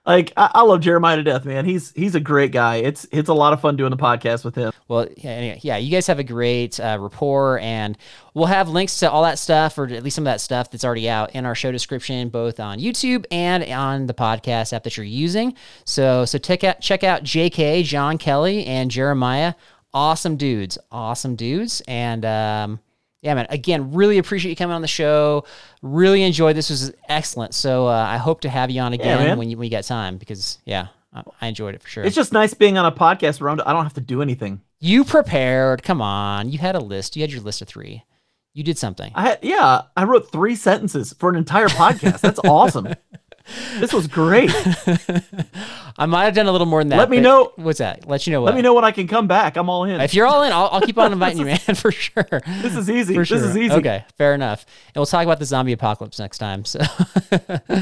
Like 0.09 0.33
I, 0.39 0.51
I 0.55 0.63
love 0.63 0.81
Jeremiah 0.81 1.17
to 1.17 1.23
death, 1.23 1.45
man. 1.45 1.67
He's 1.67 1.93
he's 1.93 2.15
a 2.15 2.21
great 2.21 2.51
guy. 2.51 2.77
It's 2.77 3.07
it's 3.13 3.29
a 3.29 3.35
lot 3.35 3.53
of 3.53 3.61
fun 3.61 3.77
doing 3.77 3.91
the 3.91 3.97
podcast 3.97 4.43
with 4.43 4.55
him. 4.55 4.73
Well, 4.89 5.07
yeah, 5.19 5.31
anyway, 5.31 5.61
yeah, 5.63 5.77
you 5.77 5.91
guys 5.91 6.07
have 6.07 6.19
a 6.19 6.25
great 6.25 6.81
uh, 6.81 6.97
rapport, 6.99 7.59
and 7.59 7.97
we'll 8.33 8.47
have 8.47 8.71
links 8.71 8.99
to 9.01 9.11
all 9.11 9.23
that 9.25 9.39
stuff, 9.39 9.77
or 9.77 9.85
at 9.85 10.03
least 10.03 10.17
some 10.17 10.27
of 10.27 10.33
that 10.33 10.41
stuff 10.41 10.71
that's 10.71 10.83
already 10.83 11.11
out 11.11 11.35
in 11.35 11.45
our 11.45 11.55
show 11.55 11.71
description, 11.71 12.31
both 12.31 12.59
on 12.59 12.79
YouTube 12.79 13.27
and 13.31 13.63
on 13.65 14.07
the 14.07 14.15
podcast 14.15 14.73
app 14.73 14.83
that 14.85 14.97
you're 14.97 15.05
using. 15.05 15.55
So, 15.85 16.25
so 16.25 16.39
check 16.39 16.65
out 16.65 16.81
check 16.81 17.05
out 17.05 17.23
J.K. 17.23 17.83
John 17.83 18.17
Kelly 18.17 18.65
and 18.65 18.91
Jeremiah. 18.91 19.55
Awesome 19.93 20.37
dudes, 20.37 20.79
awesome 20.91 21.37
dudes, 21.37 21.83
and 21.87 22.25
um, 22.25 22.81
yeah, 23.23 23.35
man. 23.35 23.47
Again, 23.51 23.93
really 23.93 24.19
appreciate 24.19 24.51
you 24.51 24.57
coming 24.57 24.75
on 24.75 24.83
the 24.83 24.89
show. 24.89 25.45
Really 25.83 26.23
enjoyed 26.23 26.57
this. 26.57 26.71
Was 26.71 26.93
excellent. 27.09 27.55
So 27.55 27.87
uh, 27.89 27.91
I 28.09 28.17
hope 28.17 28.41
to 28.43 28.49
have 28.49 28.71
you 28.71 28.81
on 28.81 28.93
again 28.93 29.19
man. 29.19 29.39
when 29.39 29.51
you 29.51 29.57
when 29.57 29.65
you 29.65 29.71
get 29.71 29.85
time, 29.85 30.19
because 30.19 30.59
yeah, 30.65 30.89
I, 31.13 31.23
I 31.41 31.47
enjoyed 31.49 31.75
it 31.75 31.83
for 31.83 31.89
sure. 31.89 32.05
It's 32.05 32.15
just 32.17 32.33
nice 32.33 32.55
being 32.55 32.79
on 32.79 32.87
a 32.87 32.93
podcast 32.93 33.41
where 33.41 33.51
I'm- 33.51 33.61
I 33.67 33.73
don't 33.73 33.83
have 33.85 33.95
to 33.95 34.01
do 34.01 34.23
anything. 34.23 34.61
You 34.81 35.05
prepared. 35.05 35.83
Come 35.83 36.01
on. 36.01 36.51
You 36.51 36.59
had 36.59 36.77
a 36.77 36.81
list. 36.81 37.17
You 37.17 37.23
had 37.23 37.33
your 37.33 37.41
list 37.43 37.61
of 37.63 37.69
three. 37.69 38.05
You 38.55 38.63
did 38.65 38.79
something. 38.79 39.13
I 39.15 39.39
yeah, 39.43 39.83
I 39.97 40.05
wrote 40.05 40.31
three 40.33 40.55
sentences 40.57 41.13
for 41.19 41.29
an 41.31 41.37
entire 41.37 41.69
podcast. 41.69 42.21
That's 42.21 42.39
awesome. 42.45 42.89
This 43.79 43.93
was 43.93 44.07
great. 44.07 44.51
I 45.97 46.07
might 46.07 46.25
have 46.25 46.35
done 46.35 46.47
a 46.47 46.53
little 46.53 46.67
more 46.67 46.81
than 46.81 46.89
that. 46.91 46.99
Let 46.99 47.11
me 47.11 47.21
know- 47.21 47.53
What's 47.57 47.79
that? 47.79 48.07
Let 48.09 48.27
you 48.27 48.33
know 48.33 48.41
what. 48.43 48.47
Let 48.49 48.57
me 48.57 48.63
know 48.63 48.75
when 48.75 48.85
I 48.85 48.91
can 48.93 49.07
come 49.09 49.27
back. 49.27 49.57
I'm 49.57 49.69
all 49.69 49.85
in. 49.85 50.01
If 50.01 50.15
you're 50.15 50.27
all 50.27 50.43
in, 50.43 50.53
I'll, 50.53 50.69
I'll 50.73 50.81
keep 50.81 50.99
on 50.99 51.13
inviting 51.13 51.39
you, 51.39 51.45
man, 51.47 51.59
for 51.59 51.91
sure. 51.93 52.27
This 52.63 52.77
is 52.77 52.89
easy. 52.91 53.15
For 53.15 53.21
This 53.25 53.43
is 53.43 53.57
easy. 53.57 53.73
Okay, 53.75 54.05
fair 54.17 54.35
enough. 54.35 54.65
And 54.89 54.97
we'll 54.97 55.07
talk 55.07 55.25
about 55.25 55.39
the 55.39 55.45
zombie 55.45 55.73
apocalypse 55.73 56.19
next 56.19 56.39
time. 56.39 56.65
So 56.65 56.81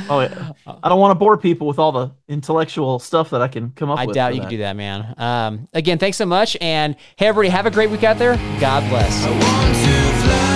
Oh, 0.09 0.21
yeah. 0.21 0.53
I 0.83 0.89
don't 0.89 1.01
want 1.01 1.11
to 1.13 1.19
bore 1.19 1.37
people 1.37 1.67
with 1.67 1.79
all 1.79 1.93
the 1.93 2.11
intellectual 2.29 2.99
stuff 2.99 3.31
that 3.31 3.43
I 3.43 3.49
can 3.49 3.71
come 3.73 3.91
up 3.91 3.99
I 3.99 4.07
with. 4.07 4.15
doubt 4.15 4.35
you 4.35 4.41
that. 4.41 4.45
can 4.47 4.51
do 4.51 4.59
that, 4.59 4.77
man. 4.77 5.15
Um, 5.19 5.69
again, 5.73 5.99
thanks 5.99 6.17
so 6.17 6.27
much. 6.27 6.57
And 6.61 6.97
hey, 7.17 7.27
everybody, 7.27 7.49
have 7.51 7.67
a 7.67 7.71
great 7.71 7.91
week 7.91 8.05
out 8.05 8.19
there. 8.19 8.37
God 8.61 8.89
bless. 8.89 10.56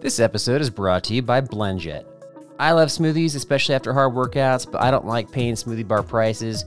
This 0.00 0.20
episode 0.20 0.60
is 0.60 0.70
brought 0.70 1.02
to 1.04 1.14
you 1.14 1.22
by 1.22 1.40
BlendJet. 1.40 2.04
I 2.60 2.70
love 2.70 2.88
smoothies, 2.88 3.34
especially 3.34 3.74
after 3.74 3.92
hard 3.92 4.14
workouts, 4.14 4.70
but 4.70 4.80
I 4.80 4.92
don't 4.92 5.06
like 5.06 5.32
paying 5.32 5.54
smoothie 5.54 5.86
bar 5.86 6.04
prices 6.04 6.64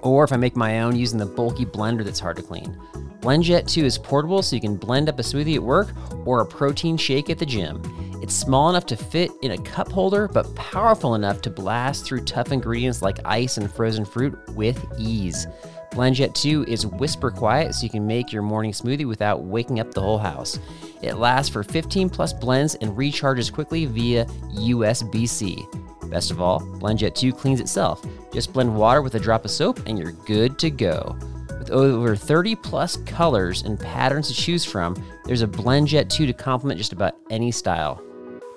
or 0.00 0.22
if 0.22 0.32
I 0.32 0.36
make 0.36 0.54
my 0.54 0.80
own 0.82 0.94
using 0.94 1.18
the 1.18 1.26
bulky 1.26 1.66
blender 1.66 2.04
that's 2.04 2.20
hard 2.20 2.36
to 2.36 2.42
clean. 2.42 2.80
BlendJet 3.18 3.66
2 3.66 3.84
is 3.84 3.98
portable 3.98 4.42
so 4.42 4.54
you 4.54 4.62
can 4.62 4.76
blend 4.76 5.08
up 5.08 5.18
a 5.18 5.22
smoothie 5.22 5.56
at 5.56 5.62
work 5.62 5.88
or 6.24 6.40
a 6.40 6.46
protein 6.46 6.96
shake 6.96 7.30
at 7.30 7.38
the 7.38 7.46
gym. 7.46 7.82
It's 8.22 8.34
small 8.34 8.70
enough 8.70 8.86
to 8.86 8.96
fit 8.96 9.32
in 9.42 9.50
a 9.50 9.62
cup 9.62 9.90
holder, 9.90 10.28
but 10.28 10.54
powerful 10.54 11.16
enough 11.16 11.42
to 11.42 11.50
blast 11.50 12.04
through 12.04 12.24
tough 12.24 12.52
ingredients 12.52 13.02
like 13.02 13.18
ice 13.24 13.56
and 13.56 13.72
frozen 13.72 14.04
fruit 14.04 14.38
with 14.50 14.84
ease. 14.98 15.48
BlendJet 15.92 16.32
2 16.34 16.64
is 16.64 16.86
whisper 16.86 17.30
quiet 17.30 17.74
so 17.74 17.84
you 17.84 17.90
can 17.90 18.06
make 18.06 18.32
your 18.32 18.40
morning 18.40 18.72
smoothie 18.72 19.06
without 19.06 19.44
waking 19.44 19.78
up 19.78 19.92
the 19.92 20.00
whole 20.00 20.16
house. 20.16 20.58
It 21.02 21.16
lasts 21.16 21.52
for 21.52 21.62
15 21.62 22.08
plus 22.08 22.32
blends 22.32 22.76
and 22.76 22.92
recharges 22.92 23.52
quickly 23.52 23.84
via 23.84 24.24
USB 24.54 25.28
C. 25.28 25.66
Best 26.08 26.30
of 26.30 26.40
all, 26.40 26.60
BlendJet 26.60 27.14
2 27.14 27.34
cleans 27.34 27.60
itself. 27.60 28.02
Just 28.32 28.54
blend 28.54 28.74
water 28.74 29.02
with 29.02 29.16
a 29.16 29.20
drop 29.20 29.44
of 29.44 29.50
soap 29.50 29.80
and 29.86 29.98
you're 29.98 30.12
good 30.12 30.58
to 30.60 30.70
go. 30.70 31.14
With 31.58 31.70
over 31.70 32.16
30 32.16 32.56
plus 32.56 32.96
colors 32.96 33.62
and 33.62 33.78
patterns 33.78 34.28
to 34.28 34.34
choose 34.34 34.64
from, 34.64 34.96
there's 35.26 35.42
a 35.42 35.46
BlendJet 35.46 36.08
2 36.08 36.24
to 36.24 36.32
complement 36.32 36.78
just 36.78 36.94
about 36.94 37.16
any 37.28 37.52
style. 37.52 38.02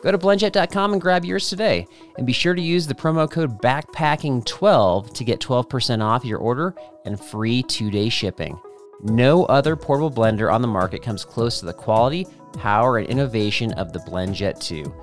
Go 0.06 0.12
to 0.12 0.20
blendjet.com 0.20 0.94
and 0.94 1.02
grab 1.02 1.26
yours 1.26 1.50
today. 1.50 1.88
And 2.16 2.28
be 2.28 2.32
sure 2.32 2.54
to 2.54 2.62
use 2.62 2.86
the 2.86 2.94
promo 2.94 3.30
code 3.30 3.60
BACKPACKING12 3.64 5.12
to 5.16 5.24
get 5.24 5.40
12% 5.40 6.04
off 6.04 6.24
your 6.24 6.38
order 6.38 6.76
and 7.06 7.20
free 7.20 7.64
two 7.64 7.90
day 7.90 8.10
shipping. 8.10 8.60
No 9.02 9.46
other 9.46 9.76
portable 9.76 10.12
blender 10.12 10.54
on 10.54 10.62
the 10.62 10.68
market 10.68 11.02
comes 11.02 11.26
close 11.26 11.60
to 11.60 11.66
the 11.66 11.74
quality, 11.74 12.28
power, 12.54 13.00
and 13.00 13.08
innovation 13.08 13.74
of 13.74 13.94
the 13.94 14.00
BlendJet 14.00 14.60
2. 14.60 14.94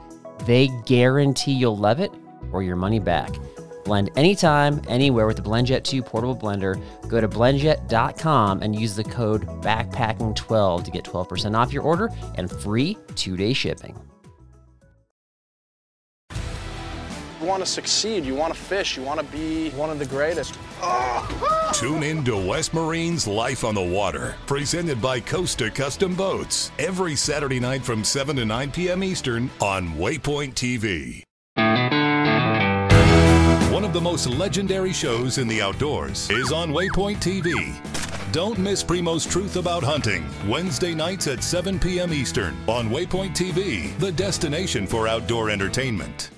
They 0.47 0.69
guarantee 0.87 1.53
you'll 1.53 1.77
love 1.77 1.99
it 1.99 2.13
or 2.53 2.63
your 2.63 2.77
money 2.77 3.01
back. 3.01 3.35
Blend 3.85 4.11
anytime, 4.15 4.81
anywhere 4.87 5.27
with 5.27 5.37
the 5.37 5.43
BlendJet 5.43 5.83
2 5.83 6.01
portable 6.05 6.37
blender. 6.37 6.81
Go 7.09 7.21
to 7.21 7.27
blendjet.com 7.27 8.63
and 8.63 8.79
use 8.79 8.95
the 8.95 9.03
code 9.03 9.49
BACKPACKING12 9.63 10.85
to 10.85 10.91
get 10.93 11.05
12% 11.05 11.57
off 11.57 11.73
your 11.73 11.83
order 11.83 12.09
and 12.37 12.49
free 12.49 12.97
two 13.17 13.37
day 13.37 13.53
shipping. 13.53 13.99
Want 17.43 17.63
to 17.63 17.67
succeed, 17.67 18.25
you 18.25 18.35
want 18.35 18.53
to 18.55 18.59
fish, 18.59 18.97
you 18.97 19.03
want 19.03 19.21
to 19.21 19.27
be 19.27 19.71
one 19.71 19.91
of 19.91 19.99
the 19.99 20.07
greatest. 20.07 20.59
Ah! 20.81 21.73
Tune 21.75 22.03
in 22.03 22.25
to 22.25 22.37
West 22.37 22.75
Marine's 22.75 23.27
Life 23.27 23.65
on 23.65 23.75
the 23.75 23.83
Water, 23.83 24.37
presented 24.47 25.01
by 25.01 25.21
Costa 25.21 25.71
Custom 25.71 26.15
Boats, 26.15 26.71
every 26.79 27.17
Saturday 27.17 27.61
night 27.61 27.83
from 27.83 28.05
7 28.05 28.37
to 28.37 28.45
9 28.45 28.71
p.m. 28.73 29.03
Eastern 29.03 29.51
on 29.61 29.89
Waypoint 29.95 30.55
TV. 30.55 31.23
One 33.73 33.85
of 33.85 33.93
the 33.93 34.01
most 34.01 34.27
legendary 34.27 34.93
shows 34.93 35.39
in 35.39 35.49
the 35.49 35.63
outdoors 35.63 36.31
is 36.31 36.53
on 36.53 36.71
Waypoint 36.71 37.17
TV. 37.17 37.75
Don't 38.33 38.59
miss 38.59 38.83
Primo's 38.83 39.27
Truth 39.27 39.57
About 39.57 39.83
Hunting, 39.83 40.25
Wednesday 40.49 40.95
nights 40.95 41.27
at 41.27 41.45
7 41.45 41.79
p.m. 41.79 42.15
Eastern 42.15 42.57
on 42.67 42.89
Waypoint 42.89 43.35
TV, 43.37 43.97
the 43.99 44.11
destination 44.13 44.87
for 44.87 45.07
outdoor 45.07 45.51
entertainment. 45.51 46.33